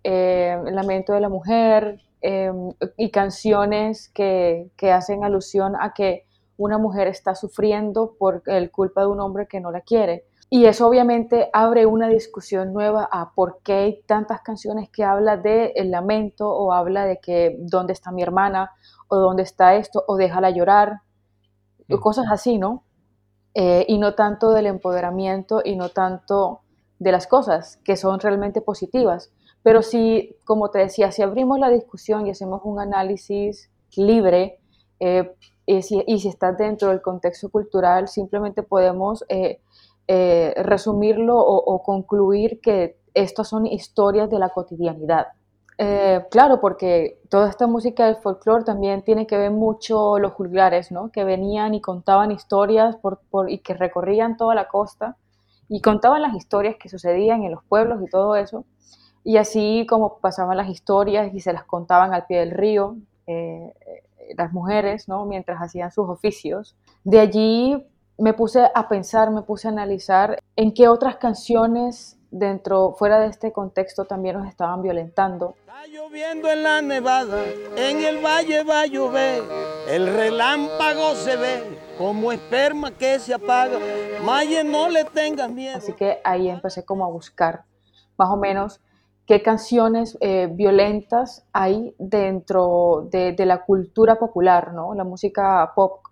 eh, 0.02 0.58
el 0.66 0.74
lamento 0.74 1.12
de 1.12 1.20
la 1.20 1.28
mujer 1.28 2.00
em, 2.22 2.72
y 2.96 3.10
canciones 3.10 4.08
que, 4.08 4.70
que 4.76 4.92
hacen 4.92 5.24
alusión 5.24 5.74
a 5.78 5.92
que 5.92 6.26
una 6.56 6.78
mujer 6.78 7.08
está 7.08 7.34
sufriendo 7.34 8.14
por 8.18 8.42
el 8.46 8.70
culpa 8.70 9.02
de 9.02 9.08
un 9.08 9.20
hombre 9.20 9.46
que 9.46 9.60
no 9.60 9.70
la 9.70 9.80
quiere. 9.80 10.24
Y 10.54 10.66
eso 10.66 10.86
obviamente 10.86 11.48
abre 11.54 11.86
una 11.86 12.08
discusión 12.08 12.74
nueva 12.74 13.08
a 13.10 13.32
por 13.32 13.60
qué 13.64 13.72
hay 13.72 14.02
tantas 14.02 14.42
canciones 14.42 14.90
que 14.90 15.02
habla 15.02 15.38
de 15.38 15.72
el 15.76 15.90
lamento 15.90 16.46
o 16.50 16.72
habla 16.72 17.06
de 17.06 17.20
que 17.20 17.56
dónde 17.58 17.94
está 17.94 18.12
mi 18.12 18.22
hermana 18.22 18.70
o 19.08 19.16
dónde 19.16 19.44
está 19.44 19.76
esto 19.76 20.04
o 20.06 20.16
déjala 20.16 20.50
llorar, 20.50 21.00
o 21.90 22.00
cosas 22.00 22.26
así, 22.30 22.58
¿no? 22.58 22.84
Eh, 23.54 23.86
y 23.88 23.98
no 23.98 24.14
tanto 24.14 24.52
del 24.52 24.66
empoderamiento 24.66 25.62
y 25.64 25.76
no 25.76 25.88
tanto 25.88 26.60
de 26.98 27.12
las 27.12 27.26
cosas 27.26 27.78
que 27.84 27.96
son 27.96 28.20
realmente 28.20 28.60
positivas. 28.60 29.32
Pero 29.62 29.82
si, 29.82 30.36
como 30.44 30.70
te 30.70 30.80
decía, 30.80 31.12
si 31.12 31.22
abrimos 31.22 31.58
la 31.58 31.70
discusión 31.70 32.26
y 32.26 32.30
hacemos 32.30 32.62
un 32.64 32.80
análisis 32.80 33.70
libre, 33.96 34.58
eh, 35.04 35.34
y, 35.66 35.82
si, 35.82 36.28
estás 36.28 36.56
dentro 36.56 36.88
del 36.88 37.02
contexto 37.02 37.48
cultural, 37.48 38.06
simplemente 38.06 38.62
podemos 38.62 39.24
eh, 39.28 39.60
eh, 40.06 40.54
resumirlo 40.56 41.38
o, 41.38 41.82
concluir 41.82 42.60
que 42.60 42.98
estas 43.14 43.48
son 43.48 43.66
historias 43.66 44.30
de 44.30 44.38
la 44.38 44.50
cotidianidad. 44.50 45.28
Claro, 46.30 46.60
porque 46.60 47.18
toda 47.28 47.50
esta 47.50 47.66
música 47.66 48.06
del 48.06 48.14
folclore 48.14 48.62
también 48.62 49.02
tiene 49.02 49.26
que 49.26 49.36
ver 49.36 49.50
mucho 49.50 50.20
los 50.20 50.32
juglares, 50.32 50.92
¿no? 50.92 51.10
Que 51.10 51.24
venían 51.24 51.74
y 51.74 51.80
contaban 51.80 52.30
historias 52.30 52.94
por, 52.96 53.18
y 53.48 53.58
que 53.58 53.74
recorrían 53.74 54.36
toda 54.36 54.54
la 54.54 54.68
costa 54.68 55.16
y 55.68 55.80
contaban 55.80 56.22
las 56.22 56.36
historias 56.36 56.76
que 56.78 56.88
sucedían 56.88 57.42
en 57.42 57.50
los 57.50 57.64
pueblos 57.64 58.00
y 58.00 58.08
todo 58.08 58.36
eso. 58.36 58.64
Y 59.24 59.36
así 59.36 59.86
como 59.88 60.18
pasaban 60.18 60.56
las 60.56 60.68
historias 60.68 61.32
y 61.32 61.40
se 61.40 61.52
las 61.52 61.64
contaban 61.64 62.12
al 62.12 62.26
pie 62.26 62.40
del 62.40 62.50
río, 62.50 62.96
eh, 63.26 63.72
las 64.36 64.52
mujeres, 64.52 65.08
¿no? 65.08 65.24
Mientras 65.26 65.60
hacían 65.60 65.90
sus 65.90 66.08
oficios. 66.08 66.74
De 67.04 67.20
allí 67.20 67.86
me 68.18 68.34
puse 68.34 68.68
a 68.74 68.88
pensar, 68.88 69.30
me 69.30 69.42
puse 69.42 69.68
a 69.68 69.70
analizar 69.70 70.38
en 70.56 70.72
qué 70.72 70.88
otras 70.88 71.16
canciones 71.16 72.18
dentro, 72.30 72.94
fuera 72.94 73.20
de 73.20 73.26
este 73.26 73.52
contexto 73.52 74.06
también 74.06 74.38
nos 74.38 74.48
estaban 74.48 74.82
violentando. 74.82 75.54
Está 75.60 75.86
lloviendo 75.86 76.50
en 76.50 76.62
la 76.62 76.80
nevada, 76.82 77.44
en 77.76 78.02
el 78.04 78.24
valle 78.24 78.64
va 78.64 78.82
a 78.82 78.86
llover, 78.86 79.42
el 79.88 80.06
relámpago 80.14 81.14
se 81.14 81.36
ve 81.36 81.62
como 81.98 82.32
esperma 82.32 82.90
que 82.90 83.18
se 83.18 83.34
apaga, 83.34 83.78
Maye 84.24 84.64
no 84.64 84.88
le 84.88 85.04
tengas 85.04 85.50
miedo. 85.50 85.76
Así 85.76 85.92
que 85.92 86.20
ahí 86.24 86.48
empecé 86.48 86.84
como 86.84 87.04
a 87.04 87.08
buscar 87.08 87.64
más 88.16 88.30
o 88.30 88.36
menos 88.36 88.80
qué 89.26 89.42
canciones 89.42 90.16
eh, 90.20 90.48
violentas 90.50 91.44
hay 91.52 91.94
dentro 91.98 93.08
de, 93.10 93.34
la 93.46 93.64
cultura 93.64 94.18
popular, 94.18 94.72
¿no? 94.72 94.94
La 94.94 95.04
música 95.04 95.72
pop, 95.74 96.02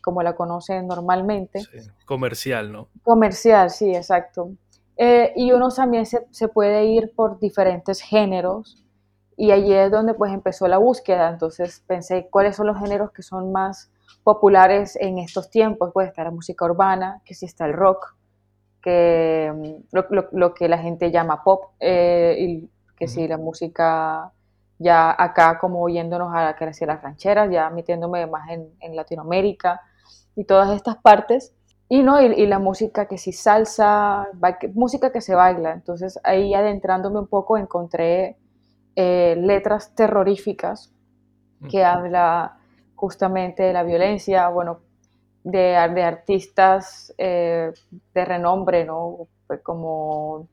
como 0.00 0.22
la 0.22 0.34
conocen 0.34 0.86
normalmente. 0.86 1.60
comercial, 2.04 2.72
¿no? 2.72 2.88
Comercial, 3.02 3.70
sí, 3.70 3.94
exacto. 3.94 4.50
Eh, 4.96 5.32
y 5.36 5.50
uno 5.52 5.68
también 5.70 6.06
se, 6.06 6.26
se, 6.30 6.46
puede 6.48 6.84
ir 6.84 7.12
por 7.16 7.40
diferentes 7.40 8.00
géneros 8.00 8.84
y 9.36 9.50
allí 9.50 9.72
es 9.72 9.90
donde 9.90 10.14
pues 10.14 10.32
empezó 10.32 10.68
la 10.68 10.78
búsqueda. 10.78 11.30
Entonces 11.30 11.82
pensé 11.86 12.28
cuáles 12.30 12.56
son 12.56 12.68
los 12.68 12.78
géneros 12.78 13.10
que 13.10 13.22
son 13.22 13.50
más 13.50 13.90
populares 14.22 14.96
en 15.00 15.18
estos 15.18 15.50
tiempos. 15.50 15.92
Puede 15.92 16.08
estar 16.08 16.26
la 16.26 16.30
música 16.30 16.64
urbana, 16.64 17.20
que 17.24 17.34
sí 17.34 17.46
está 17.46 17.66
el 17.66 17.72
rock, 17.72 18.14
que 18.84 19.50
mm, 19.54 19.96
lo, 20.32 20.52
que 20.52 20.68
la 20.68 20.76
gente 20.76 21.10
llama 21.10 21.42
pop, 21.42 21.70
eh, 21.80 22.36
y 22.38 22.70
que 22.96 23.08
si 23.08 23.26
la 23.26 23.38
música 23.38 24.30
ya 24.78 25.14
acá 25.16 25.58
como 25.58 25.80
oyéndonos 25.80 26.30
a 26.34 26.54
que 26.54 26.66
las 26.66 27.02
rancheras, 27.02 27.50
ya 27.50 27.70
metiéndome 27.70 28.26
más 28.26 28.50
en, 28.50 28.94
Latinoamérica 28.94 29.80
y 30.36 30.44
todas 30.44 30.70
estas 30.76 30.96
partes. 30.98 31.54
Y, 31.88 32.02
no, 32.02 32.20
y, 32.20 32.46
la 32.46 32.58
música 32.58 33.06
que 33.06 33.18
si 33.18 33.32
salsa, 33.32 34.28
música 34.74 35.10
que 35.12 35.20
se 35.20 35.34
baila. 35.34 35.72
Entonces 35.72 36.20
ahí 36.22 36.54
adentrándome 36.54 37.18
un 37.18 37.26
poco 37.26 37.56
encontré 37.56 38.36
eh, 38.96 39.36
letras 39.38 39.94
terroríficas 39.94 40.92
que 41.70 41.84
habla 41.84 42.58
justamente 42.94 43.62
de 43.62 43.72
la 43.72 43.82
violencia, 43.82 44.48
bueno, 44.48 44.80
de, 45.44 45.76
artistas 45.76 47.14
eh, 47.18 47.72
de 48.14 48.24
renombre, 48.24 48.84
¿no? 48.84 49.28
Como, 49.62 50.48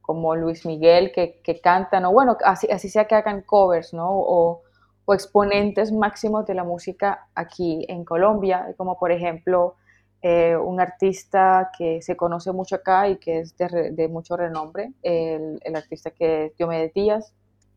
como 0.00 0.34
Luis 0.34 0.64
Miguel, 0.64 1.12
que, 1.12 1.40
que 1.44 1.60
cantan, 1.60 2.06
o 2.06 2.12
bueno, 2.12 2.36
así, 2.44 2.66
así 2.68 2.88
sea 2.88 3.04
que 3.06 3.14
hagan 3.14 3.42
covers, 3.42 3.92
¿no? 3.92 4.10
O, 4.10 4.62
o, 5.04 5.14
exponentes 5.14 5.92
máximos 5.92 6.46
de 6.46 6.54
la 6.54 6.64
música 6.64 7.26
aquí 7.34 7.84
en 7.88 8.04
Colombia, 8.04 8.74
como 8.76 8.98
por 8.98 9.12
ejemplo 9.12 9.74
eh, 10.22 10.56
un 10.56 10.80
artista 10.80 11.70
que 11.76 12.00
se 12.00 12.16
conoce 12.16 12.52
mucho 12.52 12.76
acá 12.76 13.08
y 13.08 13.16
que 13.16 13.40
es 13.40 13.56
de, 13.56 13.90
de 13.92 14.08
mucho 14.08 14.36
renombre, 14.36 14.92
el, 15.02 15.60
el, 15.62 15.76
artista 15.76 16.12
que 16.12 16.46
es 16.46 16.56
Diomedes 16.56 16.94
Díaz. 16.94 17.34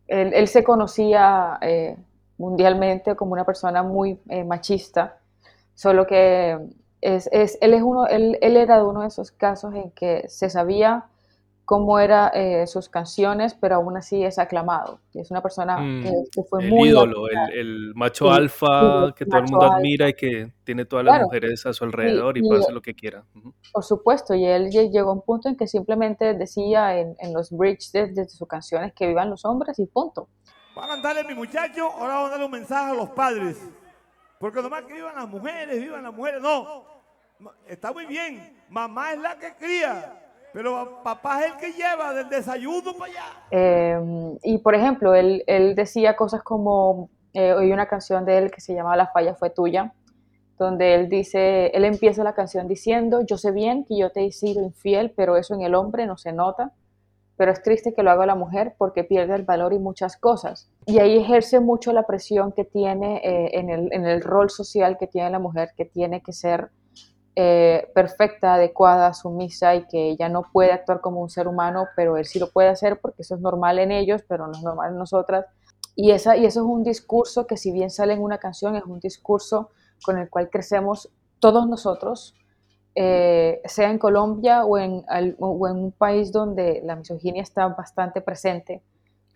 Él, 0.07 0.31
él 0.33 0.47
se 0.47 0.63
conocía 0.63 1.57
eh, 1.61 1.97
mundialmente 2.37 3.15
como 3.15 3.33
una 3.33 3.45
persona 3.45 3.81
muy 3.83 4.19
machista, 4.45 5.17
Solo 5.75 6.05
que 6.07 6.57
es, 7.01 7.29
es, 7.31 7.57
él, 7.61 7.73
es 7.73 7.81
uno, 7.81 8.07
él, 8.07 8.37
él, 8.41 8.57
era 8.57 8.77
de 8.77 8.83
uno 8.83 9.01
de 9.01 9.07
esos 9.07 9.31
casos 9.31 9.73
en 9.75 9.91
que 9.91 10.23
se 10.27 10.49
sabía 10.49 11.05
cómo 11.65 11.97
eran 11.99 12.31
eh, 12.33 12.67
sus 12.67 12.89
canciones, 12.89 13.53
pero 13.53 13.75
aún 13.75 13.95
así 13.95 14.23
es 14.23 14.37
aclamado. 14.37 14.99
Es 15.13 15.31
una 15.31 15.41
persona 15.41 15.77
mm, 15.77 16.03
que, 16.31 16.43
fue 16.49 16.63
el 16.63 16.69
muy... 16.69 16.89
ídolo, 16.89 17.27
el, 17.53 17.93
macho 17.95 18.31
alfa 18.31 19.13
que 19.15 19.25
todo 19.25 19.39
el 19.39 19.49
mundo 19.49 19.71
admira 19.71 20.09
y 20.09 20.13
que 20.13 20.51
tiene 20.63 20.85
todas 20.85 21.05
las 21.05 21.21
mujeres 21.21 21.65
a 21.65 21.73
su 21.73 21.83
alrededor 21.85 22.37
y, 22.37 22.41
puede 22.41 22.61
hacer 22.61 22.73
lo 22.73 22.81
que 22.81 22.93
quiera. 22.93 23.23
Por 23.71 23.83
supuesto, 23.83 24.33
y 24.33 24.45
él 24.45 24.69
llegó 24.69 25.11
a 25.11 25.13
un 25.13 25.21
punto 25.21 25.49
en 25.49 25.55
que 25.55 25.67
simplemente 25.67 26.33
decía 26.33 26.99
en, 26.99 27.15
en 27.19 27.33
los 27.33 27.51
bridges 27.51 27.91
de, 27.93 28.07
de, 28.07 28.27
sus 28.27 28.47
canciones 28.47 28.93
que 28.93 29.07
vivan 29.07 29.29
los 29.29 29.45
hombres 29.45 29.79
y 29.79 29.85
punto. 29.85 30.27
Va 30.77 30.85
a 30.85 30.87
cantarle 30.89 31.23
mi 31.23 31.35
muchacho, 31.35 31.83
ahora 31.83 32.15
vamos 32.15 32.27
a 32.27 32.31
darle 32.31 32.45
un 32.45 32.51
mensaje 32.51 32.91
a 32.91 32.95
los 32.95 33.09
padres. 33.09 33.61
Porque 34.39 34.61
nomás 34.61 34.83
que 34.83 34.93
vivan 34.93 35.15
las 35.15 35.27
mujeres, 35.27 35.79
vivan 35.79 36.03
las 36.03 36.13
mujeres. 36.13 36.41
No, 36.41 36.85
está 37.67 37.91
muy 37.91 38.05
bien. 38.05 38.61
Mamá 38.69 39.13
es 39.13 39.19
la 39.19 39.37
que 39.37 39.55
cría. 39.55 40.19
Pero 40.53 41.01
papá 41.03 41.41
es 41.41 41.51
el 41.51 41.57
que 41.57 41.71
lleva 41.73 42.13
del 42.13 42.29
desayuno 42.29 42.93
para 42.93 43.11
allá. 43.11 43.25
Em, 43.49 44.37
y 44.43 44.59
por 44.59 44.75
ejemplo, 44.75 45.15
él, 45.15 45.43
él 45.47 45.73
decía 45.73 46.15
cosas 46.15 46.43
como, 46.43 47.09
eh, 47.33 47.53
oí 47.53 47.71
una 47.71 47.87
canción 47.87 48.23
de 48.23 48.37
él 48.37 48.51
que 48.51 48.61
se 48.61 48.75
llama 48.75 48.95
La 48.95 49.07
falla 49.07 49.33
fue 49.33 49.49
tuya, 49.49 49.93
donde 50.59 50.93
él 50.93 51.09
dice, 51.09 51.67
él 51.67 51.85
empieza 51.85 52.23
la 52.23 52.35
canción 52.35 52.67
diciendo, 52.67 53.21
yo 53.25 53.37
sé 53.37 53.51
bien 53.51 53.83
que 53.85 53.97
yo 53.97 54.11
te 54.11 54.25
he 54.25 54.31
sido 54.31 54.63
infiel, 54.63 55.11
pero 55.15 55.37
eso 55.37 55.55
en 55.55 55.61
el 55.61 55.73
hombre 55.73 56.05
no 56.05 56.17
se 56.17 56.31
nota. 56.31 56.71
Pero 57.35 57.51
es 57.51 57.61
triste 57.63 57.93
que 57.93 58.03
lo 58.03 58.11
haga 58.11 58.25
la 58.25 58.35
mujer 58.35 58.75
porque 58.77 59.03
pierde 59.03 59.35
el 59.35 59.43
valor 59.43 59.73
y 59.73 59.79
muchas 59.79 60.17
cosas. 60.17 60.69
Y 60.85 60.99
ahí 60.99 61.17
ejerce 61.17 61.59
mucho 61.59 61.91
la 61.93 62.03
presión 62.03 62.51
que 62.51 62.63
tiene 62.63 63.17
eh, 63.17 63.59
en, 63.59 63.69
el, 63.69 63.91
en, 63.91 64.05
el, 64.05 64.21
rol 64.21 64.49
social 64.49 64.97
que 64.97 65.07
tiene 65.07 65.29
la 65.29 65.39
mujer, 65.39 65.71
que 65.75 65.85
tiene 65.85 66.21
que 66.21 66.33
ser 66.33 66.69
eh, 67.35 67.89
perfecta, 67.95 68.53
adecuada, 68.53 69.13
sumisa 69.13 69.73
y 69.73 69.87
que 69.87 70.09
ella 70.09 70.29
no 70.29 70.43
puede 70.51 70.71
actuar 70.71 71.01
como 71.01 71.21
un 71.21 71.29
ser 71.29 71.47
humano, 71.47 71.87
pero 71.95 72.17
él 72.17 72.25
sí 72.25 72.37
lo 72.37 72.51
puede 72.51 72.69
hacer 72.69 72.99
porque 73.01 73.23
eso 73.23 73.35
es 73.35 73.41
normal 73.41 73.79
en 73.79 73.91
ellos, 73.91 74.21
pero 74.27 74.45
no 74.45 74.53
es 74.53 74.61
normal 74.61 74.91
en 74.91 74.99
nosotras. 74.99 75.45
Y, 75.95 76.11
esa, 76.11 76.37
y 76.37 76.45
eso 76.45 76.61
es 76.61 76.65
un 76.65 76.83
discurso 76.83 77.47
que 77.47 77.57
si 77.57 77.71
bien 77.71 77.89
sale 77.89 78.13
en 78.13 78.21
una 78.21 78.37
canción, 78.37 78.75
es 78.75 78.83
un 78.85 78.99
discurso 78.99 79.71
con 80.03 80.17
el 80.19 80.29
cual 80.29 80.49
crecemos 80.49 81.09
todos 81.39 81.67
nosotros, 81.67 82.35
eh, 82.95 83.61
sea 83.65 83.89
en 83.89 83.97
Colombia 83.97 84.65
o 84.65 84.77
en, 84.77 85.03
o 85.39 85.67
en, 85.67 85.77
un 85.77 85.91
país 85.91 86.31
donde 86.31 86.81
la 86.83 86.95
misoginia 86.95 87.41
está 87.41 87.67
bastante 87.67 88.21
presente. 88.21 88.83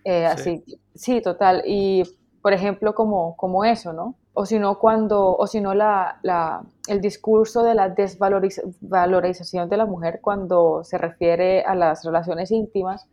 Eh, 0.04 0.28
sí. 0.38 0.64
Así, 0.64 0.80
sí, 0.96 1.22
total. 1.22 1.64
Y, 1.66 2.04
por 2.42 2.54
ejemplo, 2.54 2.94
como, 2.94 3.36
como 3.36 3.66
eso, 3.66 3.94
¿no? 3.94 4.16
O 4.34 4.46
si 4.46 4.60
no, 4.60 4.78
cuando, 4.78 5.36
o 5.36 5.48
si 5.48 5.60
no, 5.60 5.74
la, 5.74 6.20
la, 6.22 6.62
el 6.88 7.02
discurso 7.02 7.64
de 7.64 7.74
la 7.74 7.90
desvalorización 7.90 9.68
de 9.68 9.78
la 9.78 9.88
mujer 9.88 10.20
cuando 10.22 10.84
se 10.84 11.00
refiere 11.00 11.64
a 11.64 11.74
las 11.74 12.06
relaciones 12.06 12.52
íntimas, 12.52 13.08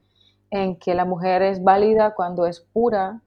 en 0.50 0.76
que 0.76 0.94
la 0.94 1.06
mujer 1.06 1.42
es 1.42 1.64
válida 1.64 2.14
cuando 2.14 2.46
es 2.46 2.60
pura, 2.60 3.22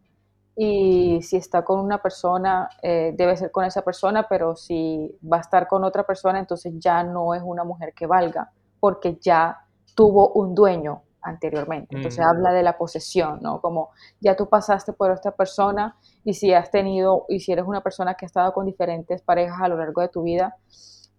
y 0.59 1.21
si 1.21 1.37
está 1.37 1.63
con 1.63 1.79
una 1.79 2.01
persona, 2.01 2.67
eh, 2.81 3.13
debe 3.15 3.37
ser 3.37 3.51
con 3.51 3.63
esa 3.63 3.83
persona, 3.83 4.27
pero 4.27 4.55
si 4.55 5.15
va 5.21 5.37
a 5.37 5.41
estar 5.41 5.67
con 5.67 5.83
otra 5.83 6.03
persona, 6.03 6.39
entonces 6.39 6.73
ya 6.79 7.03
no 7.03 7.35
es 7.35 7.43
una 7.45 7.63
mujer 7.63 7.93
que 7.93 8.07
valga, 8.07 8.51
porque 8.79 9.19
ya 9.21 9.55
tuvo 9.93 10.29
un 10.33 10.55
dueño 10.55 11.03
anteriormente. 11.21 11.95
Entonces 11.95 12.25
mm. 12.25 12.29
habla 12.29 12.51
de 12.53 12.63
la 12.63 12.75
posesión, 12.75 13.39
¿no? 13.39 13.61
Como 13.61 13.91
ya 14.19 14.35
tú 14.35 14.49
pasaste 14.49 14.93
por 14.93 15.11
esta 15.11 15.29
persona 15.29 15.95
y 16.23 16.33
si 16.33 16.51
has 16.53 16.71
tenido, 16.71 17.25
y 17.29 17.39
si 17.39 17.51
eres 17.51 17.65
una 17.67 17.81
persona 17.81 18.15
que 18.15 18.25
ha 18.25 18.27
estado 18.27 18.51
con 18.51 18.65
diferentes 18.65 19.21
parejas 19.21 19.61
a 19.61 19.67
lo 19.67 19.77
largo 19.77 20.01
de 20.01 20.09
tu 20.09 20.23
vida, 20.23 20.55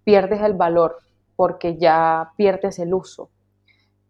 pierdes 0.02 0.42
el 0.42 0.54
valor 0.54 0.98
porque 1.36 1.76
ya 1.76 2.32
pierdes 2.36 2.80
el 2.80 2.92
uso 2.92 3.30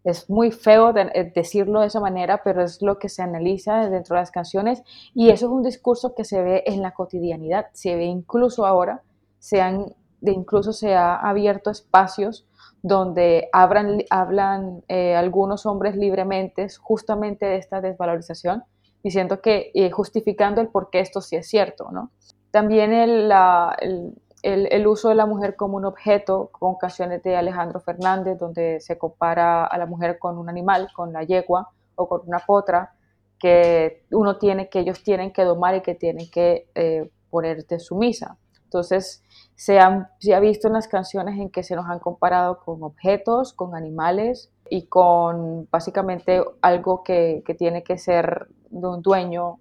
es 0.09 0.29
muy 0.29 0.51
feo 0.51 0.95
eh, 0.95 1.31
decirlo 1.35 1.81
de 1.81 1.87
esa 1.87 1.99
manera, 1.99 2.41
pero 2.43 2.63
es 2.63 2.81
lo 2.81 2.99
que 2.99 3.09
se 3.09 3.21
analiza 3.21 3.89
dentro 3.89 4.15
de 4.15 4.21
las 4.21 4.31
canciones 4.31 4.83
y 5.13 5.29
eso 5.29 5.45
es 5.47 5.51
un 5.51 5.63
discurso 5.63 6.15
que 6.15 6.23
se 6.23 6.41
ve 6.41 6.63
en 6.65 6.81
la 6.81 6.91
cotidianidad, 6.91 7.67
se 7.73 7.95
ve 7.95 8.05
incluso 8.05 8.65
ahora, 8.65 9.01
se 9.39 9.61
han, 9.61 9.93
de 10.21 10.31
incluso 10.31 10.73
se 10.73 10.95
ha 10.95 11.15
abierto 11.15 11.69
espacios 11.69 12.45
donde 12.81 13.49
hablan, 13.51 14.03
hablan 14.09 14.83
eh, 14.87 15.15
algunos 15.15 15.65
hombres 15.65 15.95
libremente 15.95 16.67
justamente 16.79 17.45
de 17.45 17.57
esta 17.57 17.81
desvalorización, 17.81 18.63
diciendo 19.03 19.41
que, 19.41 19.71
eh, 19.73 19.91
justificando 19.91 20.61
el 20.61 20.69
por 20.69 20.89
qué 20.89 20.99
esto 20.99 21.21
sí 21.21 21.35
es 21.35 21.47
cierto, 21.47 21.89
¿no? 21.91 22.11
También 22.51 22.93
el, 22.93 23.29
la, 23.29 23.75
el 23.79 24.13
el, 24.41 24.87
uso 24.87 25.09
de 25.09 25.15
la 25.15 25.25
mujer 25.25 25.55
como 25.55 25.77
un 25.77 25.85
objeto, 25.85 26.49
con 26.51 26.75
canciones 26.75 27.23
de 27.23 27.35
Alejandro 27.35 27.79
Fernández, 27.79 28.37
donde 28.37 28.79
se 28.79 28.97
compara 28.97 29.65
a 29.65 29.77
la 29.77 29.85
mujer 29.85 30.19
con 30.19 30.37
un 30.37 30.49
animal, 30.49 30.89
con 30.93 31.11
la 31.13 31.23
yegua 31.23 31.71
o 31.95 32.07
con 32.07 32.21
una 32.25 32.39
potra, 32.39 32.93
que 33.37 34.05
uno 34.11 34.37
tiene, 34.37 34.69
que 34.69 34.79
ellos 34.79 35.03
tienen 35.03 35.31
que 35.31 35.43
domar 35.43 35.75
y 35.75 35.81
que 35.81 35.95
tienen 35.95 36.29
que 36.29 36.69
eh, 36.75 37.09
ponerte 37.29 37.79
sumisa. 37.79 38.37
Entonces, 38.63 39.23
se, 39.55 39.79
se 40.19 40.35
ha 40.35 40.39
visto 40.39 40.67
en 40.67 40.73
las 40.73 40.87
canciones 40.87 41.39
en 41.39 41.49
que 41.49 41.63
se 41.63 41.75
nos 41.75 41.87
han 41.87 41.99
comparado 41.99 42.59
con 42.59 42.83
objetos, 42.83 43.53
con 43.53 43.75
animales 43.75 44.51
y 44.69 44.87
con 44.87 45.67
básicamente 45.71 46.43
algo 46.61 47.03
que, 47.03 47.43
que 47.45 47.55
tiene 47.55 47.83
que 47.83 47.97
ser 47.97 48.47
de 48.69 48.87
un 48.87 49.01
dueño 49.01 49.59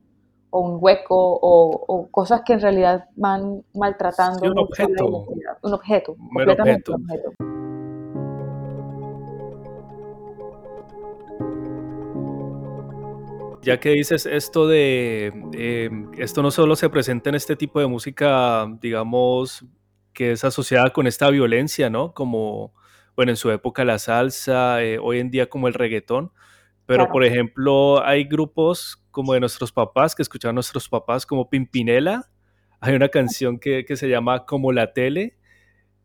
o 0.51 0.61
un 0.61 0.78
hueco 0.80 1.38
o, 1.40 2.09
cosas 2.11 2.42
que 2.44 2.55
en 2.55 2.61
realidad 2.61 3.05
van 3.16 3.64
maltratando. 3.74 4.51
un 4.51 4.59
objeto. 4.59 5.26
Un 5.62 5.72
objeto. 5.72 6.16
Un 6.18 6.51
objeto. 6.51 6.96
Ya 13.62 13.80
que 13.80 13.90
dices 13.90 14.24
esto 14.24 14.66
de, 14.66 15.26
em, 15.53 16.11
esto 16.16 16.42
no 16.42 16.51
solo 16.51 16.76
se 16.76 16.88
presenta 16.88 17.28
en 17.28 17.34
este 17.34 17.57
tipo 17.57 17.80
de 17.80 17.86
música, 17.86 18.66
digamos, 18.80 19.64
que 20.14 20.32
es 20.32 20.44
asociada 20.44 20.90
con 20.92 21.07
esta 21.07 21.28
violencia, 21.28 21.90
¿no? 21.90 22.14
Como, 22.14 22.72
bueno, 23.14 23.32
en 23.32 23.36
su 23.36 23.51
época 23.51 23.84
la 23.84 23.99
salsa, 23.99 24.82
eh, 24.82 24.99
hoy 24.99 25.18
en 25.18 25.30
día 25.30 25.49
como 25.49 25.68
el 25.68 25.74
reggaetón, 25.74 26.32
pero 26.89 27.07
por 27.11 27.22
ejemplo 27.22 28.03
hay 28.03 28.24
grupos 28.24 29.05
como 29.11 29.34
de 29.34 29.41
nuestros 29.41 29.70
papás, 29.70 30.14
que 30.14 30.22
escuchaban 30.22 30.55
nuestros 30.55 30.89
papás, 30.89 31.26
como 31.26 31.51
Pimpinela. 31.51 32.30
Hay 32.80 32.95
una 32.95 33.11
canción 33.11 33.59
que, 33.59 33.84
que 33.84 33.95
se 33.97 34.09
llama 34.09 34.47
Como 34.47 34.72
la 34.72 34.95
tele, 34.95 35.36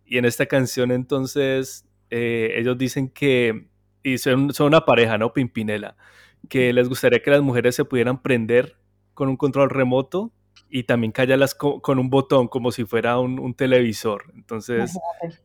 y 0.05 0.17
en 0.17 0.25
esta 0.25 0.45
canción 0.45 0.91
entonces 0.91 1.87
eh, 2.09 2.55
ellos 2.57 2.77
dicen 2.77 3.07
que, 3.07 3.69
y 4.03 4.17
son, 4.17 4.53
son 4.53 4.67
una 4.67 4.83
pareja, 4.83 5.17
¿no? 5.17 5.31
Pimpinela, 5.31 5.95
que 6.49 6.73
les 6.73 6.89
gustaría 6.89 7.21
que 7.21 7.31
las 7.31 7.41
mujeres 7.41 7.75
se 7.77 7.85
pudieran 7.85 8.21
prender 8.21 8.75
con 9.13 9.29
un 9.29 9.37
control 9.37 9.69
remoto 9.69 10.33
y 10.69 10.83
también 10.83 11.11
callarlas 11.11 11.53
con, 11.53 11.99
un 11.99 12.09
botón 12.09 12.47
como 12.47 12.71
si 12.71 12.83
fuera 12.83 13.19
un, 13.19 13.53
televisor. 13.53 14.25
Entonces, 14.35 14.97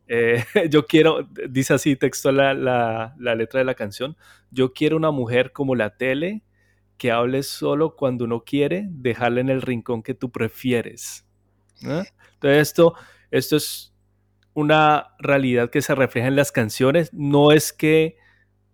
eh, 0.06 0.44
yo 0.70 0.86
quiero, 0.86 1.28
dice 1.50 1.74
así 1.74 1.96
texto 1.96 2.32
la, 2.32 2.54
la, 2.54 3.14
la, 3.18 3.34
letra 3.34 3.58
de 3.58 3.64
la 3.64 3.74
canción, 3.74 4.16
yo 4.50 4.72
quiero 4.72 4.96
una 4.96 5.10
mujer 5.10 5.52
como 5.52 5.74
la 5.74 5.96
tele 5.96 6.42
que 6.96 7.12
hables 7.12 7.46
solo 7.46 7.94
cuando 7.94 8.24
uno 8.24 8.42
quiere, 8.44 8.86
dejarla 8.88 9.40
en 9.40 9.50
el 9.50 9.62
rincón 9.62 10.02
que 10.02 10.14
tú 10.14 10.32
prefieres. 10.32 11.26
Entonces 11.82 12.68
esto, 12.68 12.94
esto 13.30 13.56
es 13.56 13.94
una 14.54 15.14
realidad 15.18 15.70
que 15.70 15.82
se 15.82 15.94
refleja 15.94 16.26
en 16.26 16.36
las 16.36 16.52
canciones. 16.52 17.12
No 17.12 17.52
es 17.52 17.72
que, 17.72 18.16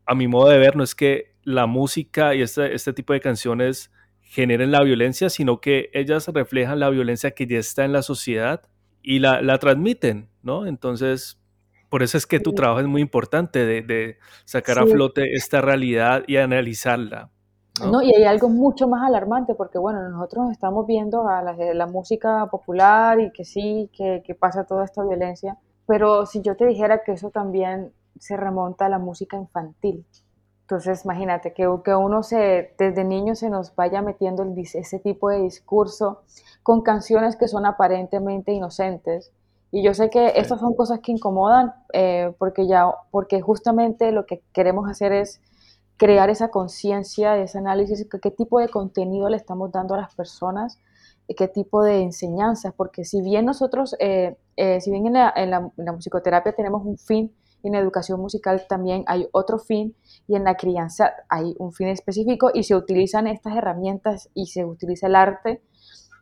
a 0.07 0.15
mi 0.15 0.27
modo 0.27 0.49
de 0.49 0.59
ver, 0.59 0.77
no 0.77 0.85
es 0.85 0.95
que 0.95 1.35
la 1.43 1.67
música 1.67 2.35
y 2.35 2.43
este, 2.43 2.75
este 2.75 2.93
tipo 2.93 3.13
de 3.13 3.21
canciones 3.21 3.91
generen 4.35 4.73
la 4.73 4.83
violencia, 4.83 5.31
sino 5.31 5.61
que 5.61 5.91
ellas 5.93 6.27
reflejan 6.27 6.81
la 6.81 6.91
violencia 6.91 7.31
que 7.31 7.47
ya 7.47 7.59
está 7.59 7.85
en 7.85 7.93
la 7.93 8.03
sociedad 8.03 8.63
y 9.01 9.21
la, 9.21 9.41
la 9.41 9.59
transmiten, 9.59 10.29
¿no? 10.43 10.67
Entonces, 10.67 11.39
por 11.89 12.03
eso 12.03 12.19
es 12.19 12.27
que 12.27 12.41
tu 12.41 12.53
trabajo 12.53 12.81
es 12.81 12.89
muy 12.89 13.01
importante 13.01 13.65
de, 13.65 13.83
de 13.83 14.19
sacar 14.45 14.81
a 14.81 14.87
flote 14.87 15.35
esta 15.35 15.61
realidad 15.61 16.25
y 16.27 16.39
analizarla. 16.39 17.31
¿no? 17.81 18.03
y 18.03 18.13
hay 18.13 18.25
algo 18.25 18.49
mucho 18.49 18.89
más 18.89 19.07
alarmante 19.07 19.55
porque, 19.55 19.79
bueno, 19.79 20.09
nosotros 20.09 20.51
estamos 20.51 20.87
viendo 20.87 21.29
a 21.29 21.43
la, 21.43 21.87
música 21.87 22.47
popular 22.51 23.21
y 23.21 23.31
que 23.33 23.45
sí, 23.45 23.91
que, 23.97 24.23
que, 24.25 24.35
pasa 24.35 24.65
toda 24.65 24.85
esta 24.85 25.05
violencia, 25.05 25.59
pero 25.87 26.27
si 26.27 26.41
yo 26.41 26.57
te 26.57 26.67
dijera 26.67 27.03
que 27.05 27.13
eso 27.13 27.31
también 27.31 27.93
se 28.19 28.37
remonta 28.37 28.87
a 28.87 28.89
la 28.89 28.99
música 28.99 29.37
infantil, 29.37 30.05
entonces 30.65 31.05
imagínate 31.05 31.53
que, 31.53 31.69
que 31.85 31.95
uno 31.95 32.23
se, 32.23 32.75
desde 32.79 33.05
niño 33.05 33.35
se 33.35 33.51
nos 33.51 33.75
vaya 33.77 34.01
metiendo 34.01 34.43
el, 34.43 34.59
ese 34.59 34.99
tipo 34.99 35.29
de 35.29 35.43
discurso 35.43 36.23
con 36.63 36.81
canciones 36.81 37.37
que 37.37 37.49
son 37.49 37.67
aparentemente 37.67 38.51
inocentes. 38.53 39.31
Y 39.71 39.85
yo 39.85 39.93
sé 39.93 40.09
que 40.09 40.33
estas 40.37 40.61
son 40.61 40.75
cosas 40.75 41.01
que 41.01 41.13
incomodan 41.13 41.75
eh, 41.93 42.33
porque, 42.39 42.67
ya, 42.67 42.87
porque 43.11 43.43
justamente 43.43 44.11
lo 44.11 44.25
que 44.25 44.43
queremos 44.55 44.89
hacer 44.89 45.13
es 45.13 45.43
crear 45.99 46.31
esa 46.31 46.49
conciencia, 46.49 47.37
ese 47.37 47.59
análisis, 47.59 48.07
qué 48.23 48.31
tipo 48.31 48.59
de 48.59 48.69
contenido 48.71 49.29
le 49.29 49.37
estamos 49.37 49.71
dando 49.71 49.95
a 49.95 49.99
las 49.99 50.15
personas, 50.15 50.79
qué 51.37 51.47
tipo 51.47 51.83
de 51.83 52.01
enseñanzas, 52.01 52.73
porque 52.75 53.05
si 53.05 53.21
bien 53.21 53.45
nosotros, 53.45 53.97
eh, 53.99 54.37
eh, 54.57 54.81
si 54.81 54.91
bien 54.91 55.07
en 55.09 55.13
la, 55.15 55.33
en, 55.37 55.51
la, 55.51 55.93
musicoterapia 55.93 56.53
tenemos 56.53 56.85
un 56.85 56.97
fin, 56.97 57.35
en 57.69 57.75
la 57.75 57.81
educación 57.81 58.21
musical 58.21 58.67
también 58.69 59.05
hay 59.07 59.29
otro 59.33 59.59
fin 59.59 59.95
y 60.27 60.37
en 60.37 60.45
la 60.45 60.57
crianza 60.57 61.13
hay 61.29 61.55
un 61.59 61.73
fin 61.73 61.89
específico 61.89 62.51
y 62.53 62.65
se 62.65 62.75
utilizan 62.75 63.27
estas 63.27 63.57
herramientas 63.57 64.31
y 64.35 64.47
se 64.47 64.65
utiliza 64.65 65.07
el 65.07 65.17
arte 65.17 65.63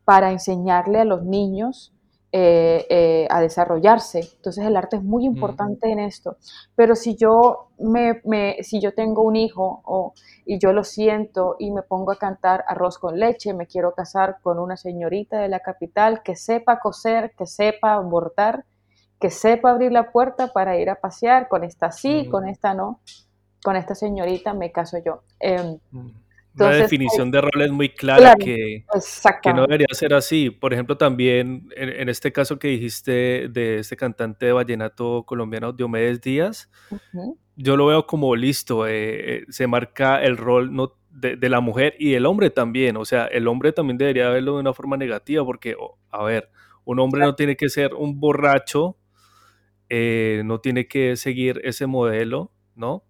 para 0.04 0.32
enseñarle 0.32 1.00
a 1.00 1.04
los 1.04 1.24
niños 1.24 1.92
eh, 2.34 2.86
eh, 2.88 3.26
a 3.28 3.42
desarrollarse. 3.42 4.20
Entonces 4.36 4.64
el 4.64 4.74
arte 4.74 4.96
es 4.96 5.02
muy 5.02 5.26
importante 5.26 5.92
en 5.92 5.98
esto. 5.98 6.38
Pero 6.74 6.96
si 6.96 7.14
yo, 7.14 7.68
me, 7.78 8.22
si 8.62 8.80
yo 8.80 8.94
tengo 8.94 9.22
un 9.22 9.36
hijo 9.36 10.14
y 10.46 10.58
yo 10.58 10.72
lo 10.72 10.82
siento 10.82 11.56
y 11.58 11.70
me 11.72 11.82
pongo 11.82 12.10
a 12.10 12.16
cantar 12.16 12.64
arroz 12.66 12.98
con 12.98 13.20
leche, 13.20 13.52
me 13.52 13.66
quiero 13.66 13.92
casar 13.92 14.38
con 14.40 14.58
una 14.58 14.78
señorita 14.78 15.40
de 15.40 15.50
la 15.50 15.60
capital 15.60 16.22
que 16.22 16.34
sepa 16.34 16.80
coser, 16.80 17.34
que 17.36 17.44
sepa 17.44 17.98
bordar, 18.00 18.64
que 19.22 19.30
sepa 19.30 19.70
abrir 19.70 19.92
la 19.92 20.10
puerta 20.10 20.52
para 20.52 20.76
ir 20.80 20.90
a 20.90 20.96
pasear, 20.96 21.46
con 21.46 21.62
esta 21.62 21.92
sí, 21.92 22.26
con 22.28 22.48
esta 22.48 22.74
no, 22.74 23.00
con 23.62 23.76
esta 23.76 23.94
señorita 23.94 24.52
me 24.52 24.72
caso 24.72 24.98
yo. 25.06 25.22
Eh, 25.38 25.78
una 26.58 26.70
definición 26.70 27.30
de 27.30 27.40
roles 27.40 27.70
muy 27.70 27.90
clara 27.90 28.34
que, 28.34 28.84
que, 29.40 29.54
no 29.54 29.62
debería 29.62 29.86
ser 29.92 30.12
así. 30.12 30.50
Por 30.50 30.72
ejemplo, 30.72 30.96
también 30.98 31.68
en, 31.76 32.08
este 32.08 32.32
caso 32.32 32.58
que 32.58 32.66
dijiste 32.66 33.48
de 33.48 33.78
este 33.78 33.96
cantante 33.96 34.46
de 34.46 34.52
vallenato 34.52 35.22
colombiano, 35.22 35.72
Diomedes 35.72 36.20
Díaz, 36.20 36.68
yo 37.54 37.76
lo 37.76 37.86
veo 37.86 38.08
como 38.08 38.34
listo, 38.34 38.88
eh, 38.88 39.36
eh, 39.36 39.44
se 39.50 39.68
marca 39.68 40.20
el 40.20 40.36
rol 40.36 40.74
no, 40.74 40.96
de, 41.10 41.48
la 41.48 41.60
mujer 41.60 41.94
y 41.96 42.14
el 42.14 42.26
hombre 42.26 42.50
también, 42.50 42.96
o 42.96 43.04
sea, 43.04 43.26
el 43.26 43.46
hombre 43.46 43.72
también 43.72 43.98
debería 43.98 44.30
verlo 44.30 44.54
de 44.54 44.62
una 44.62 44.74
forma 44.74 44.96
negativa 44.96 45.44
porque, 45.44 45.76
a 46.10 46.24
ver, 46.24 46.50
un 46.84 46.98
hombre 46.98 47.22
no 47.22 47.36
tiene 47.36 47.56
que 47.56 47.68
ser 47.68 47.94
un 47.94 48.18
borracho, 48.18 48.96
eh, 49.94 50.40
no 50.46 50.58
tiene 50.58 50.88
que 50.88 51.16
seguir 51.16 51.60
ese 51.64 51.86
modelo, 51.86 52.50
¿no? 52.74 53.04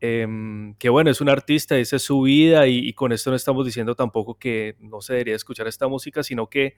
Em, 0.00 0.74
que 0.76 0.88
bueno, 0.88 1.10
es 1.10 1.20
un 1.20 1.28
artista, 1.28 1.76
esa 1.76 1.96
es 1.96 2.04
su 2.04 2.22
vida 2.22 2.66
y, 2.68 2.90
con 2.94 3.12
esto 3.12 3.28
no 3.28 3.36
estamos 3.36 3.66
diciendo 3.66 3.94
tampoco 3.94 4.38
que 4.38 4.76
no 4.80 5.02
se 5.02 5.12
debería 5.12 5.36
escuchar 5.36 5.66
esta 5.66 5.88
música, 5.88 6.22
sino 6.22 6.48
que 6.48 6.74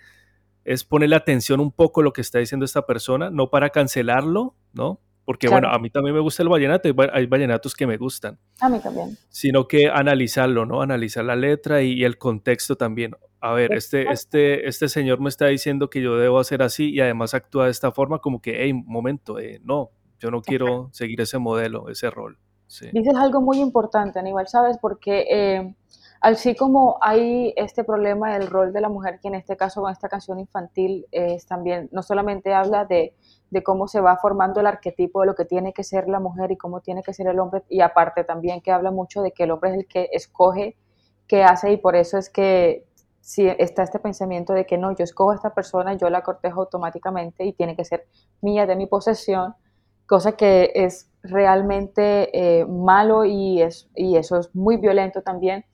es 0.64 0.82
ponerle 0.82 1.14
atención 1.14 1.60
un 1.60 1.70
poco 1.70 2.00
a 2.00 2.04
lo 2.04 2.12
que 2.12 2.20
está 2.20 2.40
diciendo 2.40 2.64
esta 2.64 2.84
persona, 2.84 3.30
no 3.30 3.48
para 3.48 3.70
cancelarlo, 3.70 4.56
¿no? 4.72 5.00
Porque 5.24 5.48
bueno, 5.48 5.68
a 5.68 5.78
mí 5.78 5.88
también 5.88 6.16
me 6.16 6.20
gusta 6.20 6.42
el 6.42 6.48
vallenato, 6.48 6.88
hay 7.12 7.26
vallenatos 7.26 7.74
que 7.74 7.86
me 7.86 7.96
gustan. 7.96 8.40
A 8.60 8.68
mí 8.68 8.80
también. 8.80 9.16
Sino 9.28 9.68
que 9.68 9.88
analizarlo, 9.88 10.66
¿no? 10.66 10.82
Analizar 10.82 11.24
la 11.24 11.36
letra 11.36 11.80
y, 11.82 12.02
el 12.02 12.18
contexto 12.18 12.74
también. 12.74 13.14
A 13.40 13.52
ver, 13.52 13.72
este, 13.72 14.10
este, 14.10 14.68
este 14.68 14.88
señor 14.88 15.20
me 15.20 15.28
está 15.28 15.46
diciendo 15.46 15.88
que 15.90 16.02
yo 16.02 16.16
debo 16.16 16.38
hacer 16.38 16.62
así 16.62 16.90
y 16.90 17.00
además 17.00 17.34
actúa 17.34 17.66
de 17.66 17.70
esta 17.70 17.92
forma 17.92 18.18
como 18.18 18.40
que, 18.42 18.64
hey, 18.64 18.72
momento, 18.72 19.38
eh, 19.38 19.60
no, 19.62 19.90
yo 20.18 20.30
no 20.30 20.42
quiero 20.42 20.88
seguir 20.92 21.20
ese 21.20 21.38
modelo, 21.38 21.88
ese 21.88 22.10
rol. 22.10 22.38
Dices 22.92 23.14
algo 23.14 23.40
muy 23.40 23.60
importante, 23.60 24.18
Aníbal, 24.18 24.48
¿sabes? 24.48 24.76
Porque 24.78 25.26
eh, 25.30 25.74
así 26.20 26.54
como 26.54 26.98
hay 27.00 27.54
este 27.56 27.84
problema 27.84 28.34
del 28.34 28.48
rol 28.48 28.72
de 28.72 28.80
la 28.80 28.88
mujer, 28.88 29.20
que 29.22 29.28
en 29.28 29.36
este 29.36 29.56
caso 29.56 29.80
con 29.80 29.92
esta 29.92 30.08
canción 30.08 30.38
infantil 30.38 31.06
es 31.10 31.46
también, 31.46 31.88
no 31.92 32.02
solamente 32.02 32.52
habla 32.52 32.84
de 32.84 33.14
de 33.50 33.62
cómo 33.62 33.88
se 33.88 34.00
va 34.00 34.16
formando 34.16 34.60
el 34.60 34.66
arquetipo 34.66 35.20
de 35.20 35.28
lo 35.28 35.34
que 35.34 35.44
tiene 35.44 35.72
que 35.72 35.84
ser 35.84 36.08
la 36.08 36.20
mujer 36.20 36.50
y 36.52 36.56
cómo 36.56 36.80
tiene 36.80 37.02
que 37.02 37.14
ser 37.14 37.28
el 37.28 37.38
hombre, 37.38 37.62
y 37.68 37.80
aparte 37.80 38.24
también 38.24 38.60
que 38.60 38.70
habla 38.70 38.90
mucho 38.90 39.22
de 39.22 39.32
que 39.32 39.44
el 39.44 39.50
hombre 39.50 39.70
es 39.70 39.76
el 39.76 39.86
que 39.86 40.08
escoge 40.12 40.76
qué 41.26 41.44
hace 41.44 41.72
y 41.72 41.76
por 41.76 41.96
eso 41.96 42.18
es 42.18 42.30
que 42.30 42.84
si 43.28 43.46
está 43.46 43.82
este 43.82 43.98
pensamiento 43.98 44.54
de 44.54 44.64
que 44.64 44.78
no, 44.78 44.96
yo 44.96 45.04
escojo 45.04 45.32
a 45.32 45.34
esta 45.34 45.52
persona, 45.52 45.92
yo 45.92 46.08
la 46.08 46.22
cortejo 46.22 46.62
automáticamente 46.62 47.44
y 47.44 47.52
tiene 47.52 47.76
que 47.76 47.84
ser 47.84 48.06
mía 48.40 48.64
de 48.64 48.74
mi 48.74 48.86
posesión, 48.86 49.54
cosa 50.06 50.32
que 50.32 50.72
es 50.74 51.10
realmente 51.22 52.30
eh, 52.32 52.64
malo 52.64 53.26
y, 53.26 53.60
es, 53.60 53.90
y 53.94 54.16
eso 54.16 54.38
es 54.38 54.54
muy 54.54 54.78
violento 54.78 55.20
también. 55.20 55.66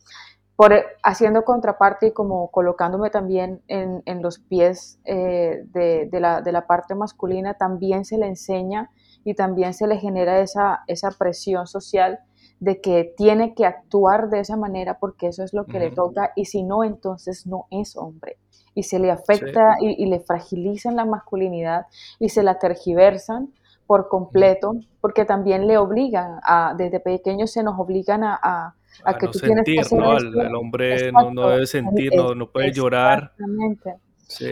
Por, 0.56 0.74
haciendo 1.04 1.44
contraparte 1.44 2.08
y 2.08 2.12
como 2.12 2.50
colocándome 2.50 3.10
también 3.10 3.62
en, 3.68 4.02
en 4.04 4.20
los 4.20 4.40
pies 4.40 4.98
eh, 5.04 5.62
de, 5.66 6.08
de, 6.10 6.20
la, 6.20 6.40
de, 6.40 6.50
la, 6.50 6.66
parte 6.66 6.96
masculina, 6.96 7.54
también 7.54 8.04
se 8.04 8.18
le 8.18 8.26
enseña 8.26 8.90
y 9.24 9.34
también 9.34 9.74
se 9.74 9.86
le 9.86 9.98
genera 9.98 10.40
esa, 10.40 10.82
esa 10.88 11.12
presión 11.12 11.68
social 11.68 12.18
de 12.64 12.80
que 12.80 13.12
tiene 13.16 13.54
que 13.54 13.66
actuar 13.66 14.28
de 14.30 14.40
esa 14.40 14.56
manera 14.56 14.98
porque 14.98 15.28
eso 15.28 15.42
es 15.42 15.52
lo 15.52 15.66
que 15.66 15.78
le 15.78 15.90
toca 15.90 16.32
y 16.34 16.46
si 16.46 16.62
no, 16.62 16.84
entonces 16.84 17.46
no 17.46 17.66
es 17.70 17.96
hombre. 17.96 18.38
Y 18.74 18.84
se 18.84 18.98
le 18.98 19.10
afecta 19.10 19.76
y, 19.80 20.02
y, 20.02 20.06
le 20.06 20.20
fragilizan 20.20 20.96
la 20.96 21.04
masculinidad 21.04 21.86
y 22.18 22.28
se 22.28 22.42
la 22.42 22.58
tergiversan 22.58 23.52
por 23.86 24.08
completo 24.08 24.72
porque 25.00 25.24
también 25.24 25.66
le 25.66 25.78
obligan 25.78 26.40
a, 26.42 26.74
desde 26.76 26.98
pequeños 26.98 27.52
se 27.52 27.62
nos 27.62 27.78
obligan 27.78 28.24
a 28.24 28.74
a, 29.02 29.18
que 29.18 29.26
no 29.26 29.32
tú 29.32 29.38
sentir, 29.38 29.64
tienes 29.64 29.88
que 29.88 29.96
¿no? 29.96 30.16
El, 30.16 30.54
hombre 30.54 31.12
no, 31.12 31.30
no, 31.30 31.48
debe 31.48 31.66
sentir, 31.66 32.12
no, 32.14 32.34
no 32.34 32.50
puede 32.50 32.72
llorar. 32.72 33.32
Exactamente. 33.32 33.96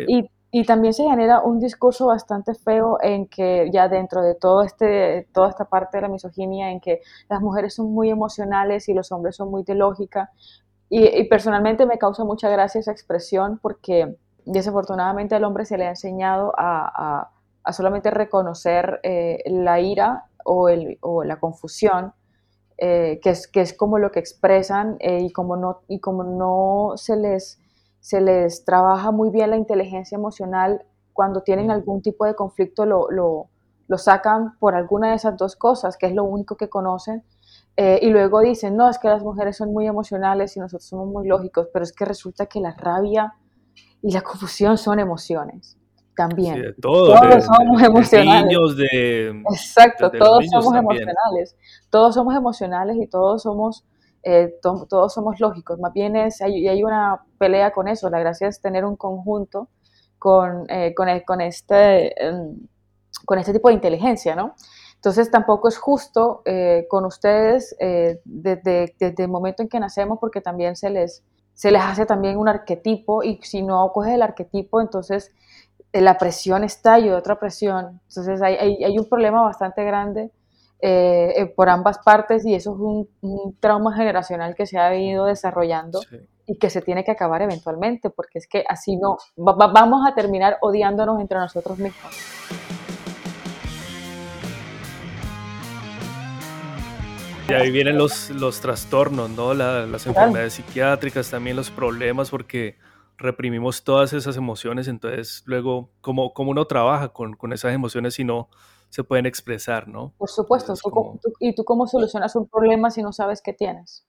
Y, 0.08 0.28
y, 0.52 0.64
también 0.64 0.92
se 0.94 1.04
genera 1.04 1.40
un 1.40 1.58
discurso 1.58 2.06
bastante 2.06 2.54
feo 2.54 2.98
en 3.00 3.26
que 3.26 3.70
ya 3.72 3.88
dentro 3.88 4.22
de 4.22 4.34
todo 4.34 4.62
este, 4.62 5.26
toda 5.32 5.48
esta 5.48 5.64
parte 5.64 5.96
de 5.96 6.02
la 6.02 6.08
misoginia, 6.08 6.70
en 6.70 6.80
que 6.80 7.00
las 7.28 7.40
mujeres 7.40 7.74
son 7.74 7.92
muy 7.92 8.10
emocionales 8.10 8.88
y 8.88 8.94
los 8.94 9.10
hombres 9.10 9.36
son 9.36 9.50
muy 9.50 9.64
de 9.64 9.74
lógica. 9.74 10.30
Y, 10.88 11.24
personalmente 11.24 11.86
me 11.86 11.98
causa 11.98 12.24
mucha 12.24 12.50
gracia 12.50 12.80
esa 12.80 12.92
expresión 12.92 13.58
porque 13.62 14.16
desafortunadamente 14.44 15.34
al 15.34 15.44
hombre 15.44 15.64
se 15.64 15.78
le 15.78 15.86
ha 15.86 15.90
enseñado 15.90 16.52
a, 16.56 17.20
a, 17.20 17.30
a 17.64 17.72
solamente 17.72 18.10
reconocer 18.10 19.00
eh, 19.02 19.42
la 19.46 19.80
ira 19.80 20.26
o, 20.44 20.68
el, 20.68 20.98
o 21.00 21.24
la 21.24 21.38
confusión 21.38 22.12
eh, 22.84 23.20
que, 23.22 23.30
es, 23.30 23.46
que 23.46 23.60
es 23.60 23.74
como 23.74 23.98
lo 23.98 24.10
que 24.10 24.18
expresan 24.18 24.96
eh, 24.98 25.20
y, 25.20 25.30
como 25.30 25.56
no, 25.56 25.82
y 25.86 26.00
como 26.00 26.24
no 26.24 26.96
se 26.96 27.16
les, 27.16 27.60
se 28.02 28.20
les 28.20 28.66
trabaja 28.66 29.10
muy 29.12 29.30
bien 29.30 29.48
la 29.48 29.56
inteligencia 29.56 30.16
emocional, 30.16 30.84
cuando 31.14 31.40
tienen 31.40 31.70
algún 31.70 32.02
tipo 32.02 32.26
de 32.26 32.34
conflicto 32.34 32.84
lo, 32.84 33.10
lo, 33.10 33.46
lo 33.88 33.96
sacan 33.96 34.58
por 34.58 34.74
alguna 34.74 35.10
de 35.10 35.14
esas 35.16 35.38
dos 35.38 35.56
cosas, 35.56 35.96
que 35.96 36.06
es 36.06 36.14
lo 36.14 36.24
único 36.24 36.56
que 36.56 36.68
conocen, 36.68 37.24
eh, 37.76 38.00
y 38.02 38.10
luego 38.10 38.40
dicen, 38.40 38.76
no, 38.76 38.90
es 38.90 38.98
que 38.98 39.08
las 39.08 39.22
mujeres 39.22 39.56
son 39.56 39.72
muy 39.72 39.86
emocionales 39.86 40.54
y 40.56 40.60
nosotros 40.60 40.84
somos 40.84 41.08
muy 41.08 41.26
lógicos, 41.26 41.68
pero 41.72 41.82
es 41.82 41.92
que 41.92 42.04
resulta 42.04 42.46
que 42.46 42.60
la 42.60 42.72
rabia 42.72 43.34
y 44.02 44.12
la 44.12 44.20
confusión 44.22 44.76
son 44.76 44.98
emociones 44.98 45.78
también. 46.14 46.74
todos, 46.80 47.18
somos 47.44 47.82
emocionales. 47.82 48.76
De 48.76 49.42
Exacto, 49.50 50.10
todos 50.10 50.44
somos 50.50 50.74
emocionales. 50.74 51.56
Todos 51.88 52.14
somos 52.14 52.34
emocionales 52.36 52.96
y 53.00 53.06
todos 53.06 53.42
somos, 53.42 53.84
eh, 54.22 54.54
todos 54.62 55.12
somos 55.12 55.40
lógicos. 55.40 55.78
Más 55.78 55.92
bien 55.92 56.16
es, 56.16 56.40
hay, 56.40 56.68
hay 56.68 56.82
una 56.84 57.22
pelea 57.38 57.72
con 57.72 57.88
eso. 57.88 58.08
La 58.10 58.20
gracia 58.20 58.48
es 58.48 58.60
tener 58.60 58.84
un 58.84 58.96
conjunto 58.96 59.68
con, 60.18 60.66
eh, 60.68 60.94
con, 60.94 61.08
con, 61.26 61.40
este, 61.40 62.24
em, 62.24 62.56
con 63.26 63.38
este 63.38 63.52
tipo 63.52 63.68
de 63.68 63.74
inteligencia, 63.74 64.36
¿no? 64.36 64.54
Entonces 64.94 65.30
tampoco 65.30 65.68
es 65.68 65.76
justo 65.78 66.42
eh, 66.44 66.86
con 66.88 67.04
ustedes 67.04 67.74
desde, 68.24 68.94
desde 69.00 69.24
el 69.24 69.28
momento 69.28 69.62
en 69.62 69.68
que 69.68 69.80
nacemos 69.80 70.18
porque 70.20 70.40
también 70.40 70.76
se 70.76 70.90
les, 70.90 71.24
se 71.54 71.72
les 71.72 71.82
hace 71.82 72.06
también 72.06 72.36
un 72.36 72.48
arquetipo 72.48 73.24
y 73.24 73.40
si 73.42 73.62
no 73.62 73.90
coges 73.92 74.14
el 74.14 74.22
arquetipo, 74.22 74.80
entonces 74.80 75.32
la 75.92 76.18
presión 76.18 76.62
estalla, 76.62 77.16
otra 77.16 77.40
presión. 77.40 78.00
Entonces 78.08 78.40
hay, 78.42 78.54
hay, 78.84 78.96
un 78.96 79.08
problema 79.08 79.42
bastante 79.42 79.84
grande 79.84 80.30
eh, 80.84 81.34
eh, 81.36 81.46
por 81.46 81.68
ambas 81.68 82.00
partes 82.00 82.44
y 82.44 82.56
eso 82.56 82.74
es 82.74 82.80
un, 82.80 83.56
trauma 83.60 83.94
generacional 83.94 84.56
que 84.56 84.66
se 84.66 84.78
ha 84.78 84.92
ido 84.96 85.26
desarrollando 85.26 86.00
y 86.44 86.58
que 86.58 86.70
se 86.70 86.82
tiene 86.82 87.04
que 87.04 87.12
acabar 87.12 87.40
eventualmente, 87.40 88.10
porque 88.10 88.40
es 88.40 88.48
que 88.48 88.64
así 88.68 88.96
no, 88.96 89.16
vamos 89.36 90.04
a 90.04 90.12
terminar 90.16 90.58
odiándonos 90.60 91.20
entre 91.20 91.38
nosotros 91.38 91.78
mismos. 91.78 92.12
Y 97.48 97.52
ahí 97.52 97.70
vienen 97.70 97.96
los, 97.96 98.30
los 98.30 98.60
trastornos, 98.60 99.30
¿no? 99.30 99.54
las 99.54 100.04
enfermedades 100.08 100.54
psiquiátricas, 100.54 101.30
también 101.30 101.54
los 101.54 101.70
problemas, 101.70 102.28
porque 102.28 102.76
reprimimos 103.18 103.84
todas 103.84 104.12
esas 104.14 104.36
emociones, 104.36 104.88
entonces 104.88 105.44
luego, 105.46 105.90
¿cómo, 106.00 106.34
cómo 106.34 106.50
uno 106.50 106.64
trabaja 106.64 107.10
con, 107.10 107.34
con, 107.34 107.52
esas 107.52 107.72
emociones 107.72 108.14
si 108.14 108.24
no 108.24 108.48
se 108.92 109.04
pueden 109.04 109.24
expresar, 109.24 109.88
no? 109.88 110.12
Por 110.18 110.28
supuesto, 110.28 110.74
¿y 111.40 111.54
tú 111.54 111.64
cómo 111.64 111.86
solucionas 111.86 112.36
un 112.36 112.46
problema 112.46 112.90
si 112.90 113.02
no 113.02 113.10
sabes 113.10 113.40
qué 113.40 113.54
tienes? 113.54 114.04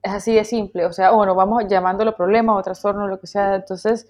Es 0.00 0.12
así 0.12 0.32
de 0.32 0.44
simple, 0.44 0.86
o 0.86 0.92
sea, 0.92 1.10
bueno, 1.10 1.34
vamos 1.34 1.64
llamándolo 1.68 2.14
problema 2.14 2.54
o 2.54 2.62
trastorno, 2.62 3.08
lo 3.08 3.18
que 3.18 3.26
sea, 3.26 3.56
entonces, 3.56 4.06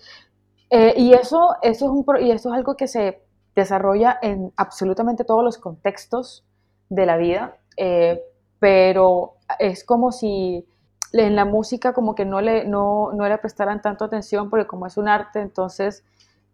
eh, 0.68 0.92
y, 0.98 1.14
eso, 1.14 1.56
eso 1.62 1.86
es 1.86 1.90
un, 1.90 2.04
y 2.20 2.30
eso 2.30 2.50
es 2.50 2.54
algo 2.54 2.76
que 2.76 2.88
se 2.88 3.22
desarrolla 3.56 4.18
en 4.20 4.52
absolutamente 4.58 5.24
todos 5.24 5.42
los 5.42 5.56
contextos 5.56 6.44
de 6.90 7.06
la 7.06 7.16
vida, 7.16 7.56
eh, 7.78 8.22
pero 8.58 9.36
es 9.58 9.82
como 9.82 10.12
si 10.12 10.68
en 11.14 11.36
la 11.36 11.46
música 11.46 11.94
como 11.94 12.14
que 12.14 12.26
no 12.26 12.42
le, 12.42 12.66
no, 12.66 13.14
no 13.14 13.26
le 13.26 13.38
prestaran 13.38 13.80
tanto 13.80 14.04
atención 14.04 14.50
porque 14.50 14.66
como 14.66 14.86
es 14.86 14.98
un 14.98 15.08
arte, 15.08 15.40
entonces 15.40 16.04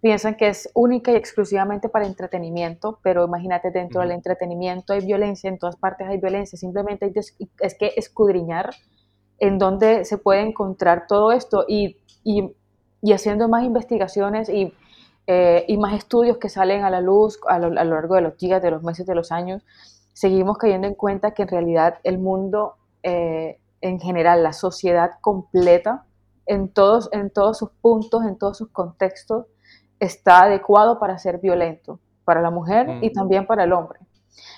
piensan 0.04 0.34
que 0.34 0.48
es 0.48 0.68
única 0.74 1.12
y 1.12 1.14
exclusivamente 1.14 1.88
para 1.88 2.04
entretenimiento, 2.04 2.98
pero 3.02 3.24
imagínate, 3.24 3.70
dentro 3.70 4.02
del 4.02 4.10
entretenimiento 4.10 4.92
hay 4.92 5.00
violencia, 5.00 5.48
en 5.48 5.58
todas 5.58 5.76
partes 5.76 6.06
hay 6.06 6.18
violencia, 6.18 6.58
simplemente 6.58 7.10
es 7.14 7.74
que 7.78 7.94
escudriñar 7.96 8.74
en 9.38 9.58
dónde 9.58 10.04
se 10.04 10.18
puede 10.18 10.42
encontrar 10.42 11.06
todo 11.06 11.32
esto 11.32 11.64
y, 11.66 11.96
y, 12.22 12.52
y 13.00 13.12
haciendo 13.14 13.48
más 13.48 13.64
investigaciones 13.64 14.50
y, 14.50 14.74
eh, 15.26 15.64
y, 15.68 15.78
más 15.78 15.94
estudios 15.94 16.36
que 16.36 16.50
salen 16.50 16.84
a 16.84 16.90
la 16.90 17.00
luz 17.00 17.40
a 17.48 17.58
lo, 17.58 17.68
a 17.68 17.84
lo 17.84 17.94
largo 17.94 18.16
de 18.16 18.20
los 18.20 18.36
días, 18.36 18.60
de 18.60 18.72
los 18.72 18.82
meses, 18.82 19.06
de 19.06 19.14
los 19.14 19.32
años, 19.32 19.62
seguimos 20.12 20.58
cayendo 20.58 20.86
en 20.86 20.94
cuenta 20.96 21.30
que 21.32 21.44
en 21.44 21.48
realidad 21.48 21.94
el 22.04 22.18
mundo... 22.18 22.74
Eh, 23.02 23.58
en 23.80 24.00
general, 24.00 24.42
la 24.42 24.54
sociedad 24.54 25.10
completa, 25.20 26.06
en 26.46 26.70
todos, 26.70 27.10
en 27.12 27.28
todos 27.28 27.58
sus 27.58 27.68
puntos, 27.82 28.24
en 28.24 28.38
todos 28.38 28.56
sus 28.56 28.70
contextos, 28.70 29.44
está 30.00 30.44
adecuado 30.44 30.98
para 30.98 31.18
ser 31.18 31.38
violento, 31.38 32.00
para 32.24 32.40
la 32.40 32.50
mujer 32.50 32.98
y 33.02 33.12
también 33.12 33.46
para 33.46 33.64
el 33.64 33.72
hombre. 33.72 34.00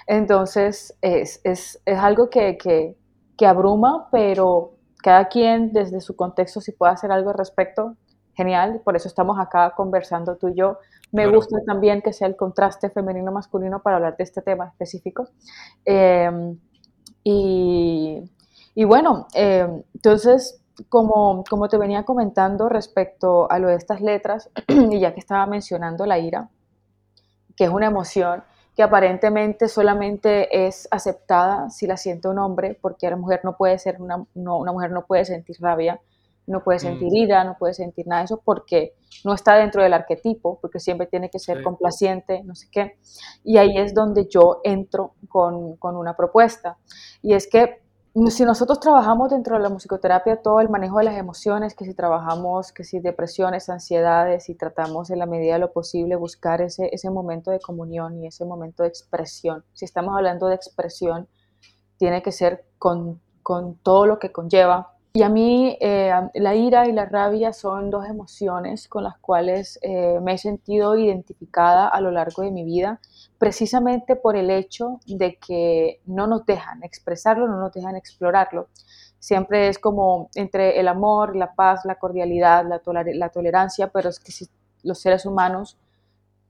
Entonces, 0.06 0.96
es, 1.00 1.40
es, 1.44 1.80
es 1.84 1.98
algo 1.98 2.30
que, 2.30 2.56
que, 2.56 2.96
que, 3.36 3.46
abruma, 3.46 4.08
pero 4.10 4.74
cada 5.02 5.28
quien 5.28 5.72
desde 5.72 6.00
su 6.00 6.16
contexto, 6.16 6.60
si 6.60 6.72
puede 6.72 6.92
hacer 6.92 7.12
algo 7.12 7.30
al 7.30 7.38
respecto, 7.38 7.96
genial. 8.34 8.80
Por 8.84 8.96
eso 8.96 9.08
estamos 9.08 9.38
acá 9.38 9.74
conversando 9.76 10.36
tú 10.36 10.48
y 10.48 10.54
yo. 10.54 10.78
Me 11.12 11.26
gusta 11.26 11.58
también 11.66 12.02
que 12.02 12.12
sea 12.12 12.28
el 12.28 12.36
contraste 12.36 12.90
femenino-masculino 12.90 13.80
para 13.82 13.96
hablar 13.96 14.16
de 14.16 14.24
este 14.24 14.42
tema 14.42 14.66
específico. 14.66 15.28
Eh, 15.84 16.56
Y, 17.28 18.22
y 18.76 18.84
bueno, 18.84 19.26
eh, 19.34 19.66
entonces, 19.94 20.62
como, 20.88 21.44
como 21.48 21.68
te 21.68 21.78
venía 21.78 22.04
comentando 22.04 22.68
respecto 22.68 23.50
a 23.50 23.58
lo 23.58 23.68
de 23.68 23.76
estas 23.76 24.00
letras, 24.00 24.50
y 24.68 25.00
ya 25.00 25.14
que 25.14 25.20
estaba 25.20 25.46
mencionando 25.46 26.06
la 26.06 26.18
ira, 26.18 26.48
que 27.56 27.64
es 27.64 27.70
una 27.70 27.86
emoción 27.86 28.44
que 28.74 28.82
aparentemente 28.82 29.68
solamente 29.68 30.66
es 30.66 30.86
aceptada 30.90 31.70
si 31.70 31.86
la 31.86 31.96
siente 31.96 32.28
un 32.28 32.38
hombre, 32.38 32.78
porque 32.80 33.08
la 33.08 33.16
mujer 33.16 33.40
no 33.42 33.56
puede 33.56 33.78
ser 33.78 34.00
una, 34.00 34.26
una 34.34 34.72
mujer 34.72 34.90
no 34.90 35.06
puede 35.06 35.24
sentir 35.24 35.56
rabia, 35.60 35.98
no 36.46 36.62
puede 36.62 36.78
sentir 36.78 37.10
mm. 37.10 37.16
ira, 37.16 37.44
no 37.44 37.56
puede 37.58 37.74
sentir 37.74 38.06
nada 38.06 38.20
de 38.20 38.26
eso 38.26 38.40
porque 38.44 38.94
no 39.24 39.34
está 39.34 39.56
dentro 39.56 39.82
del 39.82 39.94
arquetipo, 39.94 40.58
porque 40.60 40.78
siempre 40.78 41.06
tiene 41.06 41.30
que 41.30 41.38
ser 41.38 41.62
complaciente, 41.62 42.42
no 42.44 42.54
sé 42.54 42.68
qué. 42.70 42.98
Y 43.42 43.56
ahí 43.56 43.76
es 43.78 43.94
donde 43.94 44.28
yo 44.28 44.60
entro 44.62 45.14
con, 45.28 45.76
con, 45.76 45.96
una 45.96 46.14
propuesta. 46.14 46.76
Y 47.22 47.34
es 47.34 47.48
que 47.48 47.82
si 48.28 48.44
nosotros 48.44 48.80
trabajamos 48.80 49.30
dentro 49.30 49.56
de 49.56 49.62
la 49.62 49.68
musicoterapia 49.68 50.40
todo 50.40 50.60
el 50.60 50.70
manejo 50.70 50.98
de 50.98 51.04
las 51.04 51.18
emociones, 51.18 51.74
que 51.74 51.84
si 51.84 51.92
trabajamos, 51.92 52.72
que 52.72 52.82
si 52.82 52.98
depresiones, 52.98 53.68
ansiedades, 53.68 54.48
y 54.48 54.54
tratamos 54.54 55.10
en 55.10 55.18
la 55.18 55.26
medida 55.26 55.54
de 55.54 55.58
lo 55.58 55.72
posible 55.72 56.16
buscar 56.16 56.62
ese, 56.62 56.88
ese 56.92 57.10
momento 57.10 57.50
de 57.50 57.60
comunión 57.60 58.18
y 58.18 58.26
ese 58.26 58.46
momento 58.46 58.82
de 58.82 58.88
expresión. 58.88 59.64
Si 59.74 59.84
estamos 59.84 60.16
hablando 60.16 60.46
de 60.48 60.54
expresión, 60.54 61.28
tiene 61.98 62.22
que 62.22 62.32
ser 62.32 62.64
con, 62.78 63.20
con 63.42 63.76
todo 63.76 64.06
lo 64.06 64.18
que 64.18 64.32
conlleva 64.32 64.95
y 65.16 65.22
a 65.22 65.30
mí 65.30 65.78
eh, 65.80 66.12
la 66.34 66.54
ira 66.54 66.86
y 66.86 66.92
la 66.92 67.06
rabia 67.06 67.54
son 67.54 67.88
dos 67.88 68.06
emociones 68.06 68.86
con 68.86 69.02
las 69.02 69.16
cuales 69.16 69.78
eh, 69.80 70.20
me 70.20 70.34
he 70.34 70.38
sentido 70.38 70.94
identificada 70.94 71.88
a 71.88 72.02
lo 72.02 72.10
largo 72.10 72.42
de 72.42 72.50
mi 72.50 72.64
vida, 72.64 73.00
precisamente 73.38 74.14
por 74.14 74.36
el 74.36 74.50
hecho 74.50 75.00
de 75.06 75.36
que 75.36 76.02
no 76.04 76.26
nos 76.26 76.44
dejan 76.44 76.82
expresarlo, 76.82 77.48
no 77.48 77.58
nos 77.58 77.72
dejan 77.72 77.96
explorarlo. 77.96 78.68
Siempre 79.18 79.68
es 79.68 79.78
como 79.78 80.28
entre 80.34 80.78
el 80.78 80.86
amor, 80.86 81.34
la 81.34 81.54
paz, 81.54 81.86
la 81.86 81.94
cordialidad, 81.94 82.66
la, 82.66 83.30
tolerancia, 83.30 83.88
pero 83.88 84.10
es 84.10 84.20
que 84.20 84.32
si 84.32 84.46
los 84.82 84.98
seres 84.98 85.24
humanos 85.24 85.78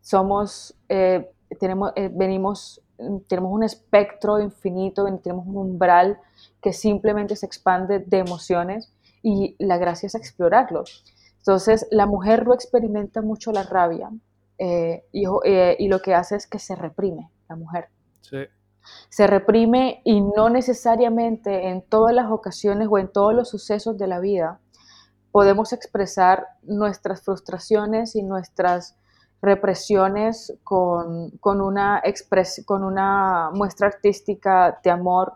somos, 0.00 0.74
eh, 0.88 1.30
tenemos, 1.60 1.92
venimos, 2.10 2.82
tenemos 3.28 3.53
un 3.53 3.62
espectro 3.62 4.40
infinito, 4.40 5.05
tenemos 5.22 5.47
un 5.47 5.57
umbral 5.57 6.18
que 6.62 6.72
simplemente 6.72 7.36
se 7.36 7.47
expande 7.47 7.99
de 8.01 8.18
emociones 8.18 8.92
y 9.22 9.57
la 9.59 9.78
gracia 9.78 10.07
es 10.07 10.14
explorarlo. 10.14 10.84
Entonces, 11.38 11.86
la 11.90 12.07
mujer 12.07 12.47
no 12.47 12.55
experimenta 12.55 13.22
mucho 13.22 13.53
la 13.53 13.62
rabia 13.62 14.11
eh, 14.59 15.05
eh, 15.12 15.76
y, 15.78 15.88
lo 15.88 16.01
que 16.01 16.14
hace 16.14 16.36
es 16.36 16.47
que 16.47 16.59
se 16.59 16.74
reprime 16.74 17.30
la 17.49 17.57
mujer. 17.57 17.88
Se 19.09 19.26
reprime 19.26 20.01
y 20.05 20.20
no 20.20 20.49
necesariamente 20.49 21.68
en 21.68 21.82
todas 21.82 22.14
las 22.14 22.30
ocasiones 22.30 22.88
o 22.90 22.99
en 22.99 23.09
todos 23.09 23.34
los 23.34 23.49
sucesos 23.49 23.99
de 23.99 24.07
la 24.07 24.20
vida 24.20 24.61
podemos 25.32 25.72
expresar 25.72 26.47
nuestras 26.62 27.22
frustraciones 27.22 28.16
y 28.16 28.22
nuestras 28.22 28.97
represiones 29.43 30.57
con, 30.64 31.30
con, 31.39 31.61
una, 31.61 32.03
con 32.64 32.82
una 32.82 33.51
muestra 33.53 33.89
artística 33.89 34.78
de 34.82 34.91
amor 34.91 35.34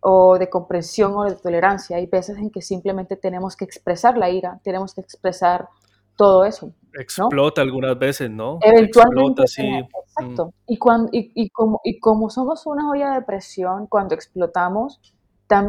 o 0.00 0.38
de 0.38 0.48
comprensión 0.48 1.12
o 1.16 1.24
de 1.24 1.34
tolerancia. 1.34 1.96
Hay 1.96 2.06
veces 2.06 2.38
en 2.38 2.50
que 2.50 2.62
simplemente 2.62 3.16
tenemos 3.16 3.56
que 3.56 3.64
expresar 3.64 4.16
la 4.16 4.30
ira, 4.30 4.60
tenemos 4.62 4.94
que 4.94 5.00
expresar 5.00 5.68
todo 6.16 6.44
eso. 6.44 6.72
Explota 6.94 7.62
algunas 7.62 7.98
veces, 7.98 8.30
¿no? 8.30 8.58
Eventualmente. 8.60 9.42
Exacto. 9.42 10.46
Mm. 10.46 10.50
Y, 10.66 10.78
cuando, 10.78 11.08
y, 11.12 11.50
como, 11.50 11.80
y 11.84 12.00
como 12.00 12.28
somos 12.30 12.66
una 12.66 12.90
olla 12.90 13.12
de 13.12 13.22
presión, 13.22 13.86
cuando 13.86 14.14
explotamos, 14.14 15.00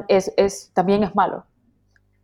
es, 0.08 0.34
es, 0.38 0.72
también 0.74 1.04
es 1.04 1.16
malo. 1.16 1.46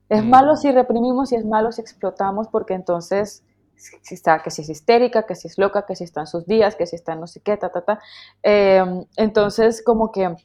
Es 0.10 0.24
mm. 0.24 0.30
malo 0.30 0.56
si 0.56 0.72
reprimimos 0.72 1.32
y 1.32 1.36
es 1.36 1.46
malo 1.46 1.72
si 1.72 1.82
explotamos, 1.82 2.48
porque 2.48 2.74
entonces 2.74 3.44
si 3.76 4.16
está, 4.16 4.42
que 4.42 4.52
si 4.52 4.62
es 4.62 4.70
histérica, 4.70 5.26
que 5.26 5.36
si 5.36 5.48
es 5.48 5.58
loca, 5.58 5.86
que 5.86 5.96
si 5.96 6.04
está 6.04 6.22
en 6.22 6.28
sus 6.28 6.46
días, 6.46 6.76
que 6.76 6.86
si 6.86 6.96
está 6.96 7.14
en 7.14 7.22
no 7.22 7.28
sé 7.28 7.42
qué, 7.42 7.58
ta, 7.58 7.70
ta, 7.70 7.82
ta. 7.82 8.00
Em, 8.44 9.06
entonces, 9.18 9.84
como 9.84 10.12
que 10.12 10.36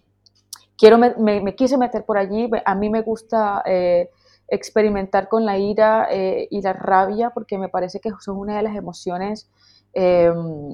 quiero 0.76 0.98
me, 0.98 1.54
quise 1.54 1.76
meter 1.78 2.04
por 2.04 2.18
allí. 2.18 2.50
A 2.64 2.74
mí 2.74 2.90
me 2.90 3.02
gusta 3.02 3.62
eh, 3.66 4.10
experimentar 4.48 5.28
con 5.28 5.44
la 5.44 5.58
ira 5.58 6.08
eh, 6.10 6.48
y 6.50 6.62
la 6.62 6.72
rabia 6.72 7.30
porque 7.30 7.58
me 7.58 7.68
parece 7.68 8.00
que 8.00 8.10
son 8.20 8.38
una 8.38 8.56
de 8.56 8.62
las 8.62 8.76
emociones 8.76 9.50
eh, 9.92 10.32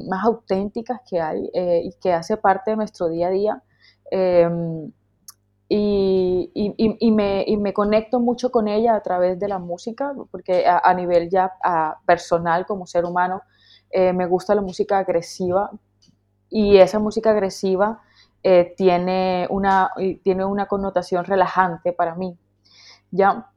más 0.09 0.25
auténticas 0.25 1.01
que 1.09 1.21
hay 1.21 1.51
y 1.55 1.93
que 2.01 2.13
hace 2.13 2.37
parte 2.37 2.73
de 2.73 2.77
nuestro 2.77 3.09
día 3.09 3.29
a 3.29 3.31
día. 3.31 3.63
Y, 5.69 7.11
me, 7.11 7.73
conecto 7.73 8.21
mucho 8.21 8.51
con 8.51 8.69
ella 8.69 8.95
a 8.95 9.03
través 9.03 9.39
de 9.39 9.49
la 9.49 9.59
música, 9.59 10.12
porque 10.31 10.64
a, 10.67 10.95
nivel 10.95 11.29
ya 11.29 11.53
personal 12.07 12.67
como 12.67 12.87
ser 12.87 13.05
humano, 13.05 13.43
me 13.93 14.27
gusta 14.27 14.55
la 14.55 14.62
música 14.62 14.99
agresiva 14.99 15.71
y 16.49 16.77
esa 16.77 16.99
música 16.99 17.31
agresiva 17.31 18.01
eh, 18.43 18.75
tiene, 18.77 19.47
una, 19.51 19.91
tiene 20.23 20.45
una 20.45 20.67
connotación 20.67 21.25
relajante 21.25 21.93
para 21.93 22.14
mí. 22.14 22.39
¿ya? 23.11 23.51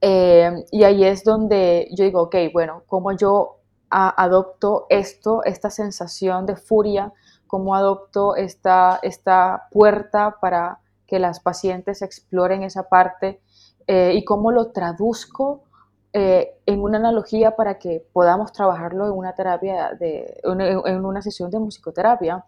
Eh, 0.00 0.64
y 0.70 0.84
ahí 0.84 1.04
es 1.04 1.24
donde 1.24 1.88
yo 1.92 2.04
digo, 2.04 2.22
ok, 2.22 2.36
bueno, 2.52 2.82
¿cómo 2.86 3.12
yo 3.12 3.56
adopto 3.90 4.86
esto, 4.90 5.42
esta 5.44 5.70
sensación 5.70 6.46
de 6.46 6.56
furia? 6.56 7.12
¿Cómo 7.46 7.74
adopto 7.74 8.36
esta, 8.36 9.00
esta 9.02 9.68
puerta 9.72 10.36
para 10.40 10.78
que 11.08 11.18
las 11.18 11.40
pacientes 11.40 12.02
exploren 12.02 12.62
esa 12.62 12.88
parte? 12.88 13.40
Eh, 13.88 14.12
¿Y 14.14 14.24
cómo 14.24 14.52
lo 14.52 14.70
traduzco 14.70 15.64
en 16.10 16.80
una 16.80 16.98
analogía 16.98 17.54
para 17.54 17.78
que 17.78 18.04
podamos 18.12 18.50
trabajarlo 18.52 19.06
en 19.06 19.12
una 19.12 19.34
terapia, 19.34 19.92
de, 19.92 20.40
en 20.42 21.04
una 21.04 21.22
sesión 21.22 21.50
de 21.50 21.60
musicoterapia? 21.60 22.44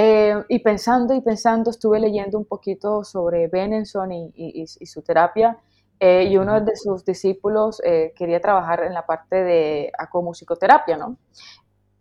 Eh, 0.00 0.44
y 0.48 0.60
pensando 0.60 1.12
y 1.12 1.20
pensando, 1.20 1.70
estuve 1.70 1.98
leyendo 1.98 2.38
un 2.38 2.44
poquito 2.44 3.02
sobre 3.02 3.48
Benenson 3.48 4.12
y, 4.12 4.64
su 4.66 5.02
terapia. 5.02 5.58
Eh, 5.98 6.28
y 6.30 6.36
uno 6.36 6.60
de 6.60 6.76
sus 6.76 7.04
discípulos 7.04 7.82
eh, 7.84 8.12
quería 8.14 8.40
trabajar 8.40 8.84
en 8.84 8.94
la 8.94 9.04
parte 9.04 9.42
de 9.42 9.90
acomusicoterapia, 9.98 10.96
¿no? 10.96 11.16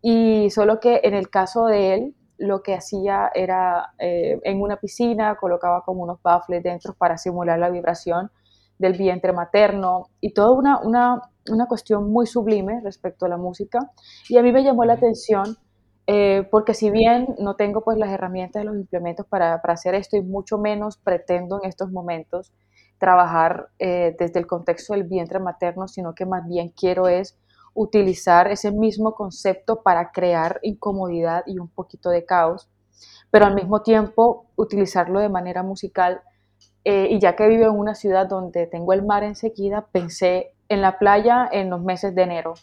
Y 0.03 0.51
solo 0.51 0.79
que 0.79 1.01
en 1.03 1.15
el 1.15 1.31
caso 1.31 1.65
de 1.65 1.95
él, 1.95 2.15
lo 2.37 2.61
que 2.61 2.75
hacía 2.75 3.31
era 3.33 3.93
en 3.97 4.61
una 4.61 4.77
piscina, 4.77 5.35
colocaba 5.35 5.81
como 5.83 6.03
unos 6.03 6.21
baffles 6.21 6.63
dentro 6.63 6.93
para 6.93 7.17
simular 7.17 7.57
la 7.57 7.69
vibración 7.69 8.31
del 8.77 8.93
vientre 8.93 9.33
materno 9.33 10.09
y 10.21 10.33
toda 10.33 10.51
una, 10.51 10.79
una, 10.79 11.21
una 11.49 11.65
cuestión 11.67 12.11
muy 12.11 12.27
sublime 12.27 12.81
respecto 12.83 13.25
a 13.25 13.29
la 13.29 13.37
música. 13.37 13.91
Y 14.29 14.37
a 14.37 14.43
mí 14.43 14.51
me 14.51 14.63
llamó 14.63 14.85
la 14.85 14.93
atención 14.93 15.57
eh, 16.09 16.47
porque 16.49 16.73
si 16.73 16.89
bien 16.89 17.35
no 17.37 17.55
tengo 17.55 17.81
pues 17.81 17.97
las 17.97 18.09
herramientas, 18.09 18.63
los 18.63 18.77
implementos 18.77 19.25
para, 19.25 19.55
hacer 19.55 19.93
esto 19.93 20.15
y 20.15 20.21
mucho 20.21 20.57
menos 20.57 20.97
pretendo 20.97 21.59
en 21.61 21.67
estos 21.67 21.91
momentos 21.91 22.53
trabajar 22.97 23.67
eh, 23.77 24.15
desde 24.17 24.39
el 24.39 24.47
contexto 24.47 24.93
del 24.93 25.03
vientre 25.03 25.39
materno, 25.39 25.87
sino 25.89 26.15
que 26.15 26.25
más 26.25 26.47
bien 26.47 26.69
quiero 26.69 27.09
es 27.09 27.37
utilizar 27.77 28.51
ese 28.51 28.71
mismo 28.71 29.13
concepto 29.13 29.81
para 29.83 30.11
crear 30.11 30.59
incomodidad 30.63 31.43
y 31.45 31.59
un 31.59 31.69
poquito 31.69 32.09
de 32.09 32.25
caos, 32.25 32.69
pero 33.31 33.45
al 33.45 33.55
mismo 33.55 33.81
tiempo 33.81 34.47
utilizarlo 34.55 35.19
de 35.19 35.29
manera 35.29 35.63
musical. 35.63 36.21
Eh, 36.83 37.07
y 37.11 37.19
ya 37.19 37.35
que 37.35 37.47
vivo 37.47 37.65
en 37.65 37.77
una 37.77 37.95
ciudad 37.95 38.27
donde 38.27 38.67
tengo 38.67 38.93
el 38.93 39.05
mar 39.05 39.23
enseguida, 39.23 39.87
pensé 39.91 40.53
en 40.69 40.81
la 40.81 40.97
playa 40.97 41.47
en 41.51 41.69
los 41.69 41.81
meses 41.81 42.15
de 42.15 42.23
enero 42.23 42.53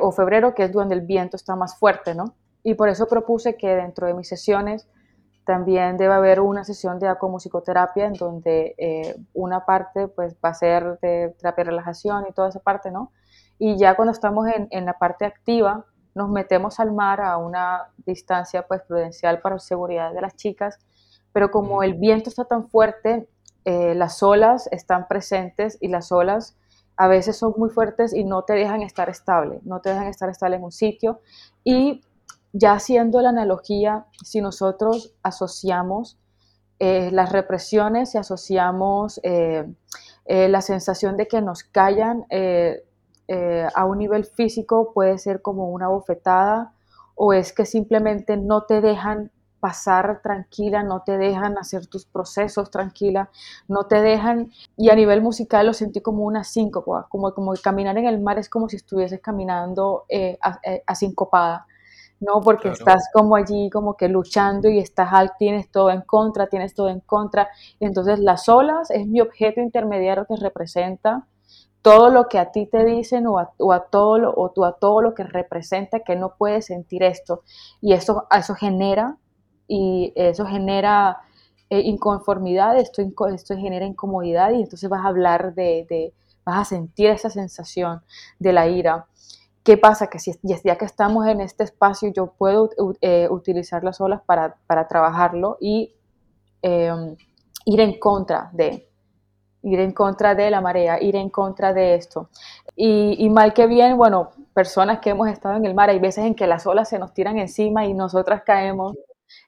o 0.00 0.12
febrero, 0.12 0.54
que 0.54 0.64
es 0.64 0.72
donde 0.72 0.94
el 0.94 1.00
viento 1.00 1.36
está 1.36 1.56
más 1.56 1.76
fuerte, 1.80 2.14
¿no? 2.14 2.36
Y 2.62 2.74
por 2.74 2.88
eso 2.88 3.08
propuse 3.08 3.56
que 3.56 3.74
dentro 3.74 4.06
de 4.06 4.14
mis 4.14 4.28
sesiones 4.28 4.86
también 5.48 5.96
debe 5.96 6.12
haber 6.12 6.40
una 6.40 6.62
sesión 6.62 6.98
de 6.98 7.08
acomusicoterapia 7.08 8.04
en 8.04 8.12
donde 8.12 8.74
eh, 8.76 9.16
una 9.32 9.64
parte 9.64 10.06
pues 10.06 10.36
va 10.44 10.50
a 10.50 10.54
ser 10.54 10.98
de 11.00 11.34
terapia 11.38 11.64
de 11.64 11.70
relajación 11.70 12.26
y 12.28 12.34
toda 12.34 12.50
esa 12.50 12.60
parte, 12.60 12.90
¿no? 12.90 13.12
Y 13.58 13.76
ya 13.76 13.96
cuando 13.96 14.12
estamos 14.12 14.46
en, 14.48 14.68
en 14.70 14.84
la 14.86 14.98
parte 14.98 15.24
activa, 15.24 15.84
nos 16.14 16.28
metemos 16.30 16.80
al 16.80 16.92
mar 16.92 17.20
a 17.20 17.36
una 17.36 17.90
distancia 18.04 18.66
pues 18.66 18.82
prudencial 18.82 19.40
para 19.40 19.56
la 19.56 19.60
seguridad 19.60 20.12
de 20.12 20.20
las 20.20 20.36
chicas, 20.36 20.78
pero 21.32 21.50
como 21.50 21.82
el 21.82 21.94
viento 21.94 22.30
está 22.30 22.44
tan 22.44 22.68
fuerte, 22.68 23.28
eh, 23.64 23.94
las 23.94 24.22
olas 24.22 24.68
están 24.72 25.06
presentes 25.06 25.78
y 25.80 25.88
las 25.88 26.10
olas 26.10 26.56
a 26.96 27.06
veces 27.06 27.36
son 27.36 27.54
muy 27.56 27.70
fuertes 27.70 28.12
y 28.12 28.24
no 28.24 28.42
te 28.42 28.54
dejan 28.54 28.82
estar 28.82 29.08
estable, 29.08 29.60
no 29.62 29.80
te 29.80 29.90
dejan 29.90 30.08
estar 30.08 30.28
estable 30.28 30.56
en 30.56 30.64
un 30.64 30.72
sitio. 30.72 31.20
Y 31.62 32.02
ya 32.52 32.72
haciendo 32.72 33.20
la 33.20 33.28
analogía, 33.28 34.06
si 34.24 34.40
nosotros 34.40 35.14
asociamos 35.22 36.18
eh, 36.80 37.10
las 37.12 37.30
represiones 37.30 38.14
y 38.14 38.18
asociamos 38.18 39.20
eh, 39.22 39.64
eh, 40.24 40.48
la 40.48 40.60
sensación 40.60 41.16
de 41.16 41.28
que 41.28 41.40
nos 41.40 41.62
callan 41.62 42.24
a 43.74 43.84
un 43.84 43.98
nivel 43.98 44.24
físico, 44.24 44.92
puede 44.94 45.18
ser 45.18 45.42
como 45.42 45.68
una 45.70 45.88
bofetada 45.88 46.72
o 47.14 47.32
es 47.32 47.52
que 47.52 47.66
simplemente 47.66 48.36
no 48.36 48.62
te 48.62 48.80
dejan 48.80 49.30
pasar 49.60 50.20
tranquila, 50.22 50.82
no 50.82 51.02
te 51.02 51.18
dejan 51.18 51.58
hacer 51.58 51.86
tus 51.86 52.06
procesos 52.06 52.70
tranquila, 52.70 53.28
no 53.66 53.84
te 53.84 54.00
dejan, 54.00 54.52
y 54.76 54.90
a 54.90 54.94
nivel 54.94 55.20
musical 55.20 55.66
lo 55.66 55.72
sentí 55.72 56.00
como 56.00 56.24
una 56.24 56.44
síncopa, 56.44 57.06
como, 57.08 57.34
como 57.34 57.52
caminar 57.62 57.98
en 57.98 58.06
el 58.06 58.20
mar 58.20 58.38
es 58.38 58.48
como 58.48 58.68
si 58.68 58.76
estuvieses 58.76 59.20
caminando 59.20 60.04
eh, 60.08 60.38
eh 60.62 60.82
asincopada, 60.86 61.66
¿no? 62.20 62.40
Porque 62.40 62.68
estás 62.68 63.08
como 63.12 63.36
allí, 63.36 63.68
como 63.70 63.96
que 63.96 64.08
luchando 64.08 64.68
y 64.68 64.78
estás 64.78 65.12
al, 65.12 65.32
tienes 65.38 65.70
todo 65.70 65.90
en 65.90 66.02
contra, 66.02 66.46
tienes 66.46 66.74
todo 66.74 66.88
en 66.88 67.00
contra, 67.00 67.48
y 67.80 67.86
entonces 67.86 68.20
las 68.20 68.48
olas 68.48 68.90
es 68.90 69.06
mi 69.06 69.20
objeto 69.20 69.60
intermediario 69.60 70.24
que 70.26 70.36
representa 70.36 71.26
todo 71.82 72.10
lo 72.10 72.28
que 72.28 72.38
a 72.38 72.50
ti 72.50 72.66
te 72.66 72.84
dicen 72.84 73.26
o 73.26 73.38
a, 73.38 73.84
todo 73.90 74.18
lo, 74.18 74.30
o 74.32 74.64
a 74.64 74.72
todo 74.72 75.00
lo 75.00 75.14
que 75.14 75.24
representa 75.24 76.00
que 76.00 76.16
no 76.16 76.34
puedes 76.36 76.66
sentir 76.66 77.02
esto 77.02 77.42
y 77.80 77.92
eso, 77.92 78.26
eso 78.30 78.54
genera 78.54 79.16
y 79.68 80.12
eso 80.16 80.46
genera 80.46 81.18
eh, 81.70 81.80
inconformidad, 81.80 82.78
esto, 82.78 83.02
esto 83.32 83.54
genera 83.54 83.84
incomodidad 83.84 84.52
y 84.52 84.62
entonces 84.62 84.88
vas 84.88 85.04
a 85.04 85.08
hablar 85.08 85.54
de, 85.54 86.14
vas 86.44 86.62
a 86.62 86.64
sentir 86.64 87.10
esa 87.10 87.28
sensación 87.28 88.02
de 88.38 88.52
la 88.54 88.68
ira. 88.68 89.06
¿Qué 89.62 89.76
pasa? 89.76 90.06
Que 90.08 90.18
si, 90.18 90.32
ya 90.42 90.78
que 90.78 90.86
estamos 90.86 91.26
en 91.26 91.42
este 91.42 91.64
espacio, 91.64 92.10
yo 92.10 92.32
puedo 92.38 92.70
eh, 93.02 93.28
utilizar 93.30 93.84
las 93.84 94.00
olas 94.00 94.22
para, 94.24 94.56
trabajarlo 94.88 95.58
y 95.60 95.94
em, 96.62 97.16
ir 97.66 97.80
en 97.80 97.98
contra 98.00 98.48
de, 98.54 98.87
ir 99.62 99.80
en 99.80 99.92
contra 99.92 100.34
de 100.34 100.50
la 100.50 100.60
marea, 100.60 101.02
ir 101.02 101.16
en 101.16 101.30
contra 101.30 101.72
de 101.72 101.94
esto. 101.94 102.28
Y, 102.76 103.28
mal 103.30 103.54
que 103.54 103.66
bien, 103.66 103.96
bueno, 103.96 104.30
personas 104.54 105.00
que 105.00 105.10
hemos 105.10 105.28
estado 105.28 105.56
en 105.56 105.66
el 105.66 105.74
mar, 105.74 105.90
hay 105.90 105.98
veces 105.98 106.24
en 106.24 106.34
que 106.34 106.46
las 106.46 106.66
olas 106.66 106.88
se 106.88 106.98
nos 106.98 107.12
tiran 107.12 107.36
encima 107.38 107.84
y 107.86 107.92
nosotras 107.92 108.42
caemos 108.44 108.96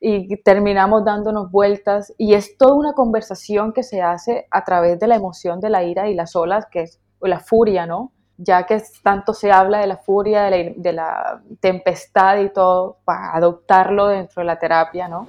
y 0.00 0.36
terminamos 0.42 1.04
dándonos 1.04 1.50
vueltas 1.50 2.12
y 2.18 2.34
es 2.34 2.58
toda 2.58 2.74
una 2.74 2.92
conversación 2.92 3.72
que 3.72 3.82
se 3.82 4.02
hace 4.02 4.46
a 4.50 4.64
través 4.64 4.98
de 4.98 5.06
la 5.06 5.14
emoción 5.14 5.61
de 5.61 5.70
la 5.70 5.84
ira 5.84 6.08
y 6.08 6.14
las 6.14 6.34
olas, 6.34 6.66
que 6.66 6.82
es 6.82 7.00
la 7.20 7.38
furia, 7.38 7.86
¿no? 7.86 8.12
Ya 8.36 8.64
que 8.66 8.82
tanto 9.02 9.32
se 9.32 9.52
habla 9.52 9.78
de 9.78 9.86
la 9.86 9.98
furia, 9.98 10.44
de 10.44 10.50
la, 10.50 10.72
de 10.74 10.92
la 10.92 11.42
tempestad 11.61 12.38
y 12.38 12.50
todo, 12.50 12.98
para 13.04 13.36
adoptarlo 13.36 14.08
dentro 14.08 14.40
de 14.40 14.46
la 14.46 14.58
terapia, 14.58 15.06
¿no? 15.06 15.28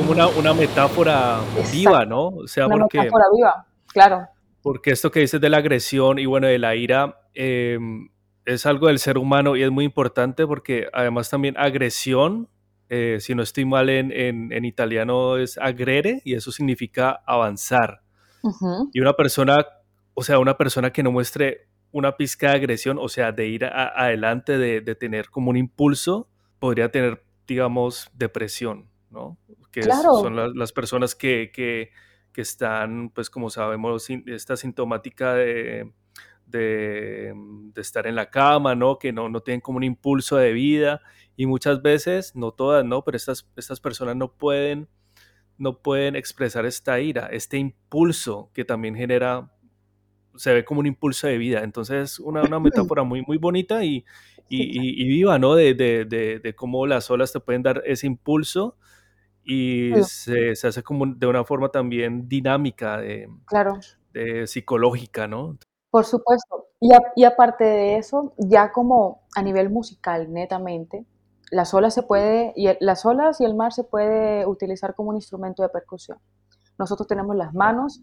Como 0.00 0.12
una, 0.12 0.28
una 0.28 0.54
metáfora 0.54 1.40
viva, 1.70 2.06
¿no? 2.06 2.28
O 2.28 2.48
sea, 2.48 2.66
una 2.66 2.86
metáfora 2.90 3.24
viva, 3.36 3.66
claro. 3.88 4.26
Porque 4.62 4.92
esto 4.92 5.10
que 5.10 5.20
dices 5.20 5.38
de 5.38 5.50
la 5.50 5.58
agresión 5.58 6.18
y 6.18 6.24
bueno, 6.24 6.46
de 6.46 6.58
la 6.58 6.74
ira, 6.74 7.20
eh, 7.34 7.78
es 8.46 8.64
algo 8.64 8.86
del 8.86 8.98
ser 8.98 9.18
humano 9.18 9.56
y 9.56 9.62
es 9.62 9.70
muy 9.70 9.84
importante 9.84 10.46
porque 10.46 10.88
además 10.94 11.28
también 11.28 11.54
agresión, 11.58 12.48
eh, 12.88 13.18
si 13.20 13.34
no 13.34 13.42
estoy 13.42 13.66
mal 13.66 13.90
en, 13.90 14.10
en, 14.10 14.64
italiano 14.64 15.36
es 15.36 15.58
agrere 15.58 16.22
y 16.24 16.32
eso 16.32 16.50
significa 16.50 17.20
avanzar. 17.26 18.00
Y 18.94 19.00
una 19.00 19.12
persona, 19.12 19.66
o 20.14 20.22
sea, 20.22 20.38
una 20.38 20.56
persona 20.56 20.94
que 20.94 21.02
no 21.02 21.12
muestre 21.12 21.68
una 21.92 22.16
pizca 22.16 22.52
de 22.52 22.56
agresión, 22.56 22.96
o 22.98 23.10
sea, 23.10 23.32
de 23.32 23.48
ir 23.48 23.66
adelante, 23.66 24.56
de, 24.56 24.80
de, 24.80 24.94
tener 24.94 25.28
como 25.28 25.50
un 25.50 25.58
impulso, 25.58 26.26
podría 26.58 26.90
tener, 26.90 27.22
digamos, 27.46 28.08
depresión, 28.14 28.88
¿no? 29.10 29.36
Que 29.70 29.82
son 29.82 30.36
las, 30.36 30.52
las 30.54 30.72
personas 30.72 31.14
que, 31.14 31.50
que, 31.52 31.90
que, 32.32 32.40
están, 32.40 33.10
pues 33.10 33.30
como 33.30 33.50
sabemos, 33.50 34.08
esta 34.26 34.56
sintomática 34.56 35.34
de 35.34 35.92
de, 36.50 37.34
estar 37.76 38.06
en 38.06 38.14
la 38.14 38.30
cama, 38.30 38.74
¿no? 38.74 38.98
Que 38.98 39.12
no, 39.12 39.28
no 39.28 39.40
tienen 39.40 39.60
como 39.60 39.78
un 39.78 39.84
impulso 39.84 40.36
de 40.36 40.52
vida 40.52 41.00
y 41.36 41.46
muchas 41.46 41.82
veces, 41.82 42.34
no 42.34 42.52
todas, 42.52 42.84
¿no? 42.84 43.02
Pero 43.02 43.16
estas, 43.16 43.48
estas 43.56 43.80
personas 43.80 44.16
no 44.16 44.32
pueden, 44.32 44.88
no 45.58 45.78
pueden 45.78 46.16
expresar 46.16 46.66
esta 46.66 47.00
ira, 47.00 47.28
este 47.32 47.58
impulso 47.58 48.50
que 48.52 48.64
también 48.64 48.94
genera, 48.94 49.50
se 50.36 50.52
ve 50.52 50.64
como 50.64 50.80
un 50.80 50.86
impulso 50.86 51.26
de 51.26 51.38
vida. 51.38 51.62
Entonces, 51.62 52.18
una, 52.18 52.42
una 52.42 52.60
metáfora 52.60 53.02
muy, 53.02 53.22
muy 53.22 53.38
bonita 53.38 53.84
y, 53.84 54.04
y, 54.48 55.08
viva, 55.08 55.38
¿no? 55.38 55.54
De, 55.54 55.74
de, 55.74 56.04
de, 56.04 56.54
cómo 56.54 56.86
las 56.86 57.10
olas 57.10 57.32
te 57.32 57.40
pueden 57.40 57.62
dar 57.62 57.82
ese 57.86 58.06
impulso 58.06 58.76
y 59.44 59.92
se, 60.04 60.54
se, 60.54 60.68
hace 60.68 60.82
como 60.82 61.06
de 61.06 61.26
una 61.26 61.44
forma 61.44 61.70
también 61.70 62.28
dinámica, 62.28 62.98
de, 62.98 63.28
claro. 63.46 63.78
de 64.12 64.46
psicológica, 64.46 65.26
¿no? 65.26 65.56
Por 65.90 66.04
supuesto. 66.04 66.68
Y, 66.80 66.90
y, 67.16 67.24
aparte 67.24 67.64
de 67.64 67.96
eso, 67.96 68.34
ya 68.38 68.72
como 68.72 69.22
a 69.34 69.42
nivel 69.42 69.70
musical, 69.70 70.32
netamente, 70.32 71.04
las 71.50 71.74
olas 71.74 71.94
se 71.94 72.02
puede, 72.02 72.52
y 72.54 72.68
las 72.80 73.04
olas 73.04 73.40
y 73.40 73.44
el 73.44 73.54
mar 73.54 73.72
se 73.72 73.84
puede 73.84 74.46
utilizar 74.46 74.94
como 74.94 75.10
un 75.10 75.16
instrumento 75.16 75.62
de 75.62 75.68
percusión. 75.68 76.18
Nosotros 76.78 77.08
tenemos 77.08 77.34
las 77.34 77.52
manos, 77.54 78.02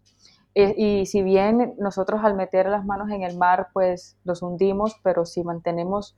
eh, 0.54 0.74
y 0.76 1.06
si 1.06 1.22
bien 1.22 1.76
nosotros 1.78 2.22
al 2.24 2.36
meter 2.36 2.68
las 2.68 2.84
manos 2.84 3.10
en 3.12 3.24
el 3.24 3.38
mar, 3.38 3.70
pues 3.74 4.18
los 4.24 4.42
hundimos, 4.42 4.96
pero 5.04 5.26
si 5.26 5.44
mantenemos 5.44 6.16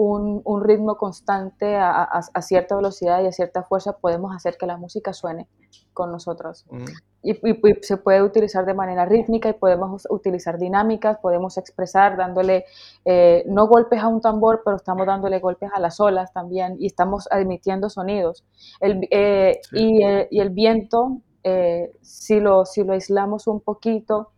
un, 0.00 0.40
un 0.44 0.64
ritmo 0.64 0.96
constante 0.96 1.76
a, 1.76 2.04
a, 2.04 2.42
cierta 2.42 2.74
velocidad 2.74 3.22
y 3.22 3.26
a 3.26 3.32
cierta 3.32 3.64
fuerza, 3.64 3.98
podemos 3.98 4.34
hacer 4.34 4.56
que 4.56 4.64
la 4.64 4.78
música 4.78 5.12
suene 5.12 5.46
con 5.92 6.10
nosotros. 6.10 6.64
Mm. 6.70 6.84
Y, 7.22 7.34
se 7.82 7.98
puede 7.98 8.22
utilizar 8.22 8.64
de 8.64 8.72
manera 8.72 9.04
rítmica 9.04 9.50
y 9.50 9.52
podemos 9.52 10.06
utilizar 10.08 10.58
dinámicas, 10.58 11.18
podemos 11.18 11.58
expresar 11.58 12.16
dándole 12.16 12.64
eh, 13.04 13.44
no 13.46 13.66
golpes 13.66 14.00
a 14.00 14.08
un 14.08 14.22
tambor, 14.22 14.62
pero 14.64 14.76
estamos 14.76 15.06
dándole 15.06 15.38
golpes 15.38 15.68
a 15.74 15.80
las 15.80 16.00
olas 16.00 16.32
también 16.32 16.76
y 16.78 16.86
estamos 16.86 17.28
emitiendo 17.30 17.90
sonidos. 17.90 18.46
El, 18.80 19.06
eh, 19.10 19.60
y, 19.72 20.02
y, 20.30 20.40
el 20.40 20.48
viento, 20.48 21.18
eh, 21.44 21.92
si, 22.00 22.40
lo, 22.40 22.64
si 22.64 22.84
lo 22.84 22.94
aislamos 22.94 23.46
un 23.46 23.60
poquito, 23.60 24.30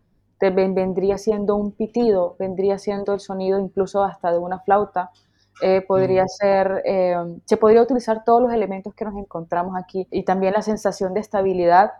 vendría 0.51 1.17
siendo 1.17 1.55
un 1.55 1.71
pitido, 1.71 2.35
vendría 2.37 2.77
siendo 2.77 3.13
el 3.13 3.19
sonido 3.19 3.59
incluso 3.59 4.03
hasta 4.03 4.31
de 4.31 4.39
una 4.39 4.59
flauta. 4.59 5.11
Podría 5.87 6.23
mm. 6.23 6.27
ser, 6.27 6.83
se 7.45 7.57
podría 7.57 7.81
utilizar 7.81 8.23
todos 8.23 8.41
los 8.41 8.53
elementos 8.53 8.93
que 8.93 9.05
nos 9.05 9.15
encontramos 9.15 9.75
aquí 9.77 10.07
y 10.11 10.23
también 10.23 10.53
la 10.53 10.61
sensación 10.61 11.13
de 11.13 11.19
estabilidad 11.19 11.91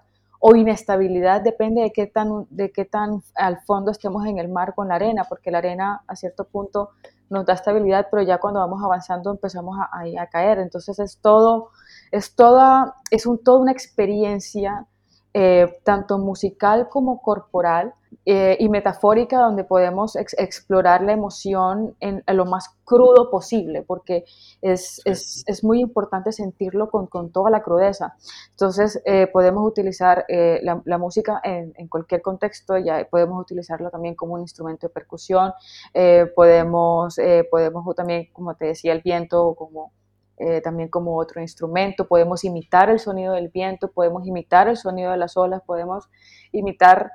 o 0.45 0.57
inestabilidad 0.57 1.39
depende 1.39 1.83
de 1.83 1.93
qué 1.93 2.05
tan, 2.05 2.45
de 2.49 2.69
qué 2.69 2.83
tan 2.83 3.23
al 3.33 3.61
fondo 3.61 3.91
estemos 3.91 4.25
en 4.25 4.39
el 4.39 4.49
mar 4.49 4.75
con 4.75 4.89
la 4.89 4.95
arena, 4.95 5.23
porque 5.23 5.51
la 5.51 5.59
arena 5.59 6.03
a 6.05 6.17
cierto 6.17 6.43
punto 6.43 6.89
nos 7.29 7.45
da 7.45 7.53
estabilidad, 7.53 8.07
pero 8.11 8.23
ya 8.23 8.39
cuando 8.39 8.59
vamos 8.59 8.83
avanzando 8.83 9.31
empezamos 9.31 9.77
a, 9.79 9.89
a, 10.21 10.27
caer. 10.27 10.59
Entonces 10.59 10.99
es 10.99 11.17
todo, 11.19 11.69
es 12.11 12.35
toda, 12.35 12.95
es 13.09 13.25
un, 13.25 13.41
toda 13.41 13.59
una 13.59 13.71
experiencia 13.71 14.85
eh, 15.33 15.79
tanto 15.85 16.17
musical 16.17 16.89
como 16.89 17.21
corporal 17.21 17.93
eh, 18.25 18.57
y 18.59 18.69
metafórica, 18.69 19.37
donde 19.39 19.63
podemos 19.63 20.15
explorar 20.15 21.03
la 21.03 21.13
emoción 21.13 21.95
en, 21.99 22.23
lo 22.27 22.45
más 22.45 22.69
crudo 22.83 23.29
posible, 23.29 23.81
porque 23.81 24.25
es, 24.61 25.01
es, 25.05 25.43
es 25.47 25.63
muy 25.63 25.79
importante 25.79 26.31
sentirlo 26.31 26.89
con, 26.89 27.07
con, 27.07 27.31
toda 27.31 27.49
la 27.49 27.61
crudeza. 27.63 28.15
Entonces, 28.51 29.01
eh, 29.05 29.27
podemos 29.27 29.65
utilizar 29.67 30.25
la, 30.27 30.81
la, 30.85 30.97
música 30.97 31.39
en, 31.43 31.73
en, 31.77 31.87
cualquier 31.87 32.21
contexto, 32.21 32.77
ya 32.77 33.07
podemos 33.09 33.41
utilizarlo 33.41 33.89
también 33.89 34.15
como 34.15 34.33
un 34.33 34.41
instrumento 34.41 34.87
de 34.87 34.93
percusión, 34.93 35.53
podemos, 36.35 37.17
podemos 37.49 37.95
también, 37.95 38.29
como 38.33 38.55
te 38.55 38.65
decía, 38.65 38.93
el 38.93 39.01
viento, 39.01 39.55
como 39.55 39.91
eh, 40.37 40.61
también 40.61 40.89
como 40.89 41.15
otro 41.17 41.41
instrumento, 41.41 42.07
podemos 42.07 42.43
imitar 42.43 42.89
el 42.89 42.99
sonido 42.99 43.33
del 43.33 43.49
viento, 43.49 43.91
podemos 43.91 44.25
imitar 44.25 44.67
el 44.67 44.77
sonido 44.77 45.11
de 45.11 45.17
las 45.17 45.37
olas, 45.37 45.61
podemos 45.63 46.09
imitar 46.51 47.11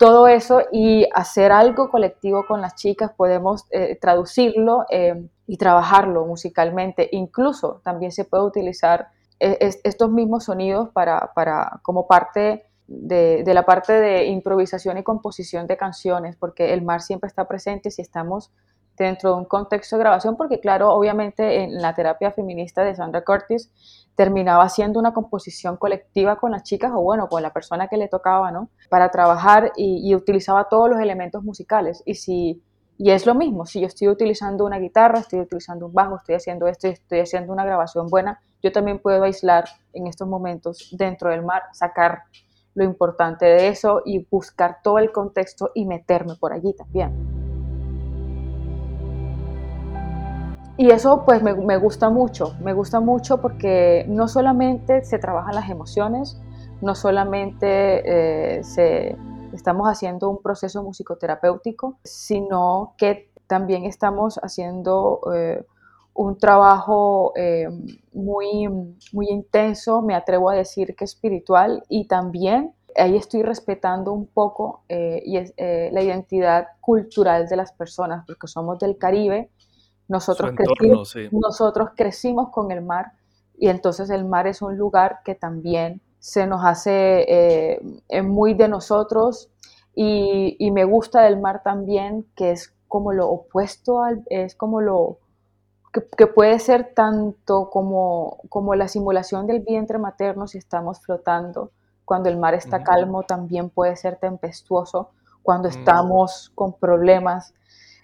todo 0.00 0.28
eso 0.28 0.62
y 0.72 1.06
hacer 1.12 1.52
algo 1.52 1.90
colectivo 1.90 2.46
con 2.46 2.62
las 2.62 2.74
chicas, 2.74 3.10
podemos 3.14 3.66
eh, 3.70 3.98
traducirlo 4.00 4.86
eh, 4.88 5.28
y 5.46 5.58
trabajarlo 5.58 6.24
musicalmente. 6.24 7.06
Incluso 7.12 7.82
también 7.84 8.10
se 8.10 8.24
puede 8.24 8.44
utilizar 8.44 9.08
estos 9.38 10.10
mismos 10.10 10.44
sonidos 10.44 10.90
para, 10.90 11.32
para 11.34 11.80
como 11.82 12.06
parte 12.06 12.64
de, 12.86 13.42
de, 13.42 13.54
la 13.54 13.64
parte 13.64 13.94
de 13.94 14.26
improvisación 14.26 14.98
y 14.98 15.02
composición 15.02 15.66
de 15.66 15.78
canciones, 15.78 16.36
porque 16.36 16.72
el 16.74 16.82
mar 16.82 17.02
siempre 17.02 17.28
está 17.28 17.46
presente 17.46 17.90
si 17.90 18.00
estamos 18.00 18.50
dentro 19.04 19.30
de 19.30 19.36
un 19.36 19.44
contexto 19.44 19.96
de 19.96 20.00
grabación, 20.00 20.36
porque 20.36 20.60
claro, 20.60 20.92
obviamente 20.92 21.62
en 21.62 21.80
la 21.80 21.94
terapia 21.94 22.32
feminista 22.32 22.84
de 22.84 22.94
Sandra 22.94 23.24
Curtis 23.24 23.70
terminaba 24.14 24.68
siendo 24.68 24.98
una 24.98 25.12
composición 25.12 25.76
colectiva 25.76 26.36
con 26.36 26.50
las 26.50 26.62
chicas 26.62 26.92
o 26.94 27.00
bueno, 27.00 27.28
con 27.28 27.42
la 27.42 27.52
persona 27.52 27.88
que 27.88 27.96
le 27.96 28.08
tocaba, 28.08 28.50
¿no? 28.50 28.68
Para 28.88 29.10
trabajar 29.10 29.72
y, 29.76 30.14
utilizaba 30.14 30.68
todos 30.68 30.90
los 30.90 31.00
elementos 31.00 31.42
musicales. 31.42 32.02
Y 32.04 32.14
si 32.14 32.62
y 32.98 33.12
es 33.12 33.24
lo 33.24 33.34
mismo, 33.34 33.64
si 33.64 33.80
yo 33.80 33.86
estoy 33.86 34.08
utilizando 34.08 34.66
una 34.66 34.78
guitarra, 34.78 35.20
estoy 35.20 35.40
utilizando 35.40 35.86
un 35.86 35.94
bajo, 35.94 36.16
estoy 36.16 36.34
haciendo 36.34 36.66
esto, 36.66 36.86
estoy 36.86 37.20
haciendo 37.20 37.50
una 37.50 37.64
grabación 37.64 38.08
buena, 38.08 38.42
yo 38.62 38.72
también 38.72 38.98
puedo 38.98 39.22
aislar 39.22 39.64
en 39.94 40.06
estos 40.06 40.28
momentos 40.28 40.94
dentro 40.98 41.30
del 41.30 41.42
mar, 41.42 41.62
sacar 41.72 42.24
lo 42.74 42.84
importante 42.84 43.46
de 43.46 43.68
eso 43.68 44.02
y 44.04 44.26
buscar 44.30 44.82
todo 44.82 44.98
el 44.98 45.12
contexto 45.12 45.70
y 45.74 45.86
meterme 45.86 46.34
por 46.36 46.52
allí 46.52 46.74
también. 46.74 47.39
Y 50.80 50.90
eso 50.90 51.24
pues 51.26 51.42
me, 51.42 51.76
gusta 51.76 52.08
mucho, 52.08 52.54
me 52.62 52.72
gusta 52.72 53.00
mucho 53.00 53.38
porque 53.42 54.06
no 54.08 54.28
solamente 54.28 55.04
se 55.04 55.18
trabajan 55.18 55.54
las 55.54 55.68
emociones, 55.68 56.40
no 56.80 56.94
solamente 56.94 58.56
eh, 58.58 58.64
se, 58.64 59.14
estamos 59.52 59.88
haciendo 59.88 60.30
un 60.30 60.40
proceso 60.40 60.82
musicoterapéutico, 60.82 61.98
sino 62.02 62.94
que 62.96 63.30
también 63.46 63.84
estamos 63.84 64.40
haciendo 64.42 65.20
eh, 65.34 65.62
un 66.14 66.38
trabajo 66.38 67.34
eh, 67.36 67.68
muy, 68.14 68.66
muy 69.12 69.28
intenso, 69.28 70.00
me 70.00 70.14
atrevo 70.14 70.48
a 70.48 70.54
decir 70.54 70.96
que 70.96 71.04
espiritual, 71.04 71.84
y 71.90 72.06
también 72.06 72.72
ahí 72.96 73.16
estoy 73.16 73.42
respetando 73.42 74.14
un 74.14 74.26
poco 74.26 74.82
y 74.88 75.38
la 75.58 76.02
identidad 76.02 76.68
cultural 76.80 77.48
de 77.48 77.56
las 77.56 77.70
personas, 77.70 78.24
porque 78.26 78.46
somos 78.46 78.78
del 78.78 78.96
Caribe, 78.96 79.50
nosotros, 80.10 80.50
crecimos, 80.54 81.14
nosotros 81.30 81.90
crecimos 81.96 82.50
con 82.50 82.70
el 82.70 82.82
mar, 82.82 83.12
y 83.56 83.68
entonces 83.68 84.10
el 84.10 84.24
mar 84.24 84.46
es 84.46 84.60
un 84.60 84.76
lugar 84.76 85.20
que 85.24 85.34
también 85.34 86.00
se 86.18 86.46
nos 86.46 86.64
hace 86.64 87.24
eh, 88.08 88.22
muy 88.22 88.54
de 88.54 88.68
nosotros 88.68 89.50
y, 89.94 90.70
me 90.70 90.84
gusta 90.84 91.22
del 91.22 91.40
mar 91.40 91.62
también, 91.62 92.26
que 92.34 92.52
es 92.52 92.74
como 92.88 93.12
lo 93.12 93.28
opuesto, 93.28 94.02
al, 94.02 94.24
es 94.30 94.54
como 94.54 94.80
lo 94.80 95.18
que, 95.92 96.26
puede 96.26 96.58
ser 96.58 96.92
tanto 96.94 97.68
como, 97.70 98.38
como 98.48 98.74
la 98.74 98.88
simulación 98.88 99.46
del 99.46 99.60
vientre 99.60 99.98
materno 99.98 100.46
si 100.46 100.58
estamos 100.58 101.00
flotando. 101.00 101.70
Cuando 102.04 102.28
el 102.28 102.38
mar 102.38 102.54
está 102.54 102.82
calmo 102.82 103.22
también 103.24 103.70
puede 103.70 103.96
ser 103.96 104.16
tempestuoso 104.16 105.10
cuando 105.42 105.68
mm. 105.68 105.72
estamos 105.72 106.50
con 106.54 106.72
problemas. 106.72 107.54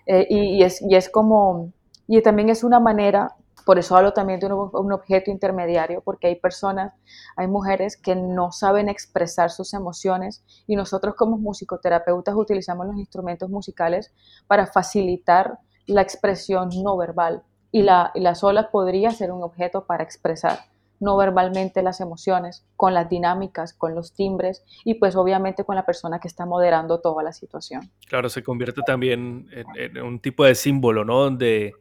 Eh, 0.06 0.26
y, 0.28 0.62
es, 0.62 0.82
y 0.82 0.94
es 0.94 1.08
como, 1.08 1.72
y 2.06 2.20
también 2.22 2.48
es 2.50 2.64
una 2.64 2.80
manera 2.80 3.36
por 3.66 3.80
eso 3.80 3.96
hablo 3.96 4.12
también 4.12 4.38
de 4.38 4.46
un, 4.46 4.92
objeto 4.92 5.28
intermediario, 5.28 6.00
porque 6.00 6.28
hay 6.28 6.36
personas, 6.36 6.94
hay 7.34 7.48
mujeres 7.48 7.96
que 7.96 8.14
no 8.14 8.52
saben 8.52 8.88
expresar 8.88 9.50
sus 9.50 9.74
emociones 9.74 10.44
y 10.68 10.76
nosotros 10.76 11.16
como 11.16 11.36
musicoterapeutas 11.36 12.36
utilizamos 12.36 12.86
los 12.86 12.96
instrumentos 12.96 13.50
musicales 13.50 14.12
para 14.46 14.68
facilitar 14.68 15.58
la 15.86 16.00
expresión 16.00 16.68
no 16.80 16.96
verbal. 16.96 17.42
Y 17.72 17.82
la, 17.82 18.12
y 18.14 18.20
la 18.20 18.36
sola 18.36 18.70
podría 18.70 19.10
ser 19.10 19.32
un 19.32 19.42
objeto 19.42 19.84
para 19.84 20.04
expresar 20.04 20.60
no 21.00 21.16
verbalmente 21.16 21.82
las 21.82 22.00
emociones, 22.00 22.64
con 22.76 22.94
las 22.94 23.08
dinámicas, 23.08 23.74
con 23.74 23.94
los 23.94 24.14
timbres 24.14 24.64
y 24.84 24.94
pues 24.94 25.16
obviamente 25.16 25.64
con 25.64 25.76
la 25.76 25.86
persona 25.86 26.20
que 26.20 26.28
está 26.28 26.46
moderando 26.46 27.00
toda 27.00 27.22
la 27.22 27.32
situación. 27.32 27.90
Claro, 28.08 28.28
se 28.28 28.42
convierte 28.42 28.82
también 28.82 29.48
en, 29.52 30.02
un 30.02 30.20
tipo 30.20 30.44
de 30.44 30.54
símbolo, 30.54 31.04
¿no? 31.04 31.20
Donde, 31.20 31.72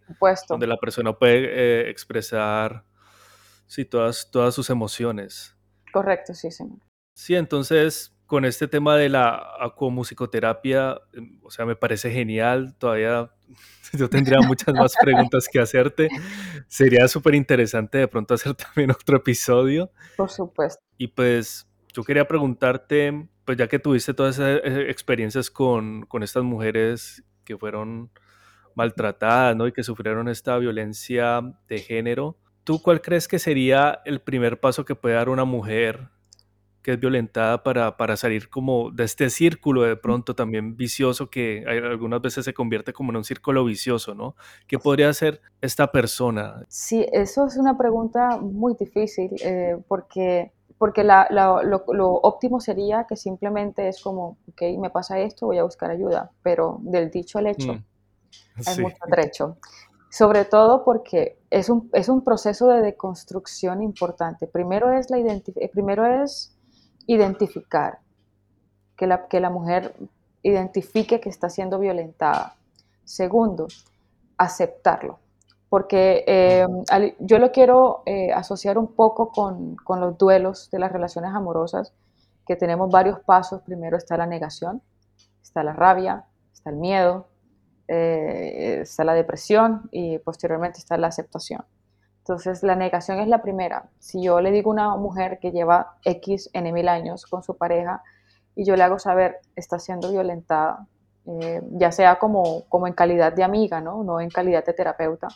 donde 0.47 0.67
la 0.67 0.77
persona 0.77 1.13
puede 1.13 1.45
eh, 1.45 1.89
expresar 1.89 2.83
sí, 3.67 3.85
todas, 3.85 4.29
todas 4.31 4.53
sus 4.53 4.69
emociones. 4.69 5.55
Correcto, 5.91 6.33
sí, 6.33 6.51
señor. 6.51 6.79
Sí, 7.13 7.35
entonces 7.35 8.14
con 8.25 8.45
este 8.45 8.67
tema 8.67 8.95
de 8.95 9.09
la 9.09 9.55
acuamusicoterapia, 9.59 10.99
em, 11.13 11.39
o 11.43 11.51
sea, 11.51 11.65
me 11.65 11.75
parece 11.75 12.11
genial, 12.11 12.75
todavía 12.77 13.31
yo 13.93 14.09
tendría 14.09 14.39
muchas 14.41 14.73
más 14.73 14.95
preguntas 14.99 15.47
que 15.51 15.59
hacerte. 15.59 16.09
Sería 16.67 17.07
súper 17.07 17.35
interesante 17.35 17.99
de 17.99 18.07
pronto 18.07 18.33
hacer 18.33 18.53
también 18.55 18.91
otro 18.91 19.17
episodio. 19.17 19.91
Por 20.17 20.29
supuesto. 20.29 20.83
Y 20.97 21.07
pues 21.07 21.67
yo 21.93 22.03
quería 22.03 22.27
preguntarte, 22.27 23.27
pues 23.45 23.57
ya 23.57 23.67
que 23.67 23.79
tuviste 23.79 24.13
todas 24.13 24.35
esas 24.35 24.61
eh, 24.63 24.89
experiencias 24.89 25.49
con, 25.49 26.05
con 26.05 26.23
estas 26.23 26.43
mujeres 26.43 27.23
que 27.43 27.57
fueron 27.57 28.11
maltratadas, 28.75 29.55
¿no? 29.55 29.67
Y 29.67 29.71
que 29.71 29.83
sufrieron 29.83 30.27
esta 30.27 30.57
violencia 30.57 31.41
de 31.69 31.79
género, 31.79 32.37
¿tú 32.63 32.81
cuál 32.81 33.01
crees 33.01 33.27
que 33.27 33.39
sería 33.39 34.01
el 34.03 34.19
primer 34.19 34.59
paso 34.59 34.83
que 34.83 34.95
puede 34.95 35.15
dar 35.15 35.29
una 35.29 35.45
mujer 35.45 36.09
que 36.85 36.91
es 36.91 36.99
violentada 36.99 37.63
para, 37.63 37.97
para, 37.97 38.15
salir 38.15 38.47
como 38.47 38.91
de 38.91 39.05
este 39.05 39.31
círculo 39.31 39.81
de 39.81 39.95
pronto 39.95 40.35
también 40.35 40.77
vicioso 40.77 41.31
que 41.31 41.65
algunas 41.67 42.21
veces 42.21 42.45
se 42.45 42.53
convierte 42.53 42.93
como 42.93 43.09
en 43.11 43.15
un 43.15 43.23
círculo 43.23 43.65
vicioso, 43.65 44.13
¿no? 44.13 44.35
¿Qué 44.67 44.77
podría 44.77 45.09
hacer 45.09 45.41
esta 45.61 45.91
persona? 45.91 46.63
Sí, 46.67 47.03
eso 47.11 47.47
es 47.47 47.57
una 47.57 47.75
pregunta 47.75 48.37
muy 48.37 48.75
difícil 48.79 49.31
eh, 49.41 49.77
porque, 49.87 50.51
porque 50.77 51.03
la, 51.03 51.27
lo, 51.31 51.83
lo, 51.91 52.11
óptimo 52.21 52.59
sería 52.59 53.07
que 53.09 53.15
simplemente 53.15 53.87
es 53.87 53.99
como, 53.99 54.37
ok, 54.49 54.77
me 54.79 54.91
pasa 54.91 55.17
esto, 55.17 55.47
voy 55.47 55.57
a 55.57 55.63
buscar 55.63 55.89
ayuda, 55.89 56.29
pero 56.43 56.77
del 56.81 57.09
dicho 57.09 57.39
al 57.39 57.47
hecho 57.47 57.73
mm. 57.73 57.83
hay 58.67 58.79
mucho 58.79 58.99
trecho. 59.09 59.57
Sobre 60.11 60.45
todo 60.45 60.85
porque 60.85 61.39
es 61.49 61.67
un, 61.67 61.89
es 61.93 62.09
un 62.09 62.23
proceso 62.23 62.67
de 62.67 62.81
deconstrucción 62.81 63.81
importante. 63.81 64.45
Primero 64.45 64.91
es, 64.91 65.09
la 65.09 65.17
primero 65.73 66.05
es 66.23 66.54
identificar, 67.07 67.99
que 68.97 69.07
la, 69.07 69.27
que 69.27 69.39
la 69.39 69.49
mujer 69.49 69.95
identifique 70.43 71.19
que 71.19 71.29
está 71.29 71.49
siendo 71.49 71.79
violentada. 71.79 72.55
Segundo, 73.03 73.67
aceptarlo, 74.37 75.19
porque 75.69 76.23
eh, 76.27 76.65
yo 77.19 77.39
lo 77.39 77.51
quiero 77.51 78.03
eh, 78.05 78.31
asociar 78.31 78.77
un 78.77 78.93
poco 78.93 79.31
con, 79.31 79.75
los 79.99 80.17
duelos 80.17 80.69
de 80.71 80.79
las 80.79 80.91
relaciones 80.91 81.31
amorosas, 81.33 81.93
que 82.47 82.55
tenemos 82.55 82.89
varios 82.91 83.19
pasos. 83.21 83.61
Primero 83.63 83.97
está 83.97 84.17
la 84.17 84.27
negación, 84.27 84.81
está 85.41 85.63
la 85.63 85.73
rabia, 85.73 86.25
está 86.53 86.69
el 86.69 86.75
miedo, 86.75 87.27
eh, 87.87 88.79
está 88.81 89.03
la 89.03 89.13
depresión 89.13 89.89
y 89.91 90.19
posteriormente 90.19 90.79
está 90.79 90.97
la 90.97 91.07
aceptación. 91.07 91.63
Entonces, 92.27 92.63
la 92.63 92.75
negación 92.75 93.19
es 93.19 93.27
la 93.27 93.43
primera. 93.43 93.91
Si 93.99 94.23
yo 94.23 94.41
le 94.41 94.49
digo 94.49 94.71
a 94.71 94.73
una 94.73 94.95
mujer 94.95 95.37
que 95.39 95.51
lleva 95.51 95.97
X, 96.03 96.49
N 96.53 96.73
mil 96.73 96.89
años 96.89 97.27
con 97.27 97.43
su 97.43 97.55
pareja 97.55 98.01
y 98.55 98.65
yo 98.65 98.75
le 98.75 98.81
hago 98.81 98.97
saber, 98.97 99.41
está 99.55 99.77
siendo 99.77 100.11
violentada, 100.11 100.87
eh, 101.27 101.61
ya 101.73 101.91
sea 101.91 102.17
como, 102.17 102.63
como 102.67 102.87
en 102.87 102.93
calidad 102.93 103.31
de 103.31 103.43
amiga, 103.43 103.79
¿no? 103.79 104.03
No 104.03 104.19
en 104.19 104.31
calidad 104.31 104.65
de 104.65 104.73
terapeuta. 104.73 105.27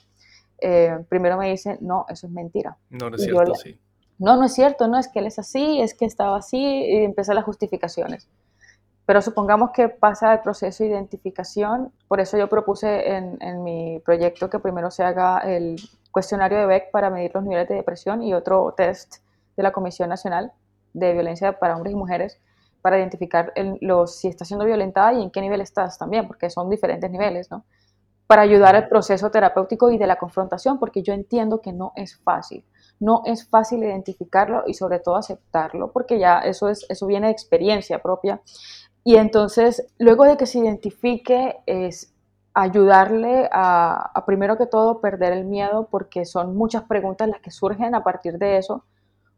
Eh, 0.59 0.97
primero 1.07 1.37
me 1.37 1.51
dice, 1.51 1.77
no, 1.79 2.07
eso 2.09 2.25
es 2.25 2.33
mentira. 2.33 2.75
No, 2.89 3.11
no 3.11 3.17
es 3.17 3.23
cierto, 3.23 3.53
sí. 3.53 3.79
No, 4.17 4.35
no 4.37 4.45
es 4.45 4.53
cierto, 4.53 4.87
no, 4.87 4.97
es 4.97 5.09
que 5.09 5.19
él 5.19 5.27
es 5.27 5.37
así, 5.37 5.79
es 5.81 5.93
que 5.93 6.05
estaba 6.05 6.37
así, 6.37 6.57
y 6.57 7.03
empiezan 7.03 7.35
las 7.35 7.45
justificaciones. 7.45 8.27
Pero 9.09 9.23
supongamos 9.23 9.71
que 9.71 9.89
pasa 9.89 10.33
el 10.33 10.41
proceso 10.41 10.83
de 10.83 10.91
identificación, 10.91 11.91
por 12.07 12.19
eso 12.19 12.37
yo 12.37 12.47
propuse 12.47 13.09
en, 13.15 13.39
en 13.41 13.63
mi 13.63 13.99
proyecto 14.05 14.51
que 14.51 14.59
primero 14.59 14.91
se 14.91 15.01
haga 15.01 15.39
el 15.39 15.77
cuestionario 16.11 16.59
de 16.59 16.67
Beck 16.67 16.91
para 16.91 17.09
medir 17.09 17.31
los 17.33 17.43
niveles 17.43 17.67
de 17.69 17.73
depresión 17.73 18.21
y 18.21 18.35
otro 18.35 18.71
test 18.77 19.15
de 19.57 19.63
la 19.63 19.71
Comisión 19.71 20.09
Nacional 20.09 20.51
de 20.93 21.13
Violencia 21.13 21.57
para 21.57 21.75
Hombres 21.75 21.93
y 21.93 21.95
Mujeres 21.95 22.39
para 22.83 22.99
identificar 22.99 23.51
los, 23.81 24.15
si 24.15 24.27
está 24.27 24.45
siendo 24.45 24.63
violentada 24.63 25.11
y 25.13 25.23
en 25.23 25.31
qué 25.31 25.41
nivel 25.41 25.61
estás 25.61 25.97
también, 25.97 26.27
porque 26.27 26.51
son 26.51 26.69
diferentes 26.69 27.09
niveles, 27.09 27.49
¿no? 27.49 27.65
Para 28.27 28.43
ayudar 28.43 28.75
al 28.75 28.89
proceso 28.89 29.31
terapéutico 29.31 29.89
y 29.89 29.97
de 29.97 30.05
la 30.05 30.17
confrontación, 30.17 30.77
porque 30.77 31.01
yo 31.01 31.13
entiendo 31.13 31.61
que 31.61 31.73
no 31.73 31.93
es 31.95 32.15
fácil. 32.19 32.63
No 32.99 33.23
es 33.25 33.49
fácil 33.49 33.81
identificarlo 33.81 34.65
y 34.67 34.75
sobre 34.75 34.99
todo 34.99 35.15
aceptarlo, 35.15 35.91
porque 35.91 36.19
ya 36.19 36.41
eso, 36.41 36.69
es, 36.69 36.85
eso 36.89 37.07
viene 37.07 37.25
de 37.25 37.33
experiencia 37.33 38.03
propia. 38.03 38.39
Y 39.03 39.15
entonces, 39.15 39.87
luego 39.97 40.25
de 40.25 40.37
que 40.37 40.45
se 40.45 40.59
identifique, 40.59 41.57
es 41.65 42.13
ayudarle 42.53 43.49
a, 43.51 44.23
primero 44.25 44.57
que 44.57 44.65
todo 44.65 44.99
perder 44.99 45.33
el 45.33 45.45
miedo 45.45 45.87
porque 45.89 46.25
son 46.25 46.55
muchas 46.55 46.83
preguntas 46.83 47.29
las 47.29 47.39
que 47.39 47.51
surgen 47.51 47.95
a 47.95 48.03
partir 48.03 48.37
de 48.37 48.57
eso, 48.57 48.83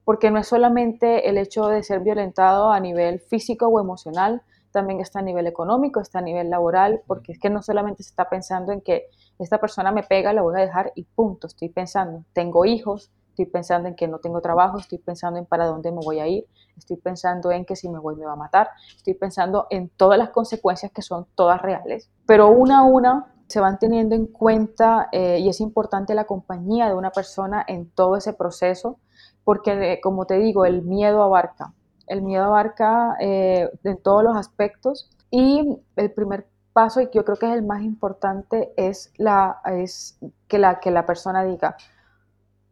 porque 0.03 0.31
no 0.31 0.39
es 0.39 0.47
solamente 0.47 1.29
el 1.29 1.37
hecho 1.37 1.67
de 1.67 1.83
ser 1.83 1.99
violentado 1.99 2.71
a 2.71 2.79
nivel 2.79 3.19
físico 3.19 3.67
o 3.67 3.79
emocional, 3.79 4.41
también 4.71 5.01
está 5.01 5.19
a 5.19 5.23
nivel 5.23 5.47
económico, 5.47 5.99
está 5.99 6.19
a 6.19 6.23
nivel 6.23 6.49
laboral, 6.49 7.01
porque 7.05 7.33
es 7.33 7.39
que 7.39 7.49
no 7.49 7.61
solamente 7.61 8.03
se 8.03 8.09
está 8.09 8.29
pensando 8.29 8.71
en 8.71 8.81
que 8.81 9.07
esta 9.37 9.59
persona 9.59 9.91
me 9.91 10.03
pega, 10.03 10.33
la 10.33 10.41
voy 10.41 10.55
a 10.55 10.65
dejar 10.65 10.93
y 10.95 11.03
punto, 11.03 11.47
estoy 11.47 11.69
pensando, 11.69 12.23
tengo 12.33 12.65
hijos, 12.65 13.11
estoy 13.41 13.51
pensando 13.51 13.87
en 13.87 13.95
que 13.95 14.07
no 14.07 14.19
tengo 14.19 14.41
trabajo, 14.41 14.77
estoy 14.77 14.99
pensando 14.99 15.39
en 15.39 15.45
para 15.45 15.65
dónde 15.65 15.91
me 15.91 15.99
voy 16.03 16.19
a 16.19 16.27
ir, 16.27 16.45
estoy 16.77 16.97
pensando 16.97 17.51
en 17.51 17.65
que 17.65 17.75
si 17.75 17.89
me 17.89 17.99
voy 17.99 18.15
me 18.15 18.25
va 18.25 18.33
a 18.33 18.37
matar, 18.37 18.69
estoy 18.95 19.13
pensando 19.13 19.67
en 19.69 19.89
todas 19.89 20.17
las 20.17 20.29
consecuencias 20.29 20.91
que 20.91 21.01
son 21.01 21.25
todas 21.35 21.61
reales, 21.61 22.09
pero 22.25 22.49
una 22.49 22.79
a 22.79 22.83
una 22.83 23.33
se 23.47 23.59
van 23.59 23.79
teniendo 23.79 24.15
en 24.15 24.27
cuenta 24.27 25.09
eh, 25.11 25.39
y 25.39 25.49
es 25.49 25.59
importante 25.59 26.15
la 26.15 26.23
compañía 26.23 26.87
de 26.87 26.95
una 26.95 27.11
persona 27.11 27.65
en 27.67 27.89
todo 27.89 28.15
ese 28.15 28.33
proceso, 28.33 28.97
porque 29.43 29.93
eh, 29.93 29.99
como 30.01 30.25
te 30.25 30.35
digo, 30.35 30.65
el 30.65 30.83
miedo 30.83 31.21
abarca, 31.21 31.73
el 32.07 32.21
miedo 32.21 32.45
abarca 32.45 33.17
eh, 33.19 33.69
en 33.83 33.97
todos 33.97 34.23
los 34.23 34.37
aspectos. 34.37 35.09
Y 35.31 35.79
el 35.95 36.11
primer 36.11 36.47
paso 36.73 37.01
y 37.01 37.09
yo 37.13 37.25
creo 37.25 37.37
que 37.37 37.47
es 37.47 37.53
el 37.53 37.63
más 37.63 37.81
importante 37.81 38.73
es, 38.77 39.11
la, 39.17 39.61
es 39.65 40.17
que, 40.47 40.57
la, 40.57 40.79
que 40.79 40.91
la 40.91 41.05
persona 41.05 41.43
diga, 41.43 41.75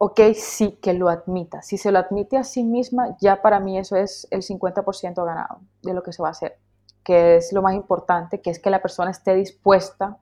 ok, 0.02 0.18
sí, 0.34 0.78
que 0.80 0.94
lo 0.94 1.10
admita. 1.10 1.60
Si 1.60 1.76
se 1.76 1.92
lo 1.92 1.98
admite 1.98 2.38
a 2.38 2.44
sí 2.44 2.64
misma, 2.64 3.18
ya 3.20 3.42
para 3.42 3.60
mí 3.60 3.78
eso 3.78 3.96
es 3.96 4.26
el 4.30 4.40
50% 4.40 5.26
ganado 5.26 5.60
de 5.82 5.92
lo 5.92 6.02
que 6.02 6.14
se 6.14 6.22
va 6.22 6.28
a 6.28 6.30
hacer, 6.30 6.56
que 7.04 7.36
es 7.36 7.52
lo 7.52 7.60
más 7.60 7.74
importante, 7.74 8.40
que 8.40 8.48
es 8.48 8.58
que 8.58 8.70
la 8.70 8.80
persona 8.80 9.10
esté 9.10 9.34
dispuesta 9.34 10.16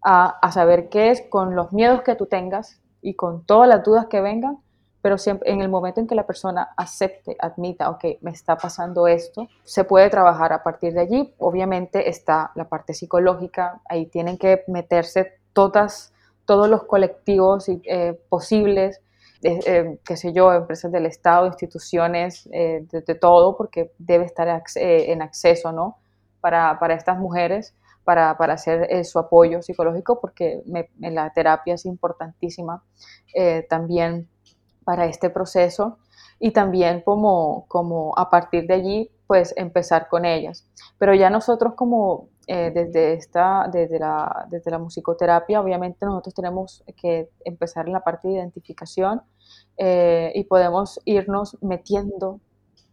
a, 0.00 0.38
saber 0.52 0.90
qué 0.90 1.10
es 1.10 1.22
con 1.22 1.56
los 1.56 1.72
miedos 1.72 2.02
que 2.02 2.14
tú 2.14 2.26
tengas 2.26 2.80
y 3.02 3.14
con 3.14 3.44
todas 3.44 3.68
las 3.68 3.82
dudas 3.82 4.06
que 4.06 4.20
vengan, 4.20 4.60
pero 5.02 5.18
siempre 5.18 5.50
en 5.50 5.60
el 5.60 5.68
momento 5.68 5.98
en 5.98 6.06
que 6.06 6.14
la 6.14 6.26
persona 6.26 6.72
acepte, 6.76 7.36
admita, 7.40 7.90
ok, 7.90 8.04
me 8.20 8.30
está 8.30 8.56
pasando 8.56 9.08
esto, 9.08 9.48
se 9.64 9.82
puede 9.82 10.08
trabajar 10.08 10.52
a 10.52 10.62
partir 10.62 10.92
de 10.94 11.00
allí. 11.00 11.34
Obviamente 11.38 12.08
está 12.08 12.52
la 12.54 12.68
parte 12.68 12.94
psicológica, 12.94 13.80
ahí 13.88 14.06
tienen 14.06 14.38
que 14.38 14.62
meterse 14.68 15.32
todas, 15.52 16.13
todos 16.46 16.68
los 16.68 16.84
colectivos 16.84 17.68
eh, 17.68 18.18
posibles, 18.28 19.00
eh, 19.42 19.98
qué 20.04 20.16
sé 20.16 20.32
yo, 20.32 20.52
empresas 20.52 20.90
del 20.90 21.06
Estado, 21.06 21.46
instituciones, 21.46 22.48
eh, 22.52 22.86
de, 22.90 23.14
todo, 23.14 23.56
porque 23.56 23.92
debe 23.98 24.24
estar 24.24 24.62
en 24.76 25.22
acceso, 25.22 25.72
¿no? 25.72 25.98
Para, 26.40 26.78
para 26.78 26.94
estas 26.94 27.18
mujeres 27.18 27.74
para, 28.04 28.30
hacer 28.30 28.86
eh, 28.90 29.04
su 29.04 29.18
apoyo 29.18 29.62
psicológico, 29.62 30.20
porque 30.20 30.62
la 30.98 31.32
terapia 31.32 31.74
es 31.74 31.86
importantísima 31.86 32.84
eh, 33.34 33.66
también 33.68 34.28
para 34.84 35.06
este 35.06 35.30
proceso 35.30 35.98
y 36.38 36.52
también 36.52 37.00
como, 37.00 37.64
como 37.68 38.12
a 38.18 38.28
partir 38.28 38.66
de 38.66 38.74
allí, 38.74 39.10
pues 39.26 39.54
empezar 39.56 40.08
con 40.08 40.26
ellas. 40.26 40.66
Pero 40.98 41.14
ya 41.14 41.30
nosotros 41.30 41.74
como 41.74 42.28
eh, 42.46 42.70
desde, 42.74 43.14
esta, 43.14 43.68
desde, 43.72 43.98
la, 43.98 44.46
desde 44.50 44.70
la 44.70 44.78
musicoterapia, 44.78 45.60
obviamente 45.60 46.04
nosotros 46.06 46.34
tenemos 46.34 46.84
que 46.96 47.30
empezar 47.44 47.86
en 47.86 47.92
la 47.92 48.00
parte 48.00 48.28
de 48.28 48.34
identificación 48.34 49.22
y 49.76 50.44
podemos 50.44 51.00
irnos 51.04 51.58
metiendo 51.60 52.38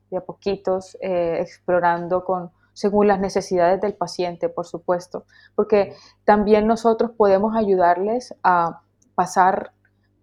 de 0.10 0.18
a 0.18 0.22
poquitos, 0.22 0.97
explorando 0.99 2.26
con, 2.26 2.49
según 2.74 3.08
las 3.08 3.20
necesidades 3.20 3.80
del 3.82 3.93
paciente, 3.93 4.49
por 4.49 4.66
supuesto, 4.66 5.26
porque 5.56 5.95
también 6.26 6.68
nosotros 6.68 7.12
podemos 7.16 7.56
ayudarles 7.56 8.34
a 8.43 8.82
pasar 9.16 9.72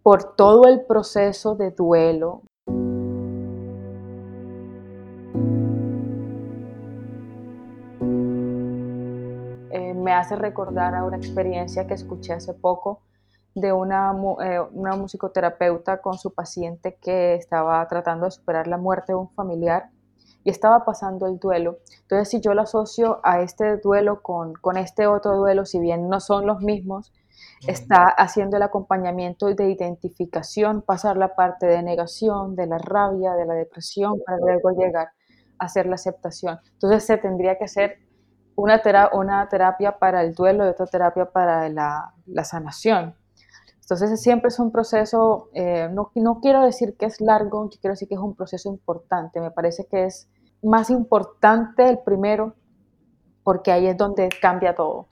por 0.02 0.34
todo 0.36 0.64
el 0.64 0.84
proceso 0.86 1.54
de 1.54 1.70
duelo. 1.70 2.42
Hace 10.18 10.36
recordar 10.36 10.94
a 10.94 11.04
una 11.04 11.16
experiencia 11.16 11.86
que 11.86 11.94
escuché 11.94 12.32
hace 12.32 12.52
poco 12.54 13.02
de 13.54 13.72
una, 13.72 14.12
eh, 14.44 14.60
una 14.72 14.96
musicoterapeuta 14.96 16.00
con 16.00 16.18
su 16.18 16.34
paciente 16.34 16.98
que 17.00 17.34
estaba 17.34 17.86
tratando 17.88 18.26
de 18.26 18.32
superar 18.32 18.66
la 18.66 18.78
muerte 18.78 19.12
de 19.12 19.16
un 19.16 19.30
familiar 19.30 19.90
y 20.44 20.50
estaba 20.50 20.84
pasando 20.84 21.26
el 21.26 21.38
duelo. 21.38 21.78
Entonces, 22.02 22.28
si 22.28 22.40
yo 22.40 22.54
lo 22.54 22.62
asocio 22.62 23.20
a 23.22 23.40
este 23.40 23.76
duelo 23.78 24.22
con, 24.22 24.54
con 24.54 24.76
este 24.76 25.06
otro 25.06 25.36
duelo, 25.36 25.64
si 25.66 25.78
bien 25.78 26.08
no 26.08 26.20
son 26.20 26.46
los 26.46 26.60
mismos, 26.62 27.12
está 27.66 28.08
haciendo 28.08 28.56
el 28.56 28.62
acompañamiento 28.62 29.46
de 29.46 29.70
identificación, 29.70 30.82
pasar 30.82 31.16
la 31.16 31.34
parte 31.34 31.66
de 31.66 31.82
negación, 31.82 32.54
de 32.56 32.66
la 32.66 32.78
rabia, 32.78 33.34
de 33.34 33.46
la 33.46 33.54
depresión, 33.54 34.20
para 34.24 34.38
luego 34.38 34.70
llegar 34.70 35.08
a 35.58 35.64
hacer 35.64 35.86
la 35.86 35.96
aceptación. 35.96 36.58
Entonces, 36.74 37.04
se 37.04 37.18
tendría 37.18 37.58
que 37.58 37.64
hacer 37.64 37.98
una, 38.58 39.48
terapia 39.48 39.98
para 39.98 40.22
el 40.22 40.34
duelo 40.34 40.66
y 40.66 40.68
otra 40.68 40.86
terapia 40.86 41.26
para 41.26 41.68
la, 41.68 42.12
la 42.26 42.44
sanación. 42.44 43.14
Entonces 43.80 44.20
siempre 44.20 44.48
es 44.48 44.58
un 44.58 44.72
proceso, 44.72 45.48
eh, 45.54 45.88
no, 45.90 46.10
no, 46.14 46.40
quiero 46.40 46.62
decir 46.62 46.96
que 46.96 47.06
es 47.06 47.20
largo, 47.20 47.70
quiero 47.80 47.94
decir 47.94 48.08
que 48.08 48.14
es 48.14 48.20
un 48.20 48.34
proceso 48.34 48.68
importante. 48.68 49.40
Me 49.40 49.50
parece 49.50 49.86
que 49.86 50.04
es 50.04 50.28
más 50.62 50.90
importante 50.90 51.88
el 51.88 51.98
primero 52.00 52.54
porque 53.44 53.70
ahí 53.72 53.86
es 53.86 53.96
donde 53.96 54.28
cambia 54.42 54.74
todo. 54.74 55.06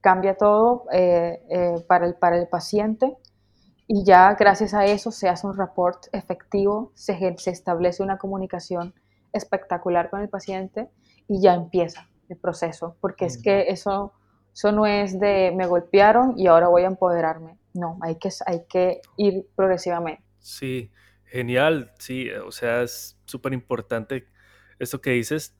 Cambia 0.00 0.36
todo 0.36 0.84
eh, 0.92 1.42
eh, 1.50 1.84
para, 1.86 2.06
el, 2.06 2.14
para 2.14 2.38
el 2.38 2.46
paciente 2.46 3.16
y 3.88 4.04
ya 4.04 4.34
gracias 4.34 4.72
a 4.72 4.84
eso 4.84 5.10
se 5.10 5.28
hace 5.28 5.46
un 5.46 5.56
report 5.56 6.06
efectivo, 6.12 6.92
se, 6.94 7.36
se 7.38 7.50
establece 7.50 8.02
una 8.02 8.18
comunicación 8.18 8.94
espectacular 9.32 10.08
con 10.10 10.20
el 10.20 10.28
paciente 10.28 10.88
y 11.26 11.42
ya 11.42 11.54
empieza 11.54 12.08
el 12.28 12.36
proceso, 12.36 12.96
porque 13.00 13.26
es 13.26 13.42
que 13.42 13.68
eso, 13.68 14.12
eso 14.52 14.72
no 14.72 14.86
es 14.86 15.18
de 15.18 15.52
me 15.56 15.66
golpearon 15.66 16.34
y 16.38 16.46
ahora 16.46 16.68
voy 16.68 16.82
a 16.82 16.86
empoderarme 16.86 17.58
no, 17.78 17.98
hay 18.02 18.16
que, 18.16 18.28
hay 18.46 18.64
que 18.68 19.00
ir 19.16 19.46
progresivamente. 19.56 20.22
Sí, 20.38 20.90
genial, 21.24 21.92
sí, 21.98 22.30
o 22.30 22.52
sea, 22.52 22.82
es 22.82 23.18
súper 23.24 23.52
importante 23.52 24.28
esto 24.78 25.00
que 25.00 25.10
dices 25.10 25.56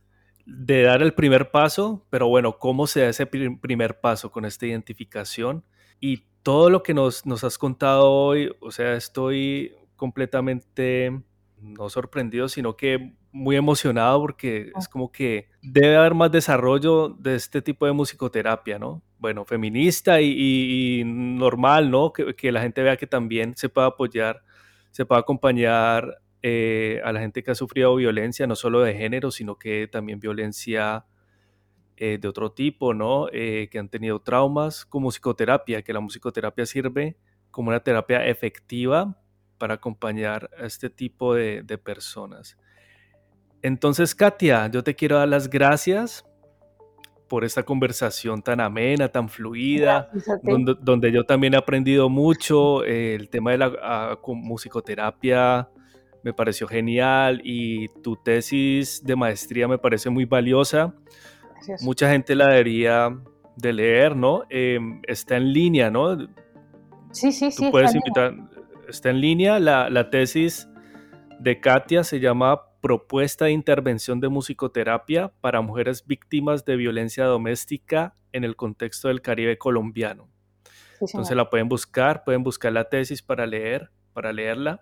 de 0.46 0.82
dar 0.82 1.02
el 1.02 1.14
primer 1.14 1.50
paso, 1.50 2.06
pero 2.10 2.28
bueno, 2.28 2.58
¿cómo 2.58 2.86
se 2.86 3.00
da 3.00 3.08
ese 3.08 3.26
primer 3.26 4.00
paso 4.00 4.30
con 4.30 4.44
esta 4.44 4.66
identificación? 4.66 5.64
Y 6.00 6.24
todo 6.42 6.70
lo 6.70 6.82
que 6.82 6.94
nos, 6.94 7.26
nos 7.26 7.44
has 7.44 7.58
contado 7.58 8.10
hoy, 8.10 8.50
o 8.60 8.70
sea, 8.70 8.94
estoy 8.94 9.74
completamente 9.96 11.22
no 11.61 11.88
sorprendido, 11.88 12.48
sino 12.48 12.76
que 12.76 13.14
muy 13.32 13.56
emocionado 13.56 14.20
porque 14.20 14.72
es 14.76 14.88
como 14.88 15.12
que 15.12 15.48
debe 15.62 15.96
haber 15.96 16.14
más 16.14 16.30
desarrollo 16.30 17.09
de 17.09 17.34
este 17.34 17.62
tipo 17.62 17.86
de 17.86 17.92
musicoterapia, 17.92 18.78
¿no? 18.78 19.02
Bueno, 19.18 19.44
feminista 19.44 20.20
y, 20.20 21.02
normal, 21.04 21.90
¿no? 21.90 22.12
Que, 22.12 22.52
la 22.52 22.62
gente 22.62 22.82
vea 22.82 22.96
que 22.96 23.06
también 23.06 23.56
se 23.56 23.68
puede 23.68 23.88
apoyar, 23.88 24.42
se 24.90 25.04
puede 25.04 25.20
acompañar 25.20 26.22
eh, 26.42 27.00
a 27.04 27.12
la 27.12 27.20
gente 27.20 27.42
que 27.42 27.50
ha 27.50 27.54
sufrido 27.54 27.94
violencia, 27.96 28.46
no 28.46 28.54
solo 28.54 28.80
de 28.80 28.94
género, 28.94 29.30
sino 29.30 29.59
que 29.59 29.88
también 29.88 30.20
violencia 30.20 31.06
eh, 31.96 32.18
de 32.20 32.28
otro 32.28 32.52
tipo, 32.52 32.94
¿no? 32.94 33.28
Eh, 33.32 33.68
que 33.70 33.78
han 33.78 33.88
tenido 33.88 34.20
traumas 34.20 34.86
con 34.86 35.02
musicoterapia, 35.02 35.82
que 35.82 35.92
la 35.92 36.00
musicoterapia 36.00 36.64
sirve 36.64 37.16
como 37.50 37.70
una 37.70 37.80
terapia 37.80 38.24
efectiva 38.26 39.18
para 39.59 39.74
acompañar 39.74 40.50
a 40.59 40.66
este 40.66 40.88
tipo 40.88 41.34
de, 41.34 41.62
personas. 41.82 42.56
Entonces, 43.62 44.14
Katia, 44.14 44.68
yo 44.68 44.82
te 44.82 44.94
quiero 44.94 45.18
dar 45.18 45.28
las 45.28 45.50
gracias 45.50 46.24
por 47.28 47.44
esta 47.44 47.62
conversación 47.62 48.40
tan 48.40 48.61
amena, 48.61 49.09
tan 49.09 49.28
fluida, 49.28 50.11
donde, 50.80 51.12
yo 51.12 51.24
también 51.24 51.54
he 51.54 51.56
aprendido 51.56 52.09
mucho. 52.09 52.84
Eh, 52.84 53.14
el 53.14 53.28
tema 53.28 53.50
de 53.50 53.59
la 53.59 53.72
ah, 53.82 54.18
musicoterapia 54.26 55.68
me 56.22 56.32
pareció 56.32 56.66
genial 56.66 57.40
y 57.44 57.88
tu 58.02 58.16
tesis 58.16 59.04
de 59.04 59.16
maestría 59.16 59.68
me 59.68 59.78
parece 59.78 60.09
muy 60.11 60.24
valiosa. 60.24 60.94
Mucha 61.82 62.11
gente 62.11 62.34
la 62.34 62.48
debería 62.48 63.18
de 63.56 63.72
leer, 63.72 64.16
¿no? 64.16 64.44
Em, 64.48 65.00
está 65.06 65.36
en 65.36 65.52
línea, 65.52 65.90
¿no? 65.90 66.16
Sí, 67.11 67.32
sí, 67.32 67.50
sí. 67.50 67.64
Tú 67.64 67.70
puedes 67.70 67.94
invitar, 67.94 68.34
está 68.89 69.11
en 69.11 69.20
línea. 69.20 69.59
La, 69.61 70.11
tesis 70.11 70.68
de 71.39 71.61
Katia 71.61 72.04
se 72.04 72.21
llama 72.21 72.62
Propuesta 72.80 73.46
de 73.46 73.53
Intervención 73.53 74.21
de 74.21 74.29
Musicoterapia 74.29 75.33
para 75.41 75.61
Mujeres 75.61 76.07
Víctimas 76.07 76.64
de 76.64 76.76
Violencia 76.76 77.25
Doméstica 77.25 78.14
en 78.33 78.45
el 78.45 78.57
contexto 78.57 79.08
del 79.08 79.22
Caribe 79.22 79.58
colombiano. 79.58 80.29
Entonces 81.00 81.37
la 81.37 81.49
pueden 81.49 81.68
buscar, 81.68 82.25
pueden 82.25 82.42
buscar 82.42 82.72
la 82.72 82.88
tesis 82.88 83.22
para 83.22 83.46
leer, 83.46 83.91
para 84.12 84.33
leerla. 84.33 84.80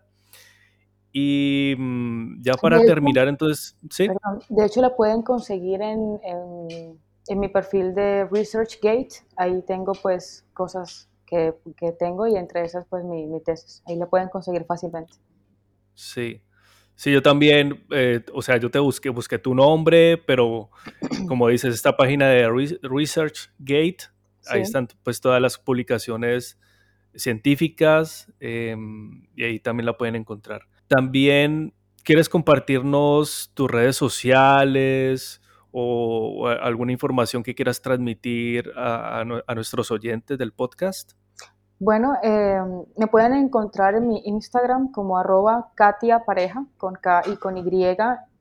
Y 1.12 1.74
mm, 1.78 2.42
ya 2.42 2.54
para 2.54 2.80
terminar, 2.82 3.28
entonces, 3.28 3.76
¿sí? 3.90 4.08
de 4.50 4.66
hecho, 4.66 4.82
la 4.82 4.94
pueden 4.94 5.22
conseguir 5.22 5.80
en, 5.80 6.20
en, 6.22 7.00
en, 7.28 7.38
mi 7.38 7.48
perfil 7.48 7.94
de 7.94 8.26
ResearchGate. 8.30 9.24
Ahí 9.36 9.62
tengo 9.66 9.92
pues 9.94 10.44
cosas 10.52 11.08
que, 11.26 11.54
tengo 11.98 12.26
y 12.26 12.36
entre 12.36 12.64
esas 12.64 12.86
pues 12.88 13.04
mi, 13.04 13.40
tesis. 13.40 13.82
Ahí 13.86 13.96
lo 13.98 14.08
pueden 14.08 14.28
conseguir 14.28 14.64
fácilmente. 14.64 15.14
Sí. 15.94 16.42
Sí, 16.94 17.12
yo 17.12 17.22
también, 17.22 17.84
eh, 17.90 18.24
o 18.32 18.40
sea, 18.40 18.56
yo 18.56 18.70
te 18.70 18.78
busqué, 18.78 19.10
busqué 19.10 19.38
tu 19.38 19.54
nombre, 19.54 20.16
pero 20.16 20.70
como 21.28 21.48
dices, 21.48 21.74
esta 21.74 21.96
página 21.96 22.28
de 22.28 22.48
ResearchGate, 22.82 23.98
ahí 24.46 24.62
están 24.62 24.88
pues 25.02 25.20
todas 25.20 25.42
las 25.42 25.58
publicaciones 25.58 26.58
científicas 27.14 28.32
em, 28.40 29.26
y 29.34 29.44
ahí 29.44 29.60
también 29.60 29.86
la 29.86 29.98
pueden 29.98 30.16
encontrar. 30.16 30.62
También, 30.86 31.74
¿quieres 32.02 32.28
compartirnos 32.28 33.50
tus 33.52 33.70
redes 33.70 33.96
sociales 33.96 35.42
o, 35.78 36.48
alguna 36.48 36.92
información 36.92 37.42
que 37.42 37.54
quieras 37.54 37.82
transmitir 37.82 38.72
a, 38.76 39.24
nuestros 39.54 39.90
oyentes 39.90 40.38
del 40.38 40.52
podcast? 40.52 41.12
Bueno, 41.78 42.14
eh, 42.22 42.58
me 42.96 43.06
pueden 43.08 43.34
encontrar 43.34 43.94
en 43.94 44.08
mi 44.08 44.22
Instagram 44.24 44.90
como 44.90 45.18
arroba 45.18 45.72
Katia 45.74 46.24
con 46.78 46.94
K 46.94 47.24
y 47.26 47.36
con 47.36 47.58
Y. 47.58 47.96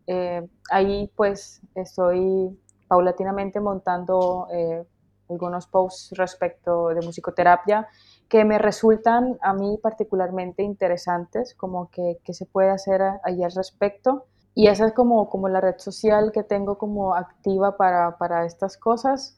Eh, 0.08 0.48
ahí 0.72 1.12
pues 1.14 1.62
estoy 1.74 2.58
paulatinamente 2.88 3.60
montando 3.60 4.48
eh, 4.54 4.86
algunos 5.30 5.68
posts 5.68 6.16
respecto 6.16 6.90
de 6.90 7.02
musicoterapia 7.02 7.88
que 8.30 8.46
me 8.46 8.60
resultan 8.60 9.38
a 9.42 9.54
mí 9.54 9.78
particularmente 9.84 10.64
interesantes, 10.64 11.54
como 11.54 11.90
que, 11.92 12.20
que 12.24 12.34
se 12.34 12.46
puede 12.46 12.70
hacer 12.70 13.02
ahí 13.26 13.44
al 13.44 13.52
respecto. 13.52 14.28
Y 14.56 14.68
esa 14.68 14.88
es 14.88 14.94
como, 14.94 15.30
como 15.30 15.50
la 15.50 15.62
red 15.62 15.78
social 15.78 16.32
que 16.32 16.44
tengo 16.44 16.78
como 16.78 17.14
activa 17.14 17.78
para, 17.78 18.18
para 18.18 18.46
estas 18.46 18.78
cosas. 18.78 19.36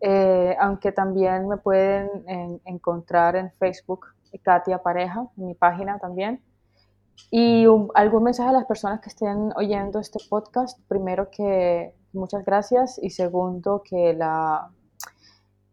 eh, 0.00 0.56
aunque 0.60 0.92
también 0.92 1.46
me 1.48 1.58
pueden 1.58 2.08
encontrar 2.64 3.36
en 3.36 3.50
Facebook, 3.58 4.06
Katia 4.42 4.78
Pareja, 4.82 5.26
en 5.36 5.46
mi 5.46 5.54
página 5.54 5.98
también. 5.98 6.42
Y 7.30 7.66
algún 7.94 8.22
mensaje 8.24 8.48
a 8.50 8.52
las 8.52 8.64
personas 8.66 9.00
que 9.00 9.10
estén 9.10 9.52
oyendo 9.56 10.00
este 10.00 10.18
podcast, 10.28 10.78
primero 10.88 11.30
que 11.30 11.94
muchas 12.12 12.44
gracias 12.44 12.98
y 13.02 13.10
segundo 13.10 13.82
que, 13.84 14.14
la, 14.14 14.70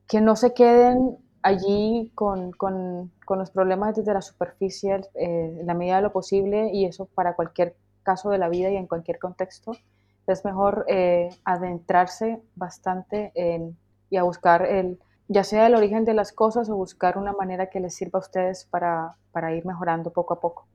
que 0.08 0.22
no 0.22 0.36
se 0.36 0.54
queden 0.54 1.18
allí 1.42 2.12
con, 2.16 2.52
con, 2.52 3.12
con 3.26 3.40
los 3.40 3.52
problemas 3.52 3.96
desde 3.96 4.14
la 4.14 4.22
superficie 4.22 4.96
eh, 5.16 5.58
en 5.60 5.66
la 5.66 5.74
medida 5.74 5.98
de 5.98 6.02
lo 6.04 6.12
posible 6.12 6.70
y 6.74 6.86
eso 6.86 7.06
para 7.06 7.36
cualquier 7.36 7.76
caso 8.08 8.30
de 8.30 8.38
la 8.38 8.48
vida 8.48 8.70
y 8.72 8.78
en 8.78 8.88
cualquier 8.88 9.20
contexto. 9.20 9.74
Es 10.28 10.46
mejor 10.46 10.86
eh, 10.88 11.30
adentrarse 11.44 12.42
bastante 12.56 13.32
en, 13.36 13.78
y 14.10 14.16
a 14.16 14.24
buscar 14.24 14.66
el, 14.66 14.98
ya 15.28 15.44
sea 15.44 15.68
el 15.68 15.76
origen 15.76 16.06
de 16.06 16.14
las 16.14 16.32
cosas 16.32 16.70
o 16.70 16.76
buscar 16.76 17.18
una 17.18 17.34
manera 17.34 17.70
que 17.70 17.82
les 17.82 17.94
sirva 17.94 18.20
a 18.20 18.22
ustedes 18.22 18.66
para, 18.72 19.16
para 19.34 19.54
ir 19.54 19.66
mejorando 19.66 20.12
poco 20.12 20.34
a 20.36 20.40
poco. 20.40 20.68